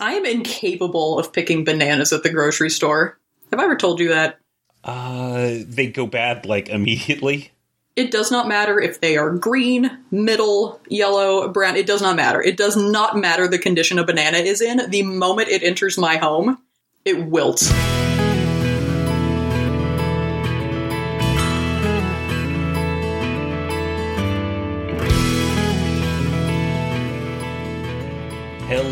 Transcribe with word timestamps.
I 0.00 0.14
am 0.14 0.24
incapable 0.24 1.18
of 1.18 1.32
picking 1.32 1.64
bananas 1.64 2.12
at 2.12 2.22
the 2.22 2.30
grocery 2.30 2.70
store. 2.70 3.18
Have 3.50 3.58
I 3.58 3.64
ever 3.64 3.76
told 3.76 3.98
you 4.00 4.08
that? 4.08 4.38
Uh, 4.84 5.58
they 5.66 5.88
go 5.88 6.06
bad 6.06 6.46
like 6.46 6.68
immediately. 6.68 7.50
It 7.96 8.12
does 8.12 8.30
not 8.30 8.46
matter 8.46 8.80
if 8.80 9.00
they 9.00 9.16
are 9.16 9.30
green, 9.30 9.90
middle, 10.12 10.80
yellow, 10.88 11.48
brown. 11.48 11.74
It 11.74 11.86
does 11.86 12.00
not 12.00 12.14
matter. 12.14 12.40
It 12.40 12.56
does 12.56 12.76
not 12.76 13.16
matter 13.16 13.48
the 13.48 13.58
condition 13.58 13.98
a 13.98 14.04
banana 14.04 14.38
is 14.38 14.60
in. 14.60 14.88
The 14.88 15.02
moment 15.02 15.48
it 15.48 15.64
enters 15.64 15.98
my 15.98 16.16
home, 16.16 16.58
it 17.04 17.26
wilts. 17.26 17.72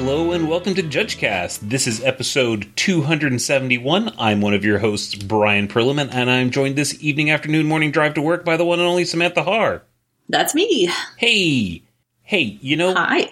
Hello 0.06 0.30
and 0.30 0.48
welcome 0.48 0.72
to 0.76 0.84
JudgeCast. 0.84 1.58
This 1.68 1.88
is 1.88 2.00
episode 2.00 2.70
271. 2.76 4.12
I'm 4.20 4.40
one 4.40 4.54
of 4.54 4.64
your 4.64 4.78
hosts, 4.78 5.16
Brian 5.16 5.66
Perlman, 5.66 6.14
and 6.14 6.30
I'm 6.30 6.52
joined 6.52 6.76
this 6.76 7.02
evening, 7.02 7.32
afternoon, 7.32 7.66
morning 7.66 7.90
drive 7.90 8.14
to 8.14 8.22
work 8.22 8.44
by 8.44 8.56
the 8.56 8.64
one 8.64 8.78
and 8.78 8.86
only 8.86 9.04
Samantha 9.04 9.42
Har. 9.42 9.82
That's 10.28 10.54
me. 10.54 10.88
Hey, 11.16 11.82
hey, 12.22 12.40
you 12.60 12.76
know, 12.76 12.94
Hi. 12.94 13.18
you 13.18 13.26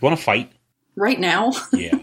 want 0.00 0.16
to 0.16 0.22
fight? 0.22 0.52
Right 0.94 1.18
now? 1.18 1.54
Yeah. 1.72 1.98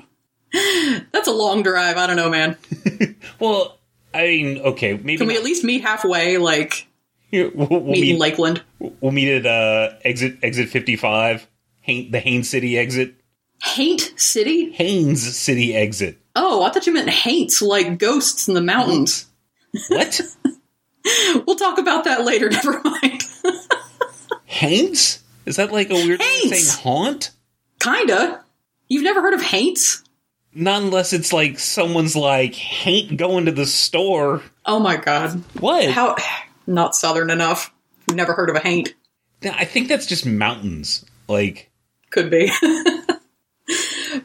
That's 1.13 1.29
a 1.29 1.33
long 1.33 1.63
drive. 1.63 1.95
I 1.95 2.05
don't 2.05 2.17
know, 2.17 2.29
man. 2.29 2.57
well, 3.39 3.77
I 4.13 4.23
mean, 4.23 4.57
okay, 4.59 4.97
maybe 4.97 5.19
Can 5.19 5.27
we 5.27 5.35
not- 5.35 5.39
at 5.39 5.45
least 5.45 5.63
meet 5.63 5.81
halfway, 5.81 6.38
like 6.38 6.88
we'll, 7.31 7.51
we'll 7.55 7.83
meet 7.83 8.15
in. 8.15 8.17
Lakeland? 8.19 8.63
We'll 8.79 9.13
meet 9.13 9.29
at 9.29 9.45
uh, 9.45 9.95
exit 10.03 10.39
exit 10.43 10.67
55, 10.67 11.47
Hain, 11.83 12.11
the 12.11 12.19
Haines 12.19 12.49
City 12.49 12.77
exit. 12.77 13.15
Haint 13.61 14.13
City? 14.15 14.71
Haines 14.71 15.35
City 15.37 15.75
exit. 15.75 16.17
Oh, 16.35 16.63
I 16.63 16.69
thought 16.69 16.87
you 16.87 16.93
meant 16.93 17.09
haints, 17.09 17.61
like 17.61 17.97
ghosts 17.97 18.47
in 18.47 18.53
the 18.53 18.61
mountains. 18.61 19.27
What? 19.89 20.21
We'll 21.47 21.55
talk 21.55 21.77
about 21.77 22.03
that 22.03 22.25
later. 22.25 22.49
Never 22.51 22.81
mind. 22.83 23.23
Haines? 24.45 25.23
Is 25.45 25.55
that 25.55 25.71
like 25.71 25.89
a 25.89 25.95
weird 25.95 26.21
Haines! 26.21 26.49
saying 26.49 26.79
haunt? 26.83 27.31
Kinda. 27.79 28.43
You've 28.89 29.03
never 29.03 29.21
heard 29.21 29.33
of 29.33 29.41
haints? 29.41 30.03
Not 30.53 30.81
unless 30.81 31.13
it's 31.13 31.31
like 31.31 31.57
someone's 31.57 32.16
like, 32.16 32.85
ain't 32.85 33.17
going 33.17 33.45
to 33.45 33.51
the 33.51 33.66
store. 33.66 34.44
Oh 34.66 34.79
my 34.79 34.97
god. 34.97 35.44
What? 35.59 35.89
How 35.89 36.16
not 36.67 36.95
southern 36.95 37.29
enough. 37.29 37.73
Never 38.11 38.33
heard 38.33 38.49
of 38.49 38.55
a 38.55 38.59
haint. 38.59 38.94
I 39.44 39.66
think 39.66 39.88
that's 39.88 40.05
just 40.05 40.25
mountains. 40.25 41.05
Like, 41.27 41.71
Could 42.09 42.29
be. 42.29 42.51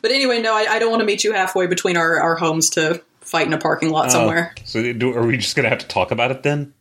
but 0.05 0.13
anyway, 0.13 0.39
no, 0.39 0.55
I, 0.55 0.67
I 0.69 0.79
don't 0.79 0.91
want 0.91 1.01
to 1.01 1.07
meet 1.07 1.25
you 1.25 1.33
halfway 1.33 1.67
between 1.67 1.97
our, 1.97 2.21
our 2.21 2.35
homes 2.35 2.69
to 2.71 3.03
fight 3.23 3.47
in 3.47 3.55
a 3.55 3.59
parking 3.59 3.89
lot 3.89 4.09
oh, 4.09 4.11
somewhere. 4.11 4.53
oh, 4.55 4.63
so 4.67 4.93
do, 4.93 5.17
are 5.17 5.25
we 5.25 5.39
just 5.39 5.57
going 5.57 5.65
to 5.65 5.71
have 5.71 5.79
to 5.79 5.89
talk 5.89 6.11
about 6.11 6.31
it 6.31 6.43
then? 6.43 6.75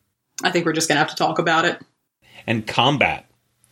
I 0.44 0.52
think 0.52 0.66
we're 0.66 0.74
just 0.74 0.90
gonna 0.90 1.00
have 1.00 1.10
to 1.12 1.16
talk 1.16 1.40
about 1.40 1.64
it. 1.64 1.80
And 2.46 2.68
combat 2.68 3.30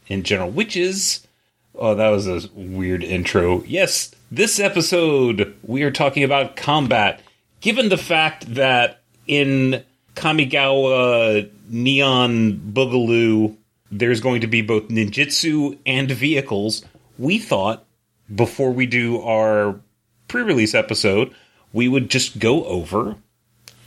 in 0.08 0.24
general, 0.24 0.50
which 0.50 0.78
is. 0.78 1.28
Oh, 1.76 1.96
that 1.96 2.08
was 2.08 2.28
a 2.28 2.42
weird 2.54 3.04
intro. 3.04 3.62
Yes, 3.64 4.12
this 4.32 4.58
episode 4.58 5.54
we 5.64 5.84
are 5.84 5.92
talking 5.92 6.24
about 6.24 6.56
combat. 6.56 7.22
Given 7.60 7.90
the 7.90 7.98
fact 7.98 8.56
that 8.56 9.02
in 9.28 9.84
Kamigawa 10.16 11.50
Neon 11.68 12.54
Boogaloo, 12.74 13.58
there's 13.92 14.22
going 14.22 14.42
to 14.42 14.48
be 14.48 14.62
both 14.62 14.88
ninjutsu 14.88 15.78
and 15.86 16.10
vehicles, 16.10 16.86
we 17.18 17.38
thought 17.38 17.86
before 18.34 18.72
we 18.72 18.86
do 18.86 19.22
our 19.22 19.80
pre 20.28 20.42
release 20.42 20.74
episode, 20.74 21.34
we 21.74 21.88
would 21.88 22.10
just 22.10 22.40
go 22.40 22.66
over 22.66 23.16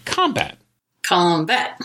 combat. 0.04 0.58
Combat. 1.02 1.80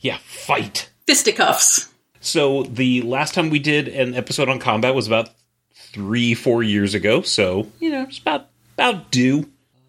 Yeah, 0.00 0.18
fight. 0.22 0.90
Fisticuffs. 1.06 1.92
So 2.20 2.62
the 2.64 3.02
last 3.02 3.34
time 3.34 3.50
we 3.50 3.58
did 3.58 3.88
an 3.88 4.14
episode 4.14 4.48
on 4.48 4.58
combat 4.58 4.94
was 4.94 5.06
about 5.06 5.30
three, 5.74 6.34
four 6.34 6.62
years 6.62 6.94
ago. 6.94 7.22
So 7.22 7.68
you 7.80 7.90
know, 7.90 8.02
it's 8.02 8.18
about 8.18 8.48
about 8.74 9.10
due. 9.10 9.48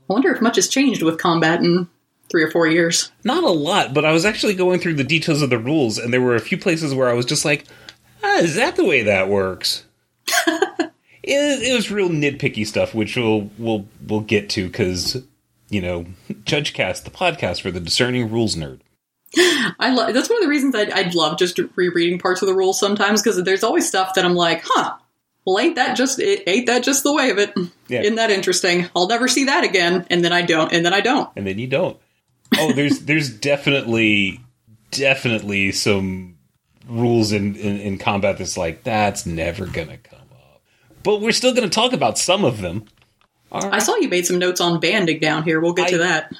I 0.09 0.13
wonder 0.13 0.33
if 0.33 0.41
much 0.41 0.57
has 0.57 0.67
changed 0.67 1.01
with 1.01 1.17
combat 1.19 1.61
in 1.61 1.87
three 2.29 2.43
or 2.43 2.51
four 2.51 2.67
years. 2.67 3.11
Not 3.23 3.43
a 3.43 3.49
lot, 3.49 3.93
but 3.93 4.05
I 4.05 4.11
was 4.11 4.25
actually 4.25 4.55
going 4.55 4.79
through 4.79 4.95
the 4.95 5.03
details 5.03 5.41
of 5.41 5.49
the 5.49 5.59
rules, 5.59 5.97
and 5.97 6.13
there 6.13 6.21
were 6.21 6.35
a 6.35 6.41
few 6.41 6.57
places 6.57 6.93
where 6.93 7.09
I 7.09 7.13
was 7.13 7.25
just 7.25 7.45
like, 7.45 7.65
ah, 8.23 8.39
"Is 8.39 8.55
that 8.55 8.75
the 8.75 8.85
way 8.85 9.03
that 9.03 9.29
works?" 9.29 9.85
it, 11.23 11.63
it 11.63 11.73
was 11.73 11.89
real 11.89 12.09
nitpicky 12.09 12.67
stuff, 12.67 12.93
which 12.93 13.15
we'll 13.15 13.49
we'll 13.57 13.85
we'll 14.05 14.21
get 14.21 14.49
to 14.51 14.67
because 14.67 15.23
you 15.69 15.81
know, 15.81 16.05
JudgeCast, 16.29 17.03
the 17.03 17.11
podcast 17.11 17.61
for 17.61 17.71
the 17.71 17.79
discerning 17.79 18.29
rules 18.31 18.55
nerd. 18.55 18.81
I 19.35 19.91
love 19.91 20.13
that's 20.13 20.29
one 20.29 20.37
of 20.37 20.43
the 20.43 20.49
reasons 20.49 20.75
I'd, 20.75 20.91
I'd 20.91 21.15
love 21.15 21.39
just 21.39 21.59
rereading 21.75 22.19
parts 22.19 22.41
of 22.41 22.47
the 22.47 22.53
rules 22.53 22.79
sometimes 22.79 23.21
because 23.21 23.41
there's 23.43 23.63
always 23.63 23.87
stuff 23.87 24.13
that 24.13 24.25
I'm 24.25 24.35
like, 24.35 24.61
huh. 24.63 24.95
Well, 25.45 25.59
ain't 25.59 25.75
that 25.75 25.97
just 25.97 26.19
it, 26.19 26.43
ain't 26.47 26.67
that 26.67 26.83
just 26.83 27.03
the 27.03 27.13
way 27.13 27.29
of 27.29 27.37
it? 27.37 27.53
Yeah. 27.87 28.01
Isn't 28.01 28.15
that 28.15 28.31
interesting? 28.31 28.89
I'll 28.95 29.07
never 29.07 29.27
see 29.27 29.45
that 29.45 29.65
again, 29.65 30.05
and 30.09 30.23
then 30.23 30.31
I 30.31 30.41
don't, 30.43 30.71
and 30.71 30.85
then 30.85 30.93
I 30.93 31.01
don't. 31.01 31.29
and 31.35 31.45
then 31.45 31.59
you 31.59 31.67
don't. 31.67 31.97
Oh, 32.57 32.71
there's 32.71 32.99
there's 33.05 33.29
definitely 33.29 34.39
definitely 34.91 35.71
some 35.71 36.37
rules 36.87 37.31
in, 37.31 37.55
in 37.55 37.79
in 37.79 37.97
combat 37.97 38.37
that's 38.37 38.57
like 38.57 38.83
that's 38.83 39.25
never 39.25 39.65
gonna 39.65 39.97
come. 39.97 40.19
But 41.03 41.21
we're 41.21 41.31
still 41.31 41.53
gonna 41.53 41.69
talk 41.69 41.93
about 41.93 42.17
some 42.17 42.43
of 42.45 42.61
them. 42.61 42.85
All 43.51 43.73
I 43.73 43.79
saw 43.79 43.95
you 43.97 44.09
made 44.09 44.25
some 44.25 44.39
notes 44.39 44.59
on 44.61 44.79
banding 44.79 45.19
down 45.19 45.43
here. 45.43 45.59
We'll 45.59 45.73
get 45.73 45.89
to 45.89 45.97
that. 45.99 46.33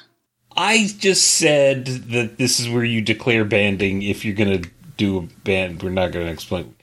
I 0.56 0.88
just 0.98 1.32
said 1.32 1.86
that 1.86 2.38
this 2.38 2.58
is 2.60 2.68
where 2.68 2.84
you 2.84 3.00
declare 3.00 3.44
banding 3.44 4.02
if 4.02 4.24
you're 4.24 4.34
gonna 4.34 4.62
do 4.96 5.18
a 5.18 5.22
band. 5.44 5.82
We're 5.82 5.90
not 5.90 6.12
gonna 6.12 6.30
explain. 6.30 6.74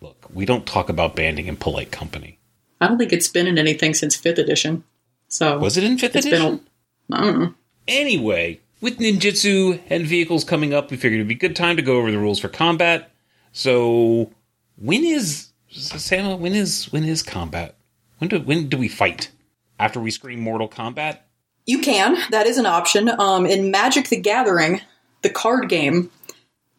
Look, 0.00 0.28
we 0.32 0.44
don't 0.44 0.66
talk 0.66 0.88
about 0.88 1.16
banding 1.16 1.46
in 1.46 1.56
polite 1.56 1.90
company. 1.90 2.38
I 2.80 2.88
don't 2.88 2.98
think 2.98 3.12
it's 3.12 3.28
been 3.28 3.46
in 3.46 3.58
anything 3.58 3.94
since 3.94 4.14
fifth 4.16 4.38
edition. 4.38 4.84
So 5.28 5.58
Was 5.58 5.76
it 5.76 5.84
in 5.84 5.98
fifth 5.98 6.16
It's 6.16 6.26
edition? 6.26 6.60
been. 7.08 7.18
A, 7.18 7.20
I 7.20 7.24
don't 7.24 7.40
know. 7.40 7.54
Anyway, 7.88 8.60
with 8.80 8.98
ninjutsu 8.98 9.80
and 9.88 10.06
vehicles 10.06 10.44
coming 10.44 10.74
up, 10.74 10.90
we 10.90 10.96
figured 10.96 11.20
it'd 11.20 11.28
be 11.28 11.34
a 11.34 11.38
good 11.38 11.56
time 11.56 11.76
to 11.76 11.82
go 11.82 11.96
over 11.96 12.10
the 12.10 12.18
rules 12.18 12.38
for 12.38 12.48
combat. 12.48 13.10
So, 13.52 14.30
when 14.76 15.04
is 15.04 15.45
Sam? 15.76 16.40
When 16.40 16.54
is 16.54 16.86
when 16.92 17.04
is 17.04 17.22
combat? 17.22 17.76
When 18.18 18.28
do 18.28 18.40
when 18.40 18.68
do 18.68 18.78
we 18.78 18.88
fight? 18.88 19.30
After 19.78 20.00
we 20.00 20.10
scream 20.10 20.40
Mortal 20.40 20.68
Kombat? 20.68 21.18
You 21.66 21.80
can. 21.80 22.16
That 22.30 22.46
is 22.46 22.56
an 22.56 22.66
option. 22.66 23.08
Um, 23.08 23.46
in 23.46 23.70
Magic: 23.70 24.08
The 24.08 24.20
Gathering, 24.20 24.80
the 25.22 25.30
card 25.30 25.68
game, 25.68 26.10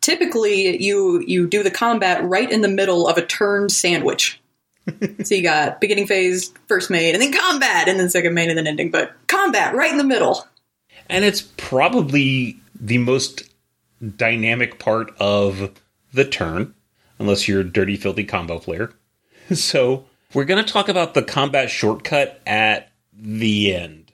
typically 0.01 0.81
you 0.81 1.23
you 1.27 1.47
do 1.47 1.63
the 1.63 1.71
combat 1.71 2.23
right 2.23 2.49
in 2.49 2.61
the 2.61 2.67
middle 2.67 3.07
of 3.07 3.17
a 3.17 3.25
turn 3.25 3.69
sandwich. 3.69 4.39
so 5.23 5.35
you 5.35 5.43
got 5.43 5.81
beginning 5.81 6.07
phase, 6.07 6.53
first 6.67 6.89
main, 6.89 7.13
and 7.13 7.21
then 7.21 7.33
combat, 7.33 7.89
and 7.89 7.99
then 7.99 8.09
second 8.09 8.33
main, 8.33 8.49
and 8.49 8.57
then 8.57 8.67
ending. 8.67 8.89
But 8.89 9.13
combat 9.27 9.75
right 9.75 9.91
in 9.91 9.97
the 9.97 10.03
middle. 10.05 10.47
And 11.09 11.25
it's 11.25 11.41
probably 11.41 12.59
the 12.79 12.97
most 12.97 13.43
dynamic 14.15 14.79
part 14.79 15.13
of 15.19 15.71
the 16.13 16.25
turn, 16.25 16.73
unless 17.19 17.47
you're 17.47 17.61
a 17.61 17.63
dirty, 17.63 17.97
filthy 17.97 18.23
combo 18.23 18.59
player. 18.59 18.91
So, 19.53 20.03
we're 20.33 20.43
going 20.43 20.61
to 20.61 20.69
talk 20.69 20.89
about 20.89 21.13
the 21.13 21.23
combat 21.23 21.69
shortcut 21.69 22.41
at 22.45 22.91
the 23.13 23.73
end. 23.73 24.07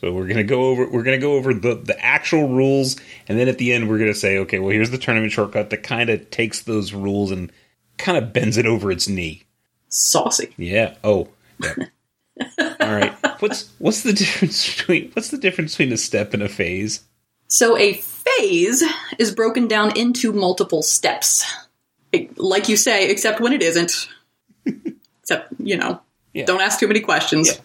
So 0.00 0.10
we're 0.12 0.26
gonna 0.26 0.44
go 0.44 0.62
over 0.62 0.88
we're 0.88 1.02
gonna 1.02 1.18
go 1.18 1.34
over 1.34 1.52
the, 1.52 1.74
the 1.74 2.02
actual 2.02 2.48
rules, 2.48 2.96
and 3.28 3.38
then 3.38 3.48
at 3.48 3.58
the 3.58 3.72
end 3.74 3.88
we're 3.88 3.98
gonna 3.98 4.14
say, 4.14 4.38
okay, 4.38 4.58
well 4.58 4.70
here's 4.70 4.90
the 4.90 4.96
tournament 4.96 5.30
shortcut 5.30 5.68
that 5.70 5.82
kind 5.82 6.08
of 6.08 6.30
takes 6.30 6.62
those 6.62 6.94
rules 6.94 7.30
and 7.30 7.52
kind 7.98 8.16
of 8.16 8.32
bends 8.32 8.56
it 8.56 8.64
over 8.64 8.90
its 8.90 9.08
knee. 9.08 9.42
Saucy. 9.88 10.54
Yeah. 10.56 10.94
Oh. 11.04 11.28
Yeah. 11.62 11.74
All 12.80 12.94
right. 12.94 13.14
What's 13.40 13.70
what's 13.78 14.02
the 14.02 14.14
difference 14.14 14.74
between 14.74 15.10
what's 15.12 15.28
the 15.28 15.38
difference 15.38 15.72
between 15.72 15.92
a 15.92 15.98
step 15.98 16.32
and 16.32 16.42
a 16.42 16.48
phase? 16.48 17.04
So 17.48 17.76
a 17.76 17.92
phase 17.92 18.82
is 19.18 19.34
broken 19.34 19.68
down 19.68 19.94
into 19.98 20.32
multiple 20.32 20.82
steps. 20.82 21.44
Like 22.36 22.68
you 22.68 22.76
say, 22.76 23.08
except 23.10 23.40
when 23.40 23.52
it 23.52 23.62
isn't. 23.62 24.08
except, 25.22 25.52
you 25.58 25.76
know, 25.76 26.00
Yeah. 26.32 26.44
don't 26.44 26.60
ask 26.60 26.80
too 26.80 26.88
many 26.88 27.00
questions. 27.00 27.60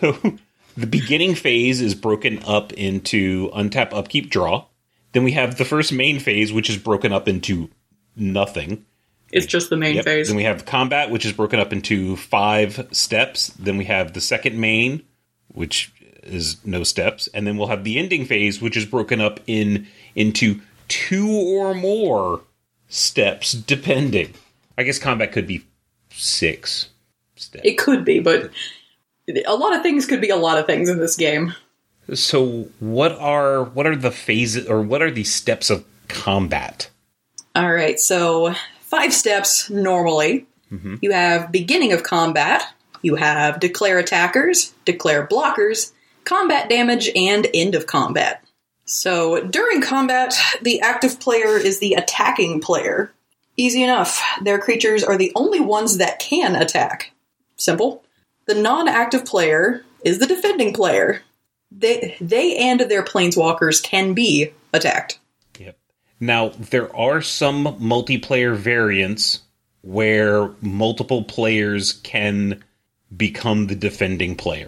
So 0.00 0.12
the 0.76 0.86
beginning 0.86 1.34
phase 1.34 1.80
is 1.80 1.94
broken 1.94 2.42
up 2.44 2.72
into 2.72 3.50
untap, 3.50 3.92
upkeep, 3.92 4.30
draw. 4.30 4.64
Then 5.12 5.24
we 5.24 5.32
have 5.32 5.58
the 5.58 5.64
first 5.64 5.92
main 5.92 6.18
phase, 6.20 6.52
which 6.52 6.70
is 6.70 6.76
broken 6.78 7.12
up 7.12 7.28
into 7.28 7.68
nothing. 8.16 8.84
It's 9.32 9.46
just 9.46 9.70
the 9.70 9.76
main 9.76 9.96
Yep. 9.96 10.04
phase. 10.04 10.28
Then 10.28 10.36
we 10.36 10.44
have 10.44 10.64
combat, 10.64 11.10
which 11.10 11.24
is 11.26 11.32
broken 11.32 11.60
up 11.60 11.72
into 11.72 12.16
five 12.16 12.88
steps. 12.92 13.48
Then 13.58 13.76
we 13.76 13.84
have 13.84 14.12
the 14.12 14.20
second 14.20 14.58
main, 14.58 15.02
which 15.48 15.92
is 16.22 16.56
no 16.64 16.82
steps, 16.84 17.28
and 17.34 17.46
then 17.46 17.56
we'll 17.56 17.68
have 17.68 17.84
the 17.84 17.98
ending 17.98 18.24
phase, 18.24 18.60
which 18.60 18.76
is 18.76 18.84
broken 18.86 19.20
up 19.20 19.40
in 19.46 19.86
into 20.14 20.60
two 20.88 21.28
or 21.30 21.74
more 21.74 22.40
steps, 22.90 23.52
depending. 23.52 24.34
I 24.76 24.82
guess 24.82 24.98
combat 24.98 25.32
could 25.32 25.46
be 25.46 25.64
six 26.10 26.90
steps. 27.36 27.64
It 27.64 27.78
could 27.78 28.04
be, 28.04 28.20
but 28.20 28.50
a 29.46 29.56
lot 29.56 29.74
of 29.74 29.82
things 29.82 30.04
could 30.04 30.20
be 30.20 30.28
a 30.28 30.36
lot 30.36 30.58
of 30.58 30.66
things 30.66 30.90
in 30.90 30.98
this 30.98 31.16
game. 31.16 31.54
So 32.12 32.68
what 32.80 33.12
are 33.18 33.64
what 33.64 33.86
are 33.86 33.96
the 33.96 34.10
phases 34.10 34.66
or 34.68 34.82
what 34.82 35.00
are 35.00 35.10
the 35.10 35.24
steps 35.24 35.70
of 35.70 35.84
combat? 36.08 36.90
All 37.54 37.72
right, 37.72 37.98
so 37.98 38.54
five 38.80 39.12
steps 39.12 39.70
normally. 39.70 40.46
Mm-hmm. 40.70 40.96
You 41.00 41.12
have 41.12 41.50
beginning 41.50 41.92
of 41.92 42.02
combat, 42.02 42.62
you 43.02 43.16
have 43.16 43.60
declare 43.60 43.98
attackers, 43.98 44.72
declare 44.84 45.26
blockers, 45.26 45.92
combat 46.24 46.68
damage, 46.68 47.10
and 47.14 47.46
end 47.54 47.74
of 47.74 47.86
combat. 47.86 48.44
So 48.90 49.44
during 49.44 49.82
combat, 49.82 50.34
the 50.62 50.80
active 50.80 51.20
player 51.20 51.56
is 51.56 51.78
the 51.78 51.94
attacking 51.94 52.60
player. 52.60 53.12
Easy 53.56 53.84
enough. 53.84 54.20
Their 54.42 54.58
creatures 54.58 55.04
are 55.04 55.16
the 55.16 55.30
only 55.36 55.60
ones 55.60 55.98
that 55.98 56.18
can 56.18 56.56
attack. 56.56 57.12
Simple. 57.56 58.02
The 58.46 58.56
non 58.56 58.88
active 58.88 59.24
player 59.24 59.84
is 60.04 60.18
the 60.18 60.26
defending 60.26 60.72
player. 60.74 61.22
They, 61.70 62.16
they 62.20 62.56
and 62.56 62.80
their 62.80 63.04
planeswalkers 63.04 63.80
can 63.80 64.12
be 64.12 64.50
attacked. 64.72 65.20
Yep. 65.60 65.78
Now 66.18 66.48
there 66.48 66.94
are 66.96 67.22
some 67.22 67.66
multiplayer 67.78 68.56
variants 68.56 69.42
where 69.82 70.50
multiple 70.62 71.22
players 71.22 71.92
can 71.92 72.64
become 73.16 73.68
the 73.68 73.76
defending 73.76 74.34
player. 74.34 74.66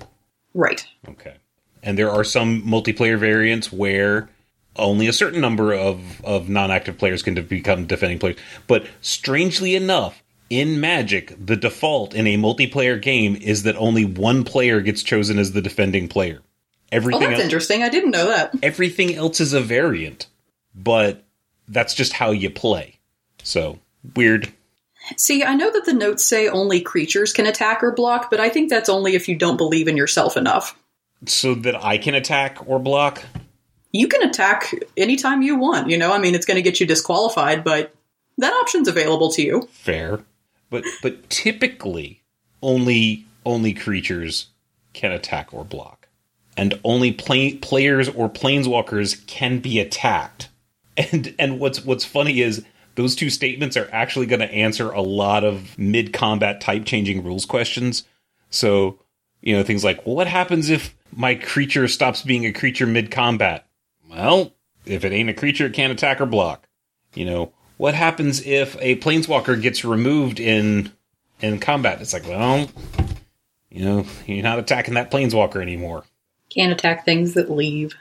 Right. 0.55 0.87
Okay. 1.09 1.35
And 1.83 1.99
there 1.99 2.11
are 2.11 2.25
some 2.25 2.63
multiplayer 2.63 3.19
variants 3.19 3.73
where 3.73 4.29
only 4.77 5.07
a 5.07 5.13
certain 5.13 5.41
number 5.41 5.75
of, 5.75 6.25
of 6.25 6.49
non-active 6.49 6.97
players 6.97 7.23
can 7.23 7.35
become 7.47 7.87
defending 7.87 8.19
players. 8.19 8.39
But 8.67 8.87
strangely 9.01 9.75
enough, 9.75 10.23
in 10.49 10.81
Magic, 10.81 11.35
the 11.45 11.57
default 11.57 12.15
in 12.15 12.27
a 12.27 12.37
multiplayer 12.37 13.01
game 13.01 13.37
is 13.37 13.63
that 13.65 13.77
only 13.77 14.05
one 14.05 14.45
player 14.45 14.81
gets 14.81 15.03
chosen 15.03 15.39
as 15.39 15.53
the 15.53 15.63
defending 15.63 16.09
player. 16.09 16.41
Oh, 16.43 16.47
Everything 16.93 17.21
that's 17.23 17.35
else, 17.35 17.45
interesting. 17.45 17.83
I 17.83 17.89
didn't 17.89 18.11
know 18.11 18.27
that. 18.29 18.55
everything 18.63 19.15
else 19.15 19.41
is 19.41 19.55
a 19.55 19.63
variant, 19.63 20.27
but 20.75 21.25
that's 21.69 21.95
just 21.95 22.13
how 22.13 22.33
you 22.33 22.51
play. 22.51 22.99
So 23.43 23.79
weird. 24.15 24.53
See, 25.17 25.43
I 25.43 25.55
know 25.55 25.73
that 25.73 25.87
the 25.87 25.95
notes 25.95 26.23
say 26.23 26.49
only 26.49 26.81
creatures 26.83 27.33
can 27.33 27.47
attack 27.47 27.83
or 27.83 27.91
block, 27.93 28.31
but 28.31 28.41
I 28.41 28.51
think 28.51 28.69
that's 28.69 28.91
only 28.91 29.15
if 29.15 29.29
you 29.29 29.37
don't 29.37 29.57
believe 29.57 29.89
in 29.89 29.97
yourself 29.97 30.37
enough. 30.37 30.79
So 31.27 31.55
that 31.55 31.83
I 31.85 31.99
can 31.99 32.15
attack 32.15 32.59
or 32.67 32.79
block. 32.79 33.23
You 33.93 34.09
can 34.09 34.29
attack 34.29 34.75
anytime 34.97 35.43
you 35.43 35.57
want, 35.57 35.89
you 35.89 35.99
know? 35.99 36.13
I 36.13 36.19
mean, 36.19 36.35
it's 36.35 36.47
going 36.47 36.57
to 36.57 36.63
get 36.63 36.81
you 36.81 36.87
disqualified, 36.87 37.63
but 37.63 37.95
that 38.39 38.53
option's 38.53 38.89
available 38.89 39.31
to 39.33 39.43
you. 39.43 39.69
Fair, 39.71 40.25
but 40.71 40.85
but 41.03 41.29
typically 41.31 42.23
only 42.63 43.25
only 43.45 43.75
creatures 43.75 44.47
can 44.93 45.13
attack 45.13 45.53
or 45.53 45.65
block, 45.65 46.09
and 46.57 46.79
only 46.85 47.13
play, 47.13 47.55
players 47.55 48.09
or 48.09 48.29
planeswalkers 48.29 49.27
can 49.27 49.59
be 49.59 49.79
attacked. 49.79 50.49
And 50.97 51.35
and 51.39 51.61
what's 51.61 51.85
what's 51.85 52.05
funny 52.05 52.41
is 52.41 52.65
those 52.95 53.15
two 53.15 53.31
statements 53.31 53.77
are 53.77 53.89
actually 53.93 54.27
going 54.27 54.41
to 54.41 54.53
answer 54.53 54.91
a 54.91 55.01
lot 55.01 55.45
of 55.45 55.79
mid 55.79 56.13
combat 56.13 56.61
type 56.61 56.85
changing 56.85 57.23
rules 57.25 57.45
questions. 57.45 58.05
So 58.51 58.99
you 59.43 59.55
know 59.55 59.63
things 59.63 59.85
like, 59.85 60.07
well, 60.07 60.17
what 60.17 60.27
happens 60.27 60.71
if 60.71 60.95
my 61.15 61.35
creature 61.35 61.87
stops 61.89 62.23
being 62.23 62.47
a 62.47 62.53
creature 62.53 62.87
mid 62.87 63.11
combat? 63.11 63.67
Well, 64.09 64.55
if 64.87 65.05
it 65.05 65.13
ain't 65.13 65.31
a 65.31 65.35
creature, 65.35 65.67
it 65.67 65.75
can't 65.75 65.93
attack 65.93 66.21
or 66.21 66.27
block. 66.27 66.69
You 67.15 67.27
know, 67.27 67.53
what 67.77 67.95
happens 67.95 68.45
if 68.47 68.77
a 68.81 68.97
planeswalker 68.97 69.61
gets 69.61 69.85
removed 69.85 70.41
in 70.41 70.93
in 71.41 71.59
combat? 71.59 72.01
It's 72.01 72.13
like, 72.13 72.27
well, 72.27 72.69
you 73.71 73.85
know, 73.85 74.07
you're 74.27 74.43
not 74.43 74.59
attacking 74.59 74.95
that 74.95 75.11
planeswalker 75.11 75.61
anymore. 75.61 76.05
Can't 76.49 76.73
attack 76.73 77.05
things 77.05 77.35
that 77.35 77.51
leave. 77.51 77.95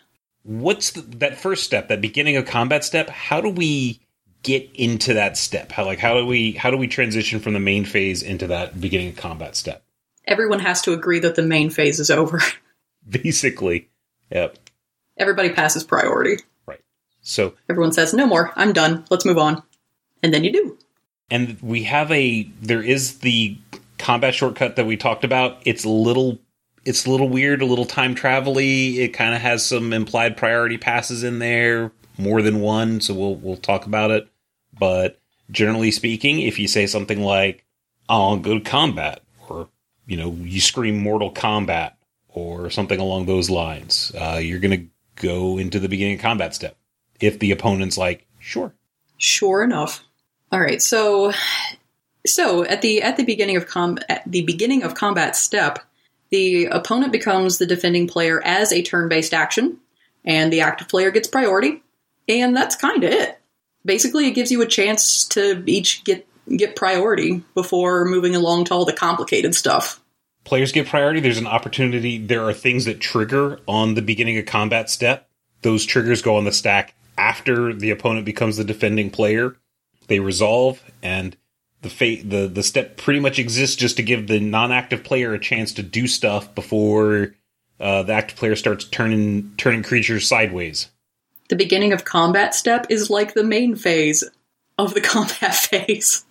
What's 0.43 0.91
the, 0.91 1.01
that 1.17 1.37
first 1.37 1.63
step, 1.63 1.87
that 1.89 2.01
beginning 2.01 2.35
of 2.35 2.45
combat 2.45 2.83
step? 2.83 3.09
How 3.09 3.41
do 3.41 3.49
we 3.49 3.99
get 4.43 4.69
into 4.73 5.13
that 5.13 5.37
step? 5.37 5.71
How 5.71 5.85
like 5.85 5.99
how 5.99 6.15
do 6.15 6.25
we 6.25 6.53
how 6.53 6.71
do 6.71 6.77
we 6.77 6.87
transition 6.87 7.39
from 7.39 7.53
the 7.53 7.59
main 7.59 7.85
phase 7.85 8.23
into 8.23 8.47
that 8.47 8.79
beginning 8.79 9.09
of 9.09 9.15
combat 9.15 9.55
step? 9.55 9.83
Everyone 10.27 10.59
has 10.59 10.81
to 10.83 10.93
agree 10.93 11.19
that 11.19 11.35
the 11.35 11.41
main 11.43 11.69
phase 11.69 11.99
is 11.99 12.09
over. 12.11 12.41
Basically, 13.09 13.89
yep, 14.29 14.57
Everybody 15.17 15.49
passes 15.49 15.83
priority. 15.83 16.37
right. 16.65 16.79
So 17.21 17.53
Everyone 17.69 17.91
says, 17.91 18.13
no 18.13 18.25
more, 18.25 18.51
I'm 18.55 18.73
done, 18.73 19.05
let's 19.09 19.25
move 19.25 19.37
on. 19.37 19.61
And 20.23 20.33
then 20.33 20.43
you 20.43 20.51
do. 20.53 20.77
and 21.31 21.59
we 21.61 21.83
have 21.83 22.11
a 22.11 22.43
there 22.61 22.81
is 22.83 23.19
the 23.19 23.57
combat 23.97 24.33
shortcut 24.35 24.75
that 24.75 24.85
we 24.85 24.97
talked 24.97 25.23
about 25.23 25.57
it's 25.65 25.83
a 25.83 25.89
little 25.89 26.37
it's 26.85 27.05
a 27.05 27.09
little 27.11 27.29
weird 27.29 27.61
a 27.61 27.65
little 27.65 27.85
time 27.85 28.13
travel-y 28.15 28.61
it 28.63 29.09
kind 29.13 29.33
of 29.35 29.41
has 29.41 29.63
some 29.65 29.93
implied 29.93 30.35
priority 30.37 30.77
passes 30.77 31.23
in 31.23 31.37
there 31.39 31.91
more 32.17 32.41
than 32.41 32.59
one 32.61 32.99
so 33.01 33.13
we'll 33.13 33.35
we'll 33.35 33.57
talk 33.57 33.85
about 33.85 34.09
it 34.11 34.27
but 34.77 35.19
generally 35.51 35.91
speaking 35.91 36.39
if 36.41 36.57
you 36.59 36.67
say 36.67 36.85
something 36.87 37.21
like 37.21 37.63
i'll 38.09 38.37
go 38.37 38.57
to 38.59 38.63
combat 38.63 39.21
or 39.47 39.69
you 40.11 40.17
know 40.17 40.31
you 40.41 40.61
scream 40.61 40.97
Mortal 40.97 41.31
Kombat 41.31 41.93
or 42.29 42.69
something 42.69 42.99
along 42.99 43.25
those 43.25 43.49
lines 43.49 44.11
uh, 44.15 44.39
you're 44.41 44.59
gonna 44.59 44.85
go 45.15 45.57
into 45.57 45.79
the 45.79 45.89
beginning 45.89 46.15
of 46.15 46.21
combat 46.21 46.53
step 46.53 46.75
if 47.19 47.39
the 47.39 47.51
opponent's 47.51 47.97
like 47.97 48.27
sure 48.39 48.73
Sure 49.21 49.63
enough. 49.63 50.03
All 50.51 50.59
right, 50.59 50.81
so 50.81 51.31
so 52.25 52.65
at 52.65 52.81
the 52.81 53.03
at 53.03 53.17
the 53.17 53.23
beginning 53.23 53.55
of 53.55 53.67
com 53.67 53.99
at 54.09 54.23
the 54.25 54.41
beginning 54.41 54.81
of 54.81 54.95
combat 54.95 55.35
step, 55.35 55.77
the 56.31 56.65
opponent 56.65 57.11
becomes 57.11 57.59
the 57.59 57.67
defending 57.67 58.07
player 58.07 58.41
as 58.43 58.73
a 58.73 58.81
turn-based 58.81 59.31
action, 59.31 59.77
and 60.25 60.51
the 60.51 60.61
active 60.61 60.89
player 60.89 61.11
gets 61.11 61.27
priority, 61.27 61.83
and 62.27 62.57
that's 62.57 62.75
kind 62.75 63.03
of 63.03 63.11
it. 63.11 63.39
Basically, 63.85 64.25
it 64.25 64.31
gives 64.31 64.51
you 64.51 64.63
a 64.63 64.67
chance 64.67 65.27
to 65.27 65.63
each 65.67 66.03
get 66.03 66.27
get 66.49 66.75
priority 66.75 67.43
before 67.53 68.05
moving 68.05 68.35
along 68.35 68.65
to 68.65 68.73
all 68.73 68.85
the 68.85 68.93
complicated 68.93 69.53
stuff. 69.53 70.00
Players 70.43 70.71
get 70.71 70.87
priority. 70.87 71.19
There's 71.19 71.37
an 71.37 71.47
opportunity. 71.47 72.17
There 72.17 72.45
are 72.45 72.53
things 72.53 72.85
that 72.85 72.99
trigger 72.99 73.59
on 73.67 73.93
the 73.93 74.01
beginning 74.01 74.37
of 74.37 74.45
combat 74.45 74.89
step. 74.89 75.29
Those 75.61 75.85
triggers 75.85 76.21
go 76.21 76.37
on 76.37 76.45
the 76.45 76.51
stack 76.51 76.95
after 77.17 77.73
the 77.73 77.91
opponent 77.91 78.25
becomes 78.25 78.57
the 78.57 78.63
defending 78.63 79.11
player. 79.11 79.55
They 80.07 80.19
resolve, 80.19 80.83
and 81.03 81.37
the 81.81 81.89
fate 81.89 82.29
the 82.29 82.47
the 82.47 82.63
step 82.63 82.97
pretty 82.97 83.19
much 83.19 83.39
exists 83.39 83.75
just 83.75 83.97
to 83.97 84.03
give 84.03 84.27
the 84.27 84.39
non-active 84.39 85.03
player 85.03 85.33
a 85.33 85.39
chance 85.39 85.73
to 85.73 85.83
do 85.83 86.07
stuff 86.07 86.53
before 86.55 87.35
uh, 87.79 88.03
the 88.03 88.13
active 88.13 88.37
player 88.37 88.55
starts 88.55 88.85
turning 88.85 89.53
turning 89.57 89.83
creatures 89.83 90.27
sideways. 90.27 90.89
The 91.49 91.55
beginning 91.55 91.93
of 91.93 92.05
combat 92.05 92.55
step 92.55 92.87
is 92.89 93.09
like 93.09 93.33
the 93.33 93.43
main 93.43 93.75
phase 93.75 94.23
of 94.77 94.93
the 94.93 95.01
combat 95.01 95.55
phase. 95.55 96.25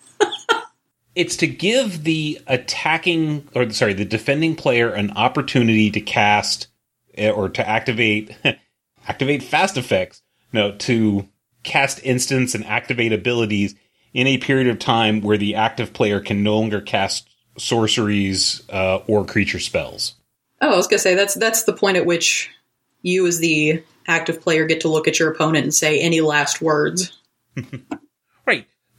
It's 1.14 1.36
to 1.38 1.46
give 1.46 2.04
the 2.04 2.40
attacking 2.46 3.48
or 3.54 3.70
sorry, 3.70 3.94
the 3.94 4.04
defending 4.04 4.56
player 4.56 4.90
an 4.90 5.12
opportunity 5.12 5.90
to 5.90 6.00
cast 6.00 6.68
eh, 7.14 7.30
or 7.30 7.48
to 7.48 7.68
activate 7.68 8.36
activate 9.08 9.42
fast 9.42 9.76
effects. 9.76 10.22
No, 10.52 10.72
to 10.72 11.28
cast 11.62 12.02
instants 12.02 12.54
and 12.54 12.64
activate 12.64 13.12
abilities 13.12 13.74
in 14.12 14.26
a 14.26 14.38
period 14.38 14.68
of 14.68 14.78
time 14.78 15.20
where 15.20 15.38
the 15.38 15.54
active 15.54 15.92
player 15.92 16.20
can 16.20 16.42
no 16.42 16.58
longer 16.58 16.80
cast 16.80 17.28
sorceries 17.58 18.62
uh, 18.70 18.98
or 19.06 19.24
creature 19.24 19.58
spells. 19.58 20.14
Oh, 20.60 20.72
I 20.72 20.76
was 20.76 20.86
gonna 20.86 20.98
say 20.98 21.14
that's 21.14 21.34
that's 21.34 21.64
the 21.64 21.72
point 21.72 21.96
at 21.96 22.06
which 22.06 22.50
you, 23.02 23.26
as 23.26 23.38
the 23.38 23.82
active 24.06 24.40
player, 24.40 24.66
get 24.66 24.82
to 24.82 24.88
look 24.88 25.08
at 25.08 25.18
your 25.18 25.30
opponent 25.30 25.64
and 25.64 25.74
say 25.74 26.00
any 26.00 26.20
last 26.20 26.60
words. 26.60 27.18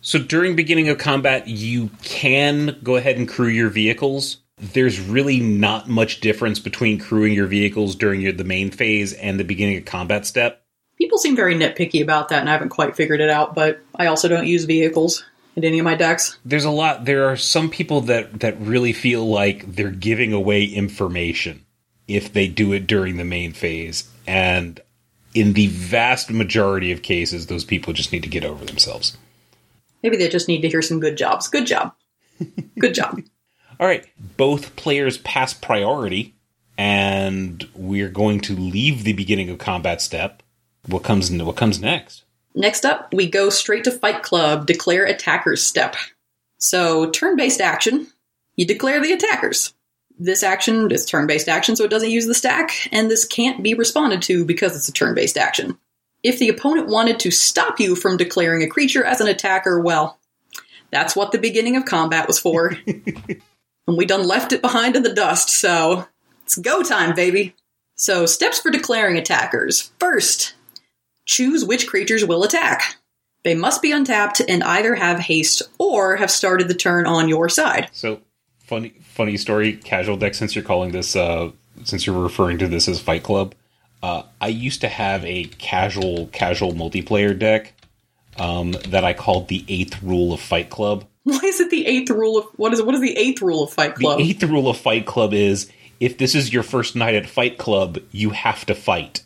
So 0.02 0.18
during 0.18 0.56
beginning 0.56 0.90
of 0.90 0.98
combat, 0.98 1.48
you 1.48 1.90
can 2.02 2.80
go 2.84 2.96
ahead 2.96 3.18
and 3.18 3.28
crew 3.28 3.48
your 3.48 3.70
vehicles. 3.70 4.38
There's 4.58 5.00
really 5.00 5.40
not 5.40 5.88
much 5.88 6.22
difference 6.22 6.60
between 6.60 7.00
crewing 7.00 7.34
your 7.34 7.46
vehicles 7.46 7.96
during 7.96 8.20
your, 8.20 8.32
the 8.34 8.44
main 8.44 8.72
phase 8.72 9.14
and 9.14 9.40
the 9.40 9.44
beginning 9.44 9.78
of 9.78 9.86
combat 9.86 10.26
step. 10.26 10.64
People 10.98 11.20
seem 11.20 11.36
very 11.36 11.56
nitpicky 11.56 12.02
about 12.02 12.30
that, 12.30 12.40
and 12.40 12.50
I 12.50 12.54
haven't 12.54 12.70
quite 12.70 12.96
figured 12.96 13.22
it 13.22 13.30
out. 13.30 13.54
But 13.54 13.80
I 13.96 14.08
also 14.08 14.28
don't 14.28 14.48
use 14.48 14.66
vehicles 14.66 15.24
in 15.56 15.64
any 15.64 15.80
of 15.80 15.86
my 15.86 15.96
decks. 15.96 16.38
There's 16.46 16.66
a 16.66 16.72
lot. 16.72 17.06
There 17.06 17.30
are 17.30 17.38
some 17.38 17.70
people 17.70 18.02
that 18.02 18.40
that 18.40 18.60
really 18.60 18.94
feel 18.94 19.28
like 19.28 19.76
they're 19.76 19.90
giving 19.92 20.34
away 20.34 20.64
information 20.66 21.66
if 22.08 22.34
they 22.34 22.48
do 22.48 22.74
it 22.74 22.88
during 22.88 23.18
the 23.18 23.24
main 23.24 23.54
phase, 23.54 24.10
and 24.28 24.80
in 25.34 25.54
the 25.54 25.68
vast 25.68 26.30
majority 26.30 26.92
of 26.92 27.02
cases, 27.02 27.48
those 27.48 27.66
people 27.66 27.94
just 27.94 28.12
need 28.12 28.24
to 28.24 28.30
get 28.30 28.46
over 28.46 28.66
themselves. 28.66 29.18
Maybe 30.04 30.18
they 30.18 30.30
just 30.30 30.48
need 30.48 30.62
to 30.62 30.70
hear 30.70 30.82
some 30.82 31.00
good 31.00 31.18
jobs. 31.18 31.48
Good 31.48 31.68
job. 31.68 31.94
Good 32.80 32.94
job. 32.94 33.22
All 33.80 33.88
right, 33.88 34.06
both 34.38 34.76
players 34.76 35.18
pass 35.20 35.54
priority, 35.54 36.36
and 36.78 37.68
we're 37.74 38.10
going 38.10 38.40
to 38.42 38.56
leave 38.56 39.04
the 39.04 39.14
beginning 39.14 39.50
of 39.50 39.58
combat 39.58 40.02
step. 40.02 40.44
What 40.86 41.04
comes? 41.04 41.32
What 41.32 41.56
comes 41.56 41.82
next? 41.82 42.24
Next 42.54 42.86
up, 42.86 43.14
we 43.14 43.30
go 43.30 43.50
straight 43.50 43.86
to 43.86 43.92
Fight 43.92 44.24
Club, 44.24 44.68
declare 44.68 45.06
attackers 45.06 45.64
step. 45.64 45.96
So, 46.58 47.10
turn 47.10 47.36
based 47.36 47.62
action, 47.62 48.08
you 48.56 48.68
declare 48.68 49.02
the 49.02 49.14
attackers. 49.14 49.74
This 50.20 50.44
action 50.44 50.92
is 50.92 51.06
turn 51.06 51.26
based 51.26 51.48
action, 51.48 51.76
so 51.76 51.84
it 51.84 51.90
doesn't 51.90 52.12
use 52.12 52.28
the 52.28 52.36
stack, 52.36 52.88
and 52.92 53.10
this 53.10 53.26
can't 53.26 53.64
be 53.64 53.74
responded 53.74 54.22
to 54.24 54.46
because 54.46 54.76
it's 54.76 54.90
a 54.90 54.94
turn 54.94 55.16
based 55.16 55.38
action. 55.38 55.78
If 56.24 56.40
the 56.40 56.50
opponent 56.50 56.88
wanted 56.88 57.20
to 57.22 57.32
stop 57.32 57.80
you 57.80 57.96
from 57.96 58.18
declaring 58.18 58.62
a 58.62 58.68
creature 58.68 59.04
as 59.04 59.22
an 59.22 59.28
attacker, 59.28 59.80
well, 59.80 60.20
that's 60.92 61.16
what 61.16 61.32
the 61.32 61.40
beginning 61.40 61.76
of 61.76 61.86
combat 61.86 62.28
was 62.28 62.40
for. 62.40 62.76
and 62.88 63.42
we 63.88 64.06
done 64.06 64.28
left 64.28 64.52
it 64.52 64.62
behind 64.62 64.96
in 64.96 65.04
the 65.04 65.14
dust, 65.14 65.50
so 65.50 66.08
it's 66.44 66.58
go 66.58 66.84
time, 66.84 67.16
baby. 67.16 67.56
So, 67.96 68.26
steps 68.26 68.60
for 68.60 68.72
declaring 68.72 69.18
attackers. 69.18 69.92
First, 70.00 70.56
choose 71.26 71.64
which 71.64 71.88
creatures 71.88 72.26
will 72.26 72.44
attack. 72.44 72.96
They 73.44 73.56
must 73.56 73.82
be 73.82 73.92
untapped 73.92 74.42
and 74.48 74.64
either 74.64 74.96
have 74.96 75.20
haste 75.20 75.62
or 75.80 76.16
have 76.16 76.30
started 76.32 76.68
the 76.68 76.74
turn 76.74 77.06
on 77.06 77.30
your 77.30 77.50
side. 77.50 77.90
So, 77.92 78.22
funny, 78.60 78.94
funny 79.02 79.38
story. 79.38 79.74
Casual 79.74 80.18
deck. 80.18 80.36
Since 80.36 80.56
you're 80.56 80.64
calling 80.64 80.92
this, 80.92 81.16
uh, 81.16 81.52
since 81.84 82.06
you're 82.06 82.20
referring 82.20 82.58
to 82.60 82.68
this 82.68 82.88
as 82.88 83.00
Fight 83.00 83.24
Club, 83.24 83.56
uh, 84.04 84.24
I 84.40 84.48
used 84.48 84.82
to 84.82 84.90
have 84.90 85.24
a 85.26 85.46
casual, 85.46 86.28
casual 86.28 86.74
multiplayer 86.74 87.38
deck 87.38 87.74
um, 88.38 88.72
that 88.90 89.04
I 89.04 89.14
called 89.14 89.48
the 89.48 89.64
Eighth 89.68 90.02
Rule 90.02 90.34
of 90.34 90.40
Fight 90.40 90.70
Club. 90.70 91.06
Why 91.24 91.40
is 91.44 91.60
it 91.60 91.70
the 91.70 91.86
eighth 91.86 92.10
rule 92.10 92.40
of 92.40 92.46
what 92.56 92.74
is 92.74 92.80
it? 92.80 92.86
What 92.86 92.96
is 92.96 93.02
the 93.02 93.16
eighth 93.16 93.44
rule 93.44 93.64
of 93.64 93.72
Fight 93.72 93.94
Club? 93.94 94.18
The 94.18 94.24
eighth 94.24 94.44
rule 94.44 94.68
of 94.68 94.78
Fight 94.78 95.06
Club 95.06 95.36
is 95.36 95.72
if 96.00 96.18
this 96.18 96.34
is 96.34 96.52
your 96.52 96.64
first 96.64 96.96
night 96.96 97.14
at 97.14 97.30
Fight 97.30 97.60
Club, 97.60 98.00
you 98.12 98.32
have 98.32 98.66
to 98.66 98.74
fight. 98.74 99.22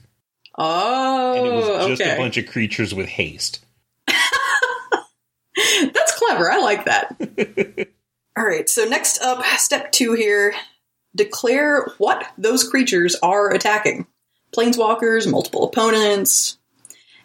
Oh, 0.58 1.38
and 1.38 1.48
it 1.48 1.54
was 1.54 1.88
just 1.88 2.02
okay. 2.02 2.16
a 2.16 2.18
bunch 2.18 2.38
of 2.38 2.48
creatures 2.48 2.94
with 2.94 3.08
haste. 3.08 3.64
That's 4.08 6.20
clever. 6.20 6.52
I 6.52 6.60
like 6.60 6.86
that. 6.86 7.88
All 8.38 8.46
right. 8.46 8.68
So 8.68 8.84
next 8.84 9.22
up, 9.22 9.46
step 9.58 9.94
two 9.94 10.14
here: 10.14 10.54
declare 11.16 11.88
what 11.98 12.28
those 12.38 12.68
creatures 12.68 13.16
are 13.24 13.54
attacking. 13.54 14.06
Planeswalkers, 14.56 15.30
multiple 15.30 15.66
opponents. 15.66 16.58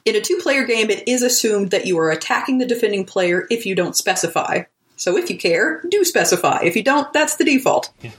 In 0.05 0.17
a 0.17 0.21
two-player 0.21 0.65
game, 0.65 0.91
it 0.91 1.07
is 1.07 1.23
assumed 1.23 1.71
that 1.71 1.87
you 1.87 1.99
are 1.99 2.11
attacking 2.11 2.59
the 2.59 2.67
defending 2.67 3.05
player 3.05 3.47
if 3.51 3.67
you 3.67 3.75
don't 3.75 3.97
specify. 3.97 4.63
So 4.97 5.17
if 5.17 5.31
you 5.31 5.39
care, 5.39 5.83
do 5.89 6.05
specify. 6.05 6.63
If 6.65 6.75
you 6.75 6.83
don't, 6.83 7.13
that's 7.13 7.37
the 7.37 7.45
default. 7.45 7.93
Yeah. 8.03 8.11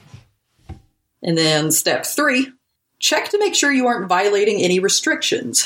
And 1.22 1.38
then 1.38 1.72
step 1.72 2.06
three: 2.06 2.51
check 3.00 3.30
to 3.30 3.39
make 3.39 3.53
sure 3.53 3.72
you 3.72 3.88
aren't 3.88 4.08
violating 4.08 4.62
any 4.62 4.80
restrictions. 4.80 5.65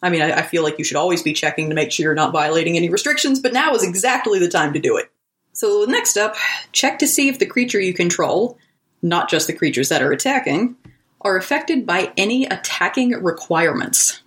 I 0.00 0.10
mean, 0.10 0.22
I, 0.22 0.38
I, 0.38 0.42
feel 0.42 0.62
like 0.62 0.78
you 0.78 0.84
should 0.84 0.96
always 0.96 1.22
be 1.22 1.32
checking 1.32 1.68
to 1.68 1.74
make 1.74 1.90
sure 1.90 2.04
you're 2.04 2.14
not 2.14 2.32
violating 2.32 2.76
any 2.76 2.88
restrictions, 2.88 3.40
but 3.40 3.52
now 3.52 3.74
is 3.74 3.82
exactly 3.82 4.38
the 4.38 4.48
time 4.48 4.72
to 4.74 4.78
do 4.78 4.96
it. 4.96 5.10
So, 5.52 5.86
next 5.88 6.16
up, 6.16 6.36
check 6.70 7.00
to 7.00 7.06
see 7.08 7.28
if 7.28 7.40
the 7.40 7.46
creature 7.46 7.80
you 7.80 7.92
control, 7.92 8.58
not 9.02 9.28
just 9.28 9.48
the 9.48 9.52
creatures 9.52 9.88
that 9.88 10.02
are 10.02 10.12
attacking, 10.12 10.76
are 11.20 11.36
affected 11.36 11.86
by 11.86 12.12
any 12.16 12.46
attacking 12.46 13.10
requirements. 13.10 14.22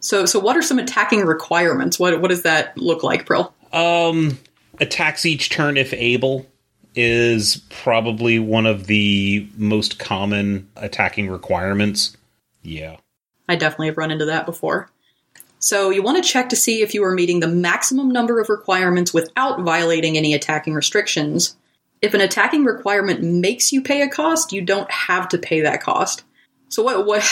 So, 0.00 0.26
so 0.26 0.40
what 0.40 0.56
are 0.56 0.62
some 0.62 0.78
attacking 0.78 1.20
requirements? 1.20 1.98
What 1.98 2.20
what 2.20 2.28
does 2.28 2.42
that 2.42 2.76
look 2.76 3.02
like, 3.02 3.26
Prill? 3.26 3.52
Um, 3.72 4.38
attacks 4.80 5.24
each 5.24 5.50
turn 5.50 5.76
if 5.76 5.92
able 5.94 6.46
is 6.94 7.62
probably 7.70 8.38
one 8.38 8.66
of 8.66 8.86
the 8.86 9.48
most 9.56 9.98
common 9.98 10.68
attacking 10.76 11.30
requirements. 11.30 12.16
Yeah. 12.62 12.96
I 13.48 13.56
definitely 13.56 13.88
have 13.88 13.96
run 13.96 14.10
into 14.10 14.26
that 14.26 14.46
before. 14.46 14.90
So 15.58 15.90
you 15.90 16.02
want 16.02 16.22
to 16.22 16.28
check 16.28 16.48
to 16.48 16.56
see 16.56 16.82
if 16.82 16.92
you 16.92 17.04
are 17.04 17.14
meeting 17.14 17.40
the 17.40 17.48
maximum 17.48 18.10
number 18.10 18.40
of 18.40 18.48
requirements 18.48 19.14
without 19.14 19.60
violating 19.60 20.18
any 20.18 20.34
attacking 20.34 20.74
restrictions. 20.74 21.56
If 22.02 22.14
an 22.14 22.20
attacking 22.20 22.64
requirement 22.64 23.22
makes 23.22 23.72
you 23.72 23.80
pay 23.80 24.02
a 24.02 24.08
cost, 24.08 24.52
you 24.52 24.60
don't 24.60 24.90
have 24.90 25.28
to 25.30 25.38
pay 25.38 25.60
that 25.62 25.82
cost. 25.82 26.24
So 26.68 26.82
what 26.82 27.06
what 27.06 27.24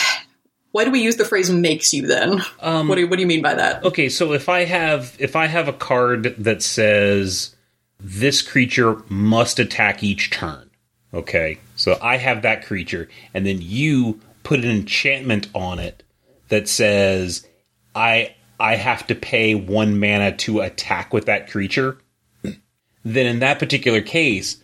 why 0.73 0.85
do 0.85 0.91
we 0.91 1.01
use 1.01 1.17
the 1.17 1.25
phrase 1.25 1.51
makes 1.51 1.93
you 1.93 2.07
then? 2.07 2.41
Um, 2.61 2.89
what 2.89 2.95
do 2.95 3.07
what 3.09 3.17
do 3.17 3.23
you 3.23 3.27
mean 3.27 3.43
by 3.43 3.55
that? 3.55 3.85
Okay, 3.85 4.09
so 4.09 4.33
if 4.33 4.49
I 4.49 4.65
have 4.65 5.17
if 5.19 5.35
I 5.37 5.47
have 5.47 5.69
a 5.69 5.73
card 5.73 6.35
that 6.39 6.63
says 6.63 7.55
this 7.99 8.43
creature 8.43 9.03
must 9.09 9.59
attack 9.59 10.03
each 10.03 10.31
turn. 10.31 10.71
Okay. 11.13 11.59
So 11.77 11.99
I 12.01 12.17
have 12.19 12.43
that 12.43 12.65
creature 12.65 13.09
and 13.35 13.45
then 13.45 13.59
you 13.61 14.21
put 14.43 14.61
an 14.61 14.71
enchantment 14.71 15.49
on 15.55 15.79
it 15.79 16.03
that 16.49 16.69
says 16.69 17.47
I 17.95 18.35
I 18.59 18.77
have 18.77 19.07
to 19.09 19.15
pay 19.15 19.55
one 19.55 19.99
mana 19.99 20.37
to 20.39 20.61
attack 20.61 21.13
with 21.13 21.27
that 21.27 21.51
creature, 21.51 21.99
then 23.05 23.27
in 23.27 23.41
that 23.41 23.59
particular 23.59 24.03
case, 24.03 24.60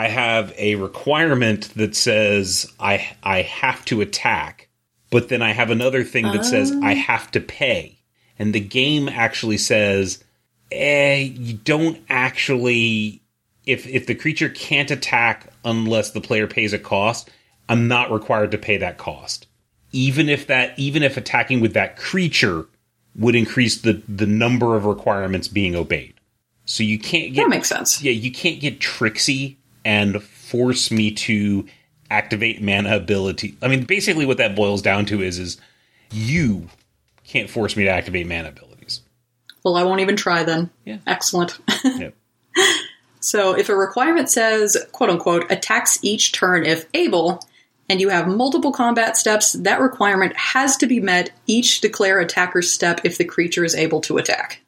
I 0.00 0.08
have 0.08 0.54
a 0.56 0.76
requirement 0.76 1.74
that 1.76 1.94
says 1.94 2.72
I 2.80 3.06
I 3.22 3.42
have 3.42 3.84
to 3.86 4.00
attack, 4.00 4.70
but 5.10 5.28
then 5.28 5.42
I 5.42 5.52
have 5.52 5.68
another 5.68 6.04
thing 6.04 6.24
that 6.24 6.46
says 6.46 6.72
I 6.82 6.94
have 6.94 7.30
to 7.32 7.40
pay. 7.40 7.98
And 8.38 8.54
the 8.54 8.60
game 8.60 9.10
actually 9.10 9.58
says, 9.58 10.24
eh, 10.72 11.16
you 11.34 11.52
don't 11.52 11.98
actually 12.08 13.20
if 13.66 13.86
if 13.86 14.06
the 14.06 14.14
creature 14.14 14.48
can't 14.48 14.90
attack 14.90 15.52
unless 15.66 16.12
the 16.12 16.22
player 16.22 16.46
pays 16.46 16.72
a 16.72 16.78
cost, 16.78 17.28
I'm 17.68 17.86
not 17.86 18.10
required 18.10 18.52
to 18.52 18.58
pay 18.58 18.78
that 18.78 18.96
cost. 18.96 19.48
Even 19.92 20.30
if 20.30 20.46
that 20.46 20.78
even 20.78 21.02
if 21.02 21.18
attacking 21.18 21.60
with 21.60 21.74
that 21.74 21.98
creature 21.98 22.64
would 23.16 23.34
increase 23.36 23.82
the 23.82 24.02
the 24.08 24.26
number 24.26 24.76
of 24.76 24.86
requirements 24.86 25.46
being 25.46 25.76
obeyed. 25.76 26.14
So 26.64 26.84
you 26.84 26.98
can't 26.98 27.34
get 27.34 27.42
That 27.42 27.50
makes 27.50 27.68
sense. 27.68 28.00
yeah, 28.00 28.12
you 28.12 28.32
can't 28.32 28.60
get 28.60 28.80
tricksy 28.80 29.58
and 29.84 30.22
force 30.22 30.90
me 30.90 31.12
to 31.12 31.66
activate 32.10 32.60
mana 32.60 32.96
ability. 32.96 33.56
I 33.62 33.68
mean, 33.68 33.84
basically 33.84 34.26
what 34.26 34.38
that 34.38 34.56
boils 34.56 34.82
down 34.82 35.06
to 35.06 35.22
is 35.22 35.38
is 35.38 35.58
you 36.12 36.68
can't 37.24 37.48
force 37.48 37.76
me 37.76 37.84
to 37.84 37.90
activate 37.90 38.26
mana 38.26 38.48
abilities. 38.48 39.02
Well, 39.64 39.76
I 39.76 39.84
won't 39.84 40.00
even 40.00 40.16
try 40.16 40.42
then. 40.42 40.70
Yeah. 40.84 40.98
Excellent. 41.06 41.58
Yep. 41.84 42.14
So 43.20 43.56
if 43.56 43.68
a 43.68 43.76
requirement 43.76 44.30
says, 44.30 44.76
quote 44.92 45.10
unquote, 45.10 45.50
attacks 45.52 45.98
each 46.02 46.32
turn 46.32 46.64
if 46.64 46.86
able, 46.94 47.40
and 47.88 48.00
you 48.00 48.08
have 48.08 48.26
multiple 48.26 48.72
combat 48.72 49.16
steps, 49.16 49.52
that 49.52 49.80
requirement 49.80 50.34
has 50.36 50.76
to 50.78 50.86
be 50.86 51.00
met 51.00 51.30
each 51.46 51.80
declare 51.80 52.18
attacker 52.18 52.62
step 52.62 53.00
if 53.04 53.18
the 53.18 53.24
creature 53.24 53.64
is 53.64 53.74
able 53.74 54.00
to 54.02 54.16
attack. 54.16 54.62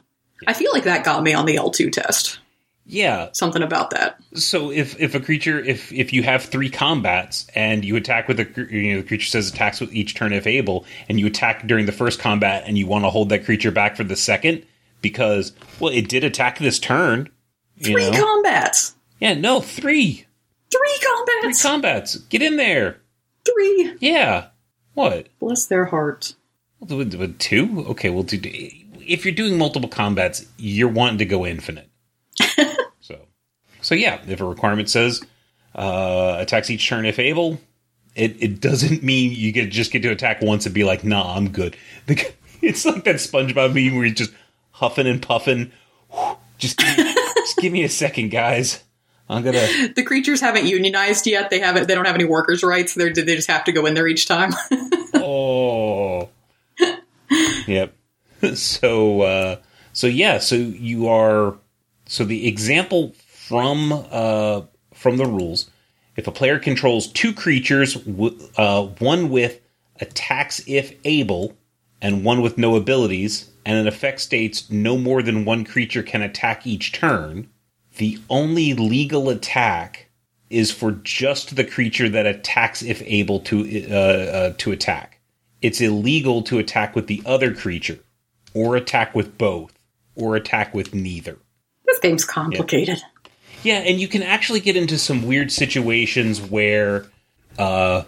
I 0.46 0.52
feel 0.52 0.72
like 0.72 0.84
that 0.84 1.04
got 1.04 1.22
me 1.22 1.32
on 1.32 1.46
the 1.46 1.56
L2 1.56 1.92
test. 1.92 2.40
Yeah. 2.84 3.28
Something 3.32 3.62
about 3.62 3.90
that. 3.90 4.18
So 4.34 4.70
if 4.70 4.98
if 5.00 5.14
a 5.14 5.20
creature 5.20 5.58
if 5.60 5.92
if 5.92 6.12
you 6.12 6.22
have 6.24 6.44
three 6.44 6.68
combats 6.68 7.46
and 7.54 7.84
you 7.84 7.96
attack 7.96 8.28
with 8.28 8.40
a 8.40 8.66
you 8.70 8.94
know 8.94 9.02
the 9.02 9.06
creature 9.06 9.28
says 9.28 9.50
attacks 9.50 9.80
with 9.80 9.92
each 9.94 10.14
turn 10.14 10.32
if 10.32 10.46
able 10.46 10.84
and 11.08 11.20
you 11.20 11.26
attack 11.26 11.66
during 11.66 11.86
the 11.86 11.92
first 11.92 12.18
combat 12.18 12.64
and 12.66 12.76
you 12.76 12.86
want 12.86 13.04
to 13.04 13.10
hold 13.10 13.28
that 13.28 13.44
creature 13.44 13.70
back 13.70 13.96
for 13.96 14.04
the 14.04 14.16
second 14.16 14.64
because 15.00 15.52
well 15.80 15.92
it 15.92 16.08
did 16.08 16.24
attack 16.24 16.58
this 16.58 16.78
turn. 16.78 17.28
You 17.76 17.92
Three 17.92 18.10
know? 18.10 18.24
combats! 18.24 18.94
yeah, 19.20 19.34
no, 19.34 19.60
three. 19.60 20.26
Three 20.70 20.98
combats. 21.04 21.62
Three 21.62 21.70
combats! 21.70 22.16
Get 22.16 22.42
in 22.42 22.56
there. 22.56 23.00
Three! 23.44 23.96
Yeah. 24.00 24.48
What? 24.94 25.28
Bless 25.40 25.66
their 25.66 25.86
with 27.16 27.38
two? 27.38 27.84
Okay, 27.88 28.10
well, 28.10 28.24
do, 28.24 28.38
if 28.42 29.24
you're 29.24 29.34
doing 29.34 29.56
multiple 29.56 29.88
combats, 29.88 30.44
you're 30.58 30.88
wanting 30.88 31.18
to 31.18 31.24
go 31.24 31.46
infinite. 31.46 31.88
so, 33.92 33.96
yeah, 33.96 34.22
if 34.26 34.40
a 34.40 34.44
requirement 34.46 34.88
says 34.88 35.22
uh, 35.74 36.36
attacks 36.38 36.70
each 36.70 36.88
turn 36.88 37.04
if 37.04 37.18
able, 37.18 37.60
it, 38.14 38.42
it 38.42 38.58
doesn't 38.58 39.02
mean 39.02 39.32
you 39.32 39.52
get 39.52 39.70
just 39.70 39.92
get 39.92 40.00
to 40.00 40.08
attack 40.08 40.40
once 40.40 40.64
and 40.64 40.74
be 40.74 40.82
like, 40.82 41.04
nah, 41.04 41.36
I'm 41.36 41.50
good. 41.50 41.76
The, 42.06 42.32
it's 42.62 42.86
like 42.86 43.04
that 43.04 43.16
SpongeBob 43.16 43.74
meme 43.74 43.94
where 43.94 44.06
he's 44.06 44.14
just 44.14 44.32
huffing 44.70 45.06
and 45.06 45.20
puffing. 45.20 45.72
Just 46.56 46.78
give 46.78 46.96
me, 46.96 47.14
just 47.36 47.56
give 47.56 47.72
me 47.72 47.82
a 47.82 47.88
second, 47.88 48.30
guys. 48.30 48.84
I'm 49.28 49.42
gonna. 49.42 49.66
The 49.96 50.04
creatures 50.04 50.40
haven't 50.40 50.66
unionized 50.66 51.26
yet. 51.26 51.50
They 51.50 51.58
haven't. 51.58 51.88
They 51.88 51.96
don't 51.96 52.04
have 52.04 52.14
any 52.14 52.24
workers' 52.24 52.62
rights. 52.62 52.94
They're, 52.94 53.12
they 53.12 53.34
just 53.34 53.50
have 53.50 53.64
to 53.64 53.72
go 53.72 53.84
in 53.86 53.94
there 53.94 54.06
each 54.06 54.26
time. 54.26 54.52
Oh. 55.14 56.28
yep. 57.66 57.94
So 58.54 59.22
uh 59.22 59.56
so 59.92 60.06
yeah, 60.06 60.38
so 60.38 60.54
you 60.54 61.08
are 61.08 61.56
so 62.06 62.24
the 62.24 62.46
example 62.46 63.12
from 63.52 63.92
uh 64.10 64.62
from 64.94 65.16
the 65.16 65.26
rules 65.26 65.70
if 66.16 66.26
a 66.26 66.32
player 66.32 66.58
controls 66.58 67.06
two 67.06 67.32
creatures 67.32 67.96
uh 68.56 68.82
one 68.98 69.28
with 69.28 69.60
attacks 70.00 70.62
if 70.66 70.94
able 71.04 71.56
and 72.00 72.24
one 72.24 72.40
with 72.40 72.56
no 72.56 72.76
abilities 72.76 73.50
and 73.66 73.76
an 73.76 73.86
effect 73.86 74.20
states 74.20 74.70
no 74.70 74.96
more 74.96 75.22
than 75.22 75.44
one 75.44 75.64
creature 75.64 76.02
can 76.02 76.22
attack 76.22 76.66
each 76.66 76.92
turn 76.92 77.48
the 77.98 78.18
only 78.30 78.74
legal 78.74 79.28
attack 79.28 80.08
is 80.52 80.70
for 80.70 80.92
just 80.92 81.56
the 81.56 81.64
creature 81.64 82.08
that 82.10 82.26
attacks 82.26 82.82
if 82.82 83.02
able 83.06 83.40
to 83.40 83.90
uh, 83.90 83.94
uh, 83.94 84.54
to 84.58 84.70
attack. 84.70 85.20
It's 85.62 85.80
illegal 85.80 86.42
to 86.42 86.58
attack 86.58 86.94
with 86.94 87.06
the 87.06 87.22
other 87.24 87.54
creature, 87.54 87.98
or 88.54 88.76
attack 88.76 89.14
with 89.14 89.38
both, 89.38 89.78
or 90.14 90.36
attack 90.36 90.74
with 90.74 90.94
neither. 90.94 91.38
this 91.86 91.98
game's 92.00 92.24
complicated. 92.24 92.98
Yeah, 92.98 93.11
and 93.64 94.00
you 94.00 94.08
can 94.08 94.22
actually 94.22 94.60
get 94.60 94.76
into 94.76 94.98
some 94.98 95.26
weird 95.26 95.50
situations 95.52 96.40
where 96.40 97.06
Uh, 97.58 98.04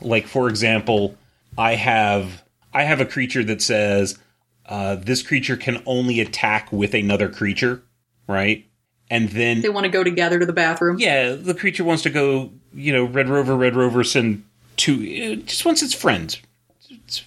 like 0.00 0.26
for 0.26 0.48
example, 0.48 1.16
I 1.56 1.74
have 1.76 2.42
I 2.74 2.82
have 2.84 3.00
a 3.00 3.06
creature 3.06 3.44
that 3.44 3.62
says 3.62 4.18
uh, 4.66 4.96
this 4.96 5.22
creature 5.22 5.56
can 5.56 5.82
only 5.86 6.20
attack 6.20 6.70
with 6.72 6.94
another 6.94 7.28
creature, 7.28 7.82
right? 8.26 8.66
And 9.10 9.30
then 9.30 9.62
They 9.62 9.68
want 9.70 9.84
to 9.84 9.90
go 9.90 10.04
together 10.04 10.38
to 10.38 10.44
the 10.44 10.52
bathroom. 10.52 10.98
yeah, 10.98 11.32
the 11.32 11.54
creature 11.54 11.84
wants 11.84 12.02
to 12.02 12.10
go. 12.10 12.50
You 12.74 12.92
know, 12.92 13.04
Red 13.04 13.28
Rover, 13.28 13.56
Red 13.56 13.74
Rover, 13.76 14.04
send 14.04 14.44
two. 14.76 15.00
It 15.02 15.46
just 15.46 15.64
wants 15.64 15.82
its 15.82 15.94
friends. 15.94 16.42
It's 16.90 17.22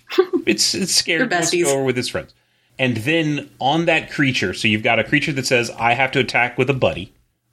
it's, 0.46 0.76
it's 0.76 0.94
scared. 1.02 1.32
Wants 1.32 1.50
to 1.52 1.64
go 1.64 1.72
over 1.74 1.84
with 1.84 1.98
its 1.98 2.10
friends. 2.10 2.34
And 2.78 2.98
then 2.98 3.50
on 3.60 3.86
that 3.86 4.12
creature, 4.12 4.54
so 4.54 4.68
you've 4.68 4.84
got 4.84 5.00
a 5.00 5.04
creature 5.04 5.32
that 5.34 5.46
says 5.48 5.72
I 5.72 5.94
have 5.94 6.12
to 6.12 6.20
attack 6.20 6.58
with 6.58 6.70
a 6.70 6.74
buddy. 6.76 7.12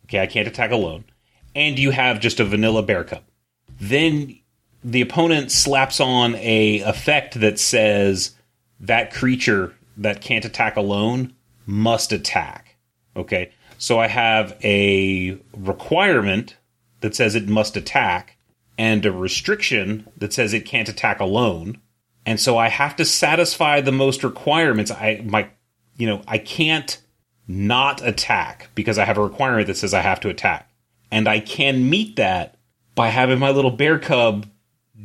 Okay, 0.09 0.21
I 0.21 0.27
can't 0.27 0.49
attack 0.49 0.71
alone. 0.71 1.05
And 1.55 1.79
you 1.79 1.91
have 1.91 2.21
just 2.21 2.41
a 2.41 2.45
vanilla 2.45 2.83
bear 2.83 3.05
cub. 3.05 3.23
Then 3.81 4.39
the 4.83 5.01
opponent 5.01 5.51
slaps 5.51 6.01
on 6.01 6.35
a 6.37 6.81
effect 6.81 7.41
that 7.41 7.59
says 7.59 8.35
that 8.81 9.13
creature 9.13 9.75
that 9.97 10.21
can't 10.21 10.45
attack 10.45 10.77
alone 10.77 11.35
must 11.67 12.13
attack. 12.13 12.77
Okay, 13.17 13.51
so 13.77 13.99
I 13.99 14.07
have 14.09 14.57
a 14.63 15.39
requirement 15.57 16.57
that 17.01 17.15
says 17.15 17.35
it 17.35 17.49
must 17.49 17.77
attack, 17.77 18.37
and 18.77 19.05
a 19.05 19.13
restriction 19.13 20.09
that 20.17 20.33
says 20.33 20.55
it 20.55 20.65
can't 20.65 20.89
attack 20.89 21.21
alone. 21.21 21.81
And 22.25 22.41
so 22.41 22.57
I 22.57 22.69
have 22.69 22.97
to 22.97 23.05
satisfy 23.05 23.81
the 23.81 23.93
most 23.93 24.25
requirements. 24.25 24.91
I 24.91 25.23
my 25.25 25.49
you 25.97 26.07
know, 26.07 26.23
I 26.29 26.39
can't 26.39 26.99
not 27.49 28.07
attack 28.07 28.69
because 28.75 28.99
I 28.99 29.07
have 29.07 29.17
a 29.17 29.23
requirement 29.23 29.67
that 29.67 29.77
says 29.77 29.95
I 29.95 30.03
have 30.03 30.21
to 30.21 30.29
attack. 30.29 30.71
And 31.11 31.27
I 31.27 31.41
can 31.41 31.89
meet 31.89 32.17
that 32.17 32.57
by 32.95 33.09
having 33.09 33.39
my 33.39 33.51
little 33.51 33.71
bear 33.71 33.99
cub 33.99 34.47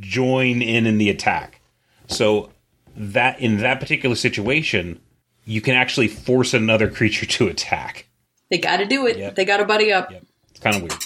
join 0.01 0.61
in 0.61 0.85
in 0.85 0.97
the 0.97 1.09
attack. 1.09 1.61
So 2.07 2.51
that 2.97 3.39
in 3.39 3.57
that 3.57 3.79
particular 3.79 4.15
situation, 4.15 4.99
you 5.45 5.61
can 5.61 5.75
actually 5.75 6.09
force 6.09 6.53
another 6.53 6.89
creature 6.89 7.25
to 7.37 7.47
attack. 7.47 8.07
They 8.49 8.57
got 8.57 8.77
to 8.77 8.85
do 8.85 9.07
it. 9.07 9.17
Yep. 9.17 9.35
They 9.35 9.45
got 9.45 9.57
to 9.57 9.65
buddy 9.65 9.91
up. 9.91 10.11
Yep. 10.11 10.25
It's 10.51 10.59
kind 10.59 10.75
of 10.75 10.81
weird. 10.83 11.05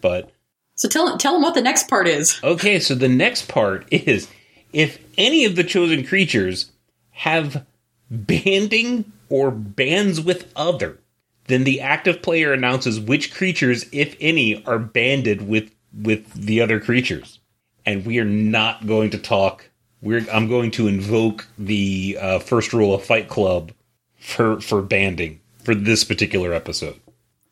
But 0.00 0.32
So 0.74 0.88
tell 0.88 1.18
tell 1.18 1.34
them 1.34 1.42
what 1.42 1.54
the 1.54 1.62
next 1.62 1.88
part 1.88 2.08
is. 2.08 2.40
Okay, 2.42 2.80
so 2.80 2.94
the 2.94 3.08
next 3.08 3.48
part 3.48 3.86
is 3.92 4.28
if 4.72 4.98
any 5.18 5.44
of 5.44 5.54
the 5.54 5.64
chosen 5.64 6.04
creatures 6.04 6.72
have 7.10 7.66
banding 8.10 9.12
or 9.30 9.50
bands 9.50 10.20
with 10.20 10.50
other, 10.56 10.98
then 11.46 11.64
the 11.64 11.80
active 11.80 12.22
player 12.22 12.52
announces 12.52 13.00
which 13.00 13.32
creatures, 13.34 13.86
if 13.92 14.16
any, 14.20 14.64
are 14.64 14.78
banded 14.78 15.46
with 15.48 15.70
with 15.92 16.32
the 16.34 16.60
other 16.60 16.78
creatures. 16.80 17.38
And 17.86 18.04
we 18.04 18.18
are 18.18 18.24
not 18.24 18.86
going 18.86 19.10
to 19.10 19.18
talk. 19.18 19.70
We're 20.02 20.26
I'm 20.30 20.48
going 20.48 20.70
to 20.72 20.86
invoke 20.88 21.46
the 21.58 22.18
uh, 22.20 22.38
first 22.40 22.72
rule 22.72 22.94
of 22.94 23.04
Fight 23.04 23.28
Club 23.28 23.72
for 24.18 24.60
for 24.60 24.82
banding 24.82 25.40
for 25.64 25.74
this 25.74 26.04
particular 26.04 26.52
episode. 26.52 27.00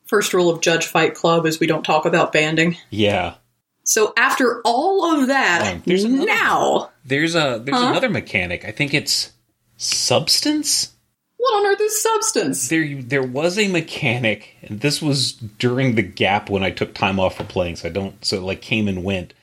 First 0.04 0.32
rule 0.34 0.48
of 0.50 0.60
Judge 0.60 0.86
Fight 0.86 1.14
Club 1.14 1.46
is 1.46 1.58
we 1.58 1.66
don't 1.66 1.82
talk 1.84 2.04
about 2.06 2.32
banding. 2.32 2.76
Yeah, 2.90 3.34
So 3.82 4.12
after 4.16 4.60
all 4.64 5.18
of 5.20 5.26
that, 5.28 5.80
there's 5.84 6.04
another- 6.04 6.26
now 6.26 6.90
there's 7.04 7.34
a 7.34 7.60
there's 7.64 7.76
Huh? 7.80 7.88
another 7.88 8.08
mechanic. 8.10 8.64
I 8.64 8.70
think 8.70 8.94
it's 8.94 9.32
substance. 9.78 10.92
What 11.36 11.54
on 11.54 11.66
earth 11.66 11.80
is 11.80 12.02
substance? 12.02 12.68
there 12.68 13.02
there 13.02 13.22
was 13.22 13.58
a 13.58 13.68
mechanic 13.68 14.56
and 14.62 14.80
this 14.80 15.00
was 15.00 15.32
during 15.32 15.94
the 15.94 16.02
gap 16.02 16.50
when 16.50 16.62
i 16.62 16.70
took 16.70 16.94
time 16.94 17.20
off 17.20 17.36
for 17.36 17.44
playing 17.44 17.76
so 17.76 17.88
i 17.88 17.92
don't 17.92 18.24
so 18.24 18.36
it 18.36 18.42
like 18.42 18.62
came 18.62 18.88
and 18.88 19.04
went. 19.04 19.34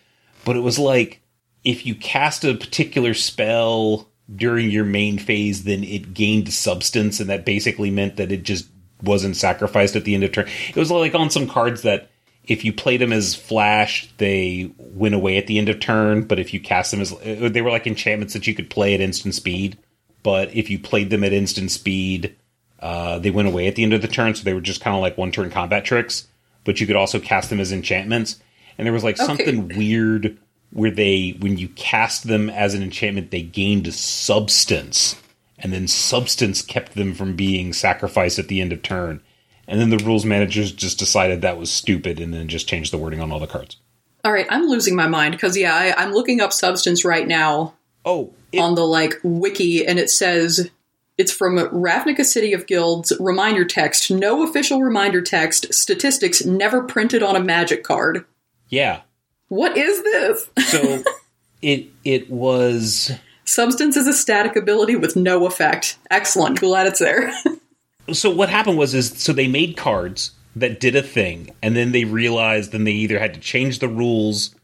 But 0.45 0.57
it 0.57 0.61
was 0.61 0.77
like 0.77 1.21
if 1.63 1.85
you 1.85 1.95
cast 1.95 2.43
a 2.43 2.53
particular 2.55 3.13
spell 3.13 4.09
during 4.33 4.69
your 4.69 4.85
main 4.85 5.17
phase 5.17 5.63
then 5.63 5.83
it 5.83 6.13
gained 6.13 6.51
substance 6.51 7.19
and 7.19 7.29
that 7.29 7.45
basically 7.45 7.91
meant 7.91 8.17
that 8.17 8.31
it 8.31 8.43
just 8.43 8.67
wasn't 9.01 9.35
sacrificed 9.35 9.95
at 9.95 10.05
the 10.05 10.15
end 10.15 10.23
of 10.23 10.31
turn. 10.31 10.47
It 10.69 10.75
was 10.75 10.91
like 10.91 11.15
on 11.15 11.29
some 11.29 11.47
cards 11.47 11.81
that 11.81 12.09
if 12.45 12.65
you 12.65 12.73
played 12.73 13.01
them 13.01 13.13
as 13.13 13.35
flash 13.35 14.09
they 14.17 14.71
went 14.77 15.15
away 15.15 15.37
at 15.37 15.47
the 15.47 15.57
end 15.57 15.69
of 15.69 15.79
turn 15.79 16.23
but 16.23 16.39
if 16.39 16.53
you 16.53 16.59
cast 16.59 16.91
them 16.91 17.01
as 17.01 17.13
uh, 17.13 17.49
they 17.51 17.61
were 17.61 17.71
like 17.71 17.87
enchantments 17.87 18.33
that 18.33 18.47
you 18.47 18.53
could 18.53 18.69
play 18.69 18.93
at 18.93 19.01
instant 19.01 19.35
speed 19.35 19.77
but 20.23 20.55
if 20.55 20.69
you 20.69 20.79
played 20.79 21.09
them 21.09 21.23
at 21.23 21.33
instant 21.33 21.69
speed 21.71 22.35
uh, 22.83 23.17
they 23.17 23.31
went 23.31 23.47
away 23.47 23.65
at 23.67 23.75
the 23.75 23.83
end 23.83 23.93
of 23.93 24.01
the 24.01 24.09
turn, 24.09 24.35
so 24.35 24.43
they 24.43 24.53
were 24.53 24.59
just 24.59 24.81
kind 24.81 24.93
of 24.93 25.01
like 25.01 25.17
one 25.17 25.31
turn 25.31 25.49
combat 25.49 25.85
tricks. 25.85 26.27
But 26.65 26.81
you 26.81 26.85
could 26.87 26.97
also 26.97 27.17
cast 27.17 27.49
them 27.49 27.61
as 27.61 27.71
enchantments, 27.71 28.41
and 28.77 28.85
there 28.85 28.93
was 28.93 29.05
like 29.05 29.15
Okay. 29.17 29.25
something 29.25 29.69
weird 29.69 30.37
where 30.71 30.91
they, 30.91 31.37
when 31.39 31.57
you 31.57 31.69
cast 31.69 32.27
them 32.27 32.49
as 32.49 32.73
an 32.73 32.83
enchantment, 32.83 33.31
they 33.31 33.41
gained 33.41 33.93
substance, 33.93 35.15
and 35.57 35.71
then 35.71 35.87
substance 35.87 36.61
kept 36.61 36.95
them 36.95 37.13
from 37.13 37.37
being 37.37 37.71
sacrificed 37.71 38.37
at 38.37 38.49
the 38.49 38.59
end 38.59 38.73
of 38.73 38.81
turn. 38.81 39.21
And 39.65 39.79
then 39.79 39.89
the 39.89 40.03
rules 40.03 40.25
managers 40.25 40.73
just 40.73 40.99
decided 40.99 41.41
that 41.41 41.57
was 41.57 41.71
stupid, 41.71 42.19
and 42.19 42.33
then 42.33 42.49
just 42.49 42.67
changed 42.67 42.91
the 42.91 42.97
wording 42.97 43.21
on 43.21 43.31
all 43.31 43.39
the 43.39 43.47
cards. 43.47 43.77
All 44.25 44.33
right, 44.33 44.47
I'm 44.49 44.67
losing 44.67 44.95
my 44.95 45.07
mind 45.07 45.31
because 45.33 45.55
yeah, 45.55 45.73
I, 45.73 45.93
I'm 46.03 46.11
looking 46.11 46.41
up 46.41 46.51
substance 46.51 47.05
right 47.05 47.27
now 47.27 47.75
Oh, 48.03 48.33
it, 48.53 48.59
on 48.59 48.75
the 48.75 48.85
like 48.85 49.15
wiki, 49.23 49.85
and 49.85 49.99
it 49.99 50.09
says 50.09 50.69
it's 51.17 51.31
from 51.31 51.57
Ravnica 51.57 52.25
City 52.25 52.53
of 52.53 52.65
Guilds 52.65 53.13
reminder 53.19 53.65
text. 53.65 54.09
No 54.09 54.43
official 54.47 54.81
reminder 54.81 55.21
text. 55.21 55.73
Statistics 55.73 56.43
never 56.45 56.83
printed 56.83 57.21
on 57.21 57.35
a 57.35 57.43
magic 57.43 57.83
card. 57.83 58.25
yeah. 58.69 59.01
What 59.49 59.77
is 59.77 60.01
this? 60.01 60.49
So 60.65 61.03
it 61.61 61.87
it 62.03 62.29
was. 62.31 63.11
Substance 63.45 63.95
is 63.97 64.07
a 64.07 64.13
static 64.13 64.55
ability 64.55 64.95
with 64.95 65.15
no 65.15 65.45
effect. 65.45 65.99
Excellent. 66.09 66.59
Glad 66.59 66.87
it's 66.87 66.99
there. 66.99 67.31
so 68.13 68.31
what 68.31 68.49
happened 68.49 68.79
was 68.79 68.95
is 68.95 69.21
so 69.21 69.31
they 69.31 69.47
made 69.47 69.77
cards 69.77 70.31
that 70.55 70.79
did 70.79 70.95
a 70.95 71.03
thing 71.03 71.49
and 71.61 71.75
then 71.75 71.91
they 71.91 72.03
realized 72.05 72.71
then 72.71 72.83
they 72.83 72.91
either 72.91 73.19
had 73.19 73.33
to 73.33 73.39
change 73.39 73.79
the 73.79 73.87
rules 73.87 74.55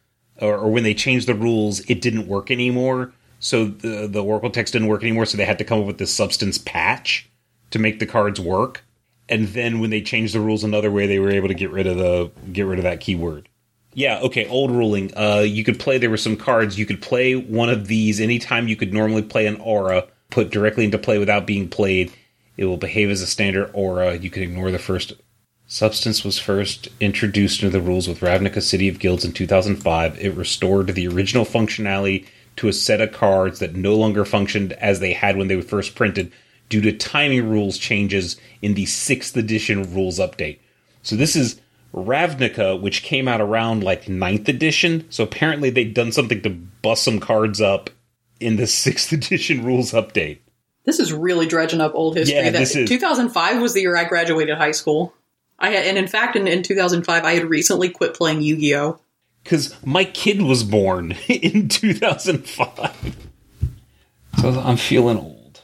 or, 0.42 0.58
or 0.58 0.72
when 0.72 0.84
they 0.84 0.94
changed 0.94 1.28
the 1.28 1.34
rules 1.34 1.80
it 1.82 2.02
didn't 2.02 2.28
work 2.28 2.52
anymore 2.52 3.12
so 3.40 3.66
the 3.66 4.08
the 4.08 4.24
oracle 4.24 4.50
text 4.50 4.74
didn't 4.74 4.88
work 4.88 5.04
anymore 5.04 5.26
so 5.26 5.38
they 5.38 5.46
had 5.46 5.58
to 5.58 5.64
come 5.64 5.80
up 5.80 5.88
with 5.88 5.98
this 5.98 6.14
substance 6.14 6.58
patch 6.58 7.30
to 7.72 7.80
make 7.80 8.00
the 8.00 8.06
cards 8.06 8.40
work. 8.40 8.84
And 9.28 9.50
then 9.50 9.80
when 9.80 9.92
they 9.92 10.02
changed 10.02 10.34
the 10.34 10.40
rules 10.40 10.64
another 10.64 10.92
way 10.92 11.08
they 11.08 11.20
were 11.20 11.32
able 11.32 11.48
to 11.48 11.54
get 11.54 11.72
rid 11.72 11.88
of 11.88 11.98
the 11.98 12.32
get 12.52 12.66
rid 12.66 12.80
of 12.80 12.84
that 12.84 13.00
keyword. 13.00 13.48
Yeah 13.94 14.20
okay 14.22 14.48
old 14.48 14.72
ruling. 14.72 15.12
Uh 15.16 15.46
you 15.48 15.64
could 15.64 15.80
play 15.80 15.98
there 15.98 16.10
were 16.10 16.18
some 16.18 16.38
cards. 16.38 16.78
You 16.78 16.86
could 16.86 17.02
play 17.02 17.36
one 17.36 17.70
of 17.70 17.88
these 17.88 18.20
anytime. 18.20 18.68
You 18.68 18.76
could 18.76 18.94
normally 18.94 19.24
play 19.24 19.48
an 19.48 19.58
aura 19.58 20.08
put 20.30 20.52
directly 20.52 20.86
into 20.86 20.98
play 20.98 21.18
without 21.18 21.48
being 21.48 21.70
played. 21.70 22.12
It 22.58 22.66
will 22.66 22.78
behave 22.78 23.10
as 23.10 23.22
a 23.22 23.28
standard 23.28 23.72
aura. 23.74 24.18
You 24.18 24.30
can 24.30 24.44
ignore 24.44 24.72
the 24.72 24.80
first 24.80 25.14
Substance 25.72 26.24
was 26.24 26.40
first 26.40 26.88
introduced 27.00 27.62
into 27.62 27.78
the 27.78 27.86
rules 27.86 28.08
with 28.08 28.22
Ravnica 28.22 28.60
City 28.60 28.90
of 28.90 28.98
Guilds 28.98 29.24
in 29.24 29.34
2005. 29.34 30.18
It 30.20 30.32
restored 30.32 30.88
the 30.88 31.08
original 31.08 31.46
functionality 31.46 32.26
to 32.60 32.68
a 32.68 32.74
set 32.74 33.02
of 33.02 33.12
cards 33.12 33.60
that 33.60 33.76
no 33.76 33.96
longer 33.96 34.24
functioned 34.26 34.74
as 34.74 35.00
they 35.00 35.14
had 35.14 35.38
when 35.38 35.48
they 35.48 35.56
were 35.56 35.62
first 35.62 35.96
printed 35.96 36.32
due 36.70 36.82
to 36.82 36.92
timing 36.92 37.50
rules 37.50 37.78
changes 37.78 38.36
in 38.62 38.74
the 38.76 38.86
6th 38.86 39.36
edition 39.36 39.94
rules 39.94 40.20
update. 40.20 40.60
So 41.02 41.16
this 41.16 41.36
is 41.36 41.60
Ravnica, 41.94 42.80
which 42.80 43.04
came 43.04 43.28
out 43.28 43.42
around 43.42 43.84
like 43.84 44.06
9th 44.06 44.48
edition. 44.48 45.06
So 45.10 45.24
apparently 45.24 45.70
they'd 45.70 45.94
done 45.94 46.12
something 46.12 46.42
to 46.42 46.50
bust 46.50 47.04
some 47.04 47.20
cards 47.20 47.60
up 47.62 47.90
in 48.40 48.56
the 48.58 48.64
6th 48.84 49.12
edition 49.12 49.64
rules 49.66 49.92
update. 49.92 50.40
This 50.86 51.00
is 51.00 51.14
really 51.14 51.46
dredging 51.46 51.82
up 51.82 51.94
old 51.96 52.16
history. 52.18 52.38
Yeah, 52.38 52.50
That- 52.52 52.60
this 52.60 52.76
is- 52.76 52.90
2005 52.90 53.62
was 53.62 53.74
the 53.74 53.82
year 53.82 53.96
I 53.98 54.04
graduated 54.06 54.58
high 54.58 54.72
school. 54.72 55.14
I 55.60 55.72
had, 55.72 55.86
and 55.86 55.98
in 55.98 56.08
fact, 56.08 56.36
in, 56.36 56.48
in 56.48 56.64
2005, 56.64 57.24
I 57.26 57.34
had 57.34 57.46
recently 57.46 57.90
quit 57.90 58.14
playing 58.14 58.42
Yu-Gi-Oh. 58.42 59.00
Because 59.50 59.76
my 59.84 60.04
kid 60.04 60.44
was 60.44 60.64
born 60.64 61.14
in 61.28 61.68
2005. 61.70 63.18
So 64.40 64.50
I'm 64.52 64.78
feeling 64.78 65.18
old. 65.18 65.62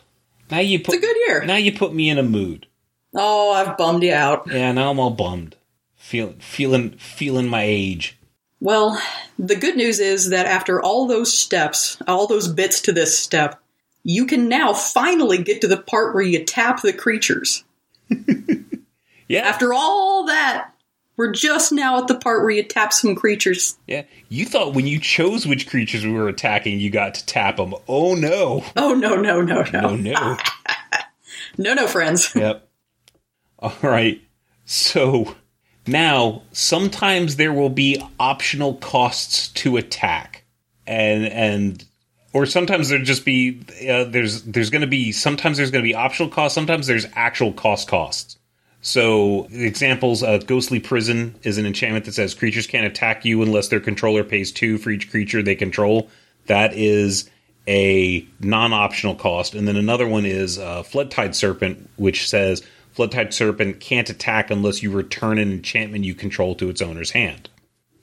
Now 0.50 0.58
you 0.60 0.80
put 0.80 0.96
It's 0.96 1.04
a 1.04 1.08
good 1.08 1.18
year. 1.28 1.46
now 1.46 1.58
you 1.58 1.72
put 1.72 1.94
me 1.94 2.10
in 2.10 2.18
a 2.18 2.24
mood. 2.24 2.66
Oh, 3.14 3.52
I've 3.52 3.78
bummed 3.78 4.02
you 4.02 4.12
out. 4.14 4.48
Yeah, 4.52 4.72
now 4.72 4.90
I'm 4.90 5.00
all 5.00 5.12
bummed. 5.12 5.56
Feeling 5.96 6.40
feeling 6.40 6.92
feeling 6.98 7.48
my 7.48 7.62
age. 7.62 8.18
Well, 8.60 9.00
the 9.38 9.56
good 9.56 9.76
news 9.76 10.00
is 10.00 10.30
that 10.32 10.48
after 10.48 10.82
all 10.82 11.06
those 11.06 11.32
steps, 11.32 11.98
all 12.08 12.26
those 12.26 12.48
bits 12.48 12.82
to 12.82 12.92
this 12.92 13.18
step, 13.18 13.62
you 14.04 14.26
can 14.26 14.50
now 14.50 14.74
finally 14.74 15.38
get 15.44 15.62
to 15.62 15.68
the 15.68 15.78
part 15.78 16.16
where 16.16 16.24
you 16.24 16.44
tap 16.44 16.82
the 16.82 16.94
creatures. 16.94 17.64
Yeah, 19.28 19.40
After 19.42 19.74
all 19.74 20.28
that, 20.28 20.70
we're 21.18 21.32
just 21.32 21.72
now 21.72 21.98
at 22.00 22.08
the 22.08 22.16
part 22.16 22.42
where 22.42 22.52
you 22.52 22.64
tap 22.64 22.92
some 22.94 23.16
creatures. 23.16 23.78
yeah. 23.88 24.04
You 24.30 24.46
thought 24.46 24.74
when 24.74 24.88
you 24.88 25.00
chose 25.00 25.46
which 25.48 25.68
creatures 25.70 26.06
we 26.06 26.12
were 26.12 26.28
attacking, 26.28 26.80
you 26.80 26.90
got 26.90 27.14
to 27.16 27.26
tap 27.26 27.58
them. 27.58 27.74
Oh 27.88 28.16
no, 28.16 28.64
Oh, 28.76 28.94
no, 28.94 29.16
no, 29.16 29.42
no, 29.42 29.64
no. 29.74 29.82
oh 29.82 29.96
no. 29.96 30.38
No, 31.58 31.74
no, 31.74 31.88
friends. 31.88 32.34
Yep. 32.36 32.68
All 33.60 33.74
right. 33.82 34.22
So 34.66 35.36
Now, 35.88 36.42
sometimes 36.52 37.38
there 37.38 37.54
will 37.54 37.70
be 37.70 38.02
optional 38.20 38.74
costs 38.76 39.50
to 39.50 39.78
attack, 39.78 40.44
and 40.86 41.26
and 41.26 41.86
or 42.34 42.46
sometimes 42.46 42.90
there 42.90 43.00
just 43.00 43.24
be 43.24 43.62
uh, 43.90 44.04
there's 44.06 44.42
there's 44.44 44.70
going 44.70 44.82
to 44.82 44.88
be 44.88 45.12
sometimes 45.14 45.56
there's 45.58 45.72
going 45.72 45.84
to 45.84 45.88
be 45.88 45.96
optional 45.96 46.28
costs, 46.30 46.56
sometimes 46.56 46.88
there's 46.88 47.06
actual 47.14 47.54
cost 47.54 47.88
costs. 47.88 48.38
So 48.86 49.48
examples: 49.52 50.22
uh, 50.22 50.38
Ghostly 50.38 50.80
Prison 50.80 51.34
is 51.42 51.58
an 51.58 51.66
enchantment 51.66 52.06
that 52.06 52.12
says 52.12 52.36
creatures 52.36 52.68
can't 52.68 52.86
attack 52.86 53.26
you 53.26 53.42
unless 53.42 53.68
their 53.70 53.80
controller 53.80 54.24
pays 54.24 54.52
two 54.52 54.78
for 54.78 54.92
each 54.92 55.10
creature 55.10 55.42
they 55.42 55.56
control. 55.56 56.08
That 56.46 56.76
is 56.76 57.28
a 57.68 58.28
non-optional 58.40 59.16
cost, 59.16 59.56
and 59.56 59.68
then 59.68 59.76
another 59.76 60.08
one 60.08 60.24
is 60.24 60.60
uh, 60.60 60.84
Floodtide 60.84 61.34
Serpent, 61.34 61.90
which 61.96 62.30
says 62.30 62.62
Floodtide 62.96 63.34
Serpent 63.34 63.80
can't 63.80 64.08
attack 64.08 64.52
unless 64.52 64.84
you 64.84 64.92
return 64.92 65.40
an 65.40 65.52
enchantment 65.52 66.06
you 66.06 66.14
control 66.14 66.54
to 66.54 66.70
its 66.70 66.80
owner's 66.80 67.10
hand. 67.10 67.50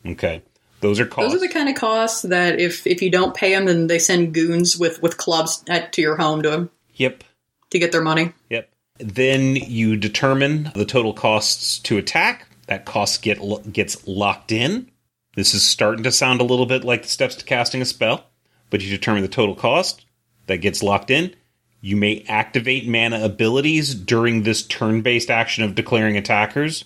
Okay. 0.04 0.42
Those 0.80 0.98
are 0.98 1.06
costs. 1.06 1.32
Those 1.32 1.40
are 1.40 1.46
the 1.46 1.54
kind 1.54 1.68
of 1.68 1.76
costs 1.76 2.22
that 2.22 2.58
if 2.58 2.88
if 2.88 3.02
you 3.02 3.10
don't 3.12 3.36
pay 3.36 3.54
them, 3.54 3.66
then 3.66 3.86
they 3.86 4.00
send 4.00 4.34
goons 4.34 4.76
with 4.76 5.00
with 5.00 5.16
clubs 5.16 5.62
at, 5.68 5.92
to 5.92 6.02
your 6.02 6.16
home 6.16 6.42
to 6.42 6.70
yep 6.96 7.22
to 7.70 7.78
get 7.78 7.92
their 7.92 8.02
money. 8.02 8.32
Yep. 8.50 8.68
Then 9.02 9.56
you 9.56 9.96
determine 9.96 10.70
the 10.74 10.84
total 10.84 11.12
costs 11.12 11.78
to 11.80 11.98
attack. 11.98 12.46
That 12.66 12.84
cost 12.84 13.22
get 13.22 13.38
gets 13.72 14.06
locked 14.06 14.52
in. 14.52 14.90
This 15.34 15.54
is 15.54 15.62
starting 15.62 16.04
to 16.04 16.12
sound 16.12 16.40
a 16.40 16.44
little 16.44 16.66
bit 16.66 16.84
like 16.84 17.02
the 17.02 17.08
steps 17.08 17.34
to 17.36 17.44
casting 17.44 17.82
a 17.82 17.84
spell, 17.84 18.24
but 18.70 18.80
you 18.80 18.90
determine 18.90 19.22
the 19.22 19.28
total 19.28 19.54
cost 19.54 20.06
that 20.46 20.58
gets 20.58 20.82
locked 20.82 21.10
in. 21.10 21.34
You 21.80 21.96
may 21.96 22.24
activate 22.28 22.86
mana 22.86 23.24
abilities 23.24 23.94
during 23.94 24.42
this 24.44 24.62
turn 24.62 25.02
based 25.02 25.30
action 25.30 25.64
of 25.64 25.74
declaring 25.74 26.16
attackers. 26.16 26.84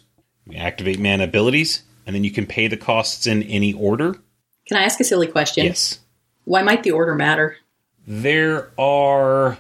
You 0.49 0.57
activate 0.57 0.99
mana 0.99 1.25
abilities, 1.25 1.83
and 2.07 2.17
then 2.17 2.25
you 2.25 2.31
can 2.31 2.47
pay 2.47 2.67
the 2.67 2.79
costs 2.79 3.27
in 3.27 3.43
any 3.43 3.75
order. 3.75 4.15
Can 4.67 4.79
I 4.79 4.85
ask 4.85 4.99
a 5.01 5.05
silly 5.05 5.27
question? 5.27 5.67
Yes. 5.67 6.01
Why 6.45 6.63
might 6.63 6.83
the 6.83 6.93
order 6.93 7.15
matter? 7.15 7.57
There 8.07 8.71
are 8.79 9.59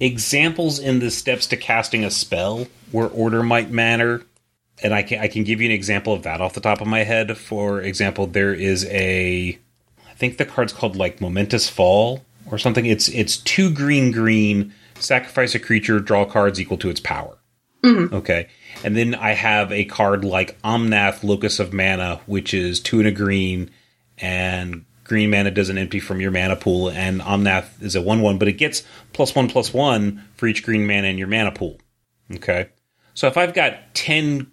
examples 0.00 0.78
in 0.78 0.98
the 0.98 1.10
steps 1.10 1.46
to 1.48 1.56
casting 1.56 2.04
a 2.04 2.10
spell 2.10 2.66
where 2.90 3.08
order 3.08 3.42
might 3.42 3.70
matter. 3.70 4.24
And 4.82 4.92
I 4.92 5.02
can 5.02 5.20
I 5.20 5.28
can 5.28 5.44
give 5.44 5.60
you 5.60 5.66
an 5.66 5.72
example 5.72 6.12
of 6.12 6.24
that 6.24 6.40
off 6.40 6.54
the 6.54 6.60
top 6.60 6.80
of 6.80 6.86
my 6.86 7.02
head. 7.04 7.36
For 7.38 7.80
example, 7.80 8.26
there 8.26 8.52
is 8.52 8.84
a 8.86 9.58
I 10.08 10.14
think 10.14 10.36
the 10.36 10.44
card's 10.44 10.72
called 10.72 10.96
like 10.96 11.20
Momentous 11.20 11.68
Fall 11.68 12.24
or 12.50 12.58
something. 12.58 12.84
It's 12.84 13.08
it's 13.08 13.38
two 13.38 13.70
green 13.70 14.12
green, 14.12 14.74
sacrifice 14.98 15.54
a 15.54 15.58
creature, 15.58 16.00
draw 16.00 16.24
cards 16.24 16.60
equal 16.60 16.78
to 16.78 16.90
its 16.90 17.00
power. 17.00 17.38
Mm-hmm. 17.82 18.14
Okay. 18.14 18.48
And 18.84 18.96
then 18.96 19.14
I 19.14 19.32
have 19.32 19.72
a 19.72 19.84
card 19.84 20.24
like 20.24 20.60
Omnath, 20.62 21.22
Locus 21.22 21.60
of 21.60 21.72
Mana, 21.72 22.20
which 22.26 22.52
is 22.52 22.80
two 22.80 22.98
and 22.98 23.08
a 23.08 23.12
green, 23.12 23.70
and 24.18 24.85
green 25.06 25.30
mana 25.30 25.50
doesn't 25.50 25.78
empty 25.78 26.00
from 26.00 26.20
your 26.20 26.30
mana 26.30 26.56
pool, 26.56 26.90
and 26.90 27.20
Omnath 27.20 27.82
is 27.82 27.94
a 27.94 28.02
1 28.02 28.20
1, 28.20 28.38
but 28.38 28.48
it 28.48 28.54
gets 28.54 28.82
plus 29.12 29.34
1 29.34 29.48
plus 29.48 29.72
1 29.72 30.22
for 30.34 30.46
each 30.46 30.62
green 30.62 30.86
mana 30.86 31.08
in 31.08 31.18
your 31.18 31.28
mana 31.28 31.52
pool. 31.52 31.78
Okay. 32.34 32.68
So 33.14 33.26
if 33.26 33.36
I've 33.36 33.54
got 33.54 33.94
10, 33.94 34.50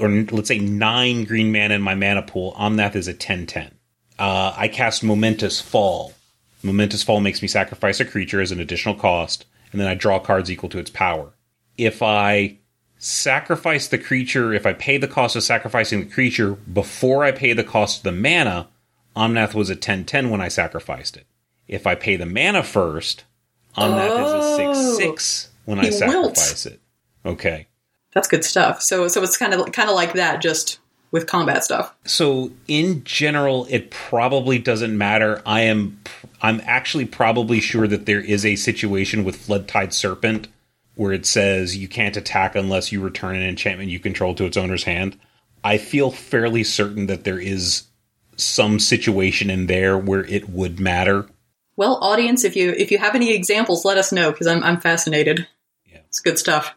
or 0.00 0.08
let's 0.30 0.48
say 0.48 0.58
9 0.58 1.24
green 1.24 1.52
mana 1.52 1.74
in 1.74 1.82
my 1.82 1.94
mana 1.94 2.22
pool, 2.22 2.54
Omnath 2.58 2.96
is 2.96 3.08
a 3.08 3.14
10 3.14 3.46
10. 3.46 3.72
Uh, 4.18 4.54
I 4.56 4.68
cast 4.68 5.04
Momentous 5.04 5.60
Fall. 5.60 6.14
Momentous 6.62 7.02
Fall 7.02 7.20
makes 7.20 7.42
me 7.42 7.48
sacrifice 7.48 8.00
a 8.00 8.04
creature 8.04 8.40
as 8.40 8.50
an 8.50 8.60
additional 8.60 8.94
cost, 8.94 9.44
and 9.72 9.80
then 9.80 9.88
I 9.88 9.94
draw 9.94 10.18
cards 10.18 10.50
equal 10.50 10.70
to 10.70 10.78
its 10.78 10.90
power. 10.90 11.32
If 11.76 12.02
I 12.02 12.56
sacrifice 12.98 13.88
the 13.88 13.98
creature, 13.98 14.54
if 14.54 14.64
I 14.64 14.72
pay 14.72 14.96
the 14.96 15.08
cost 15.08 15.36
of 15.36 15.42
sacrificing 15.42 16.00
the 16.00 16.10
creature 16.10 16.52
before 16.52 17.24
I 17.24 17.32
pay 17.32 17.52
the 17.52 17.64
cost 17.64 17.98
of 17.98 18.02
the 18.04 18.12
mana, 18.12 18.68
Omnath 19.16 19.54
was 19.54 19.70
a 19.70 19.76
10 19.76 20.04
10 20.04 20.30
when 20.30 20.40
I 20.40 20.48
sacrificed 20.48 21.16
it. 21.16 21.26
If 21.66 21.86
I 21.86 21.94
pay 21.94 22.16
the 22.16 22.26
mana 22.26 22.62
first, 22.62 23.24
Omnath 23.76 24.08
oh, 24.10 24.72
is 24.72 24.76
a 24.78 24.96
6 24.96 24.96
6 24.98 25.48
when 25.64 25.78
I 25.80 25.90
sacrifice 25.90 26.14
wilts. 26.14 26.66
it. 26.66 26.80
Okay. 27.24 27.66
That's 28.12 28.28
good 28.28 28.44
stuff. 28.44 28.82
So 28.82 29.08
so 29.08 29.22
it's 29.22 29.36
kind 29.36 29.54
of 29.54 29.72
kind 29.72 29.88
of 29.88 29.96
like 29.96 30.14
that, 30.14 30.40
just 30.40 30.78
with 31.10 31.26
combat 31.26 31.64
stuff. 31.64 31.94
So 32.04 32.52
in 32.68 33.04
general, 33.04 33.66
it 33.70 33.90
probably 33.90 34.58
doesn't 34.58 34.96
matter. 34.96 35.42
I 35.46 35.62
am 35.62 36.00
I'm 36.42 36.60
actually 36.64 37.06
probably 37.06 37.60
sure 37.60 37.88
that 37.88 38.06
there 38.06 38.20
is 38.20 38.44
a 38.44 38.56
situation 38.56 39.24
with 39.24 39.46
Floodtide 39.46 39.92
Serpent 39.92 40.48
where 40.94 41.12
it 41.12 41.26
says 41.26 41.76
you 41.76 41.88
can't 41.88 42.16
attack 42.16 42.54
unless 42.54 42.90
you 42.90 43.00
return 43.00 43.36
an 43.36 43.42
enchantment 43.42 43.90
you 43.90 43.98
control 43.98 44.34
to 44.34 44.44
its 44.44 44.56
owner's 44.56 44.84
hand. 44.84 45.18
I 45.62 45.78
feel 45.78 46.10
fairly 46.10 46.64
certain 46.64 47.06
that 47.06 47.24
there 47.24 47.40
is 47.40 47.84
some 48.36 48.78
situation 48.78 49.50
in 49.50 49.66
there 49.66 49.98
where 49.98 50.24
it 50.24 50.48
would 50.48 50.78
matter. 50.78 51.26
Well, 51.76 51.98
audience, 52.00 52.44
if 52.44 52.56
you 52.56 52.70
if 52.70 52.90
you 52.90 52.98
have 52.98 53.14
any 53.14 53.34
examples, 53.34 53.84
let 53.84 53.98
us 53.98 54.12
know 54.12 54.30
because 54.30 54.46
I'm 54.46 54.62
I'm 54.62 54.80
fascinated. 54.80 55.46
Yeah, 55.86 56.00
it's 56.08 56.20
good 56.20 56.38
stuff. 56.38 56.74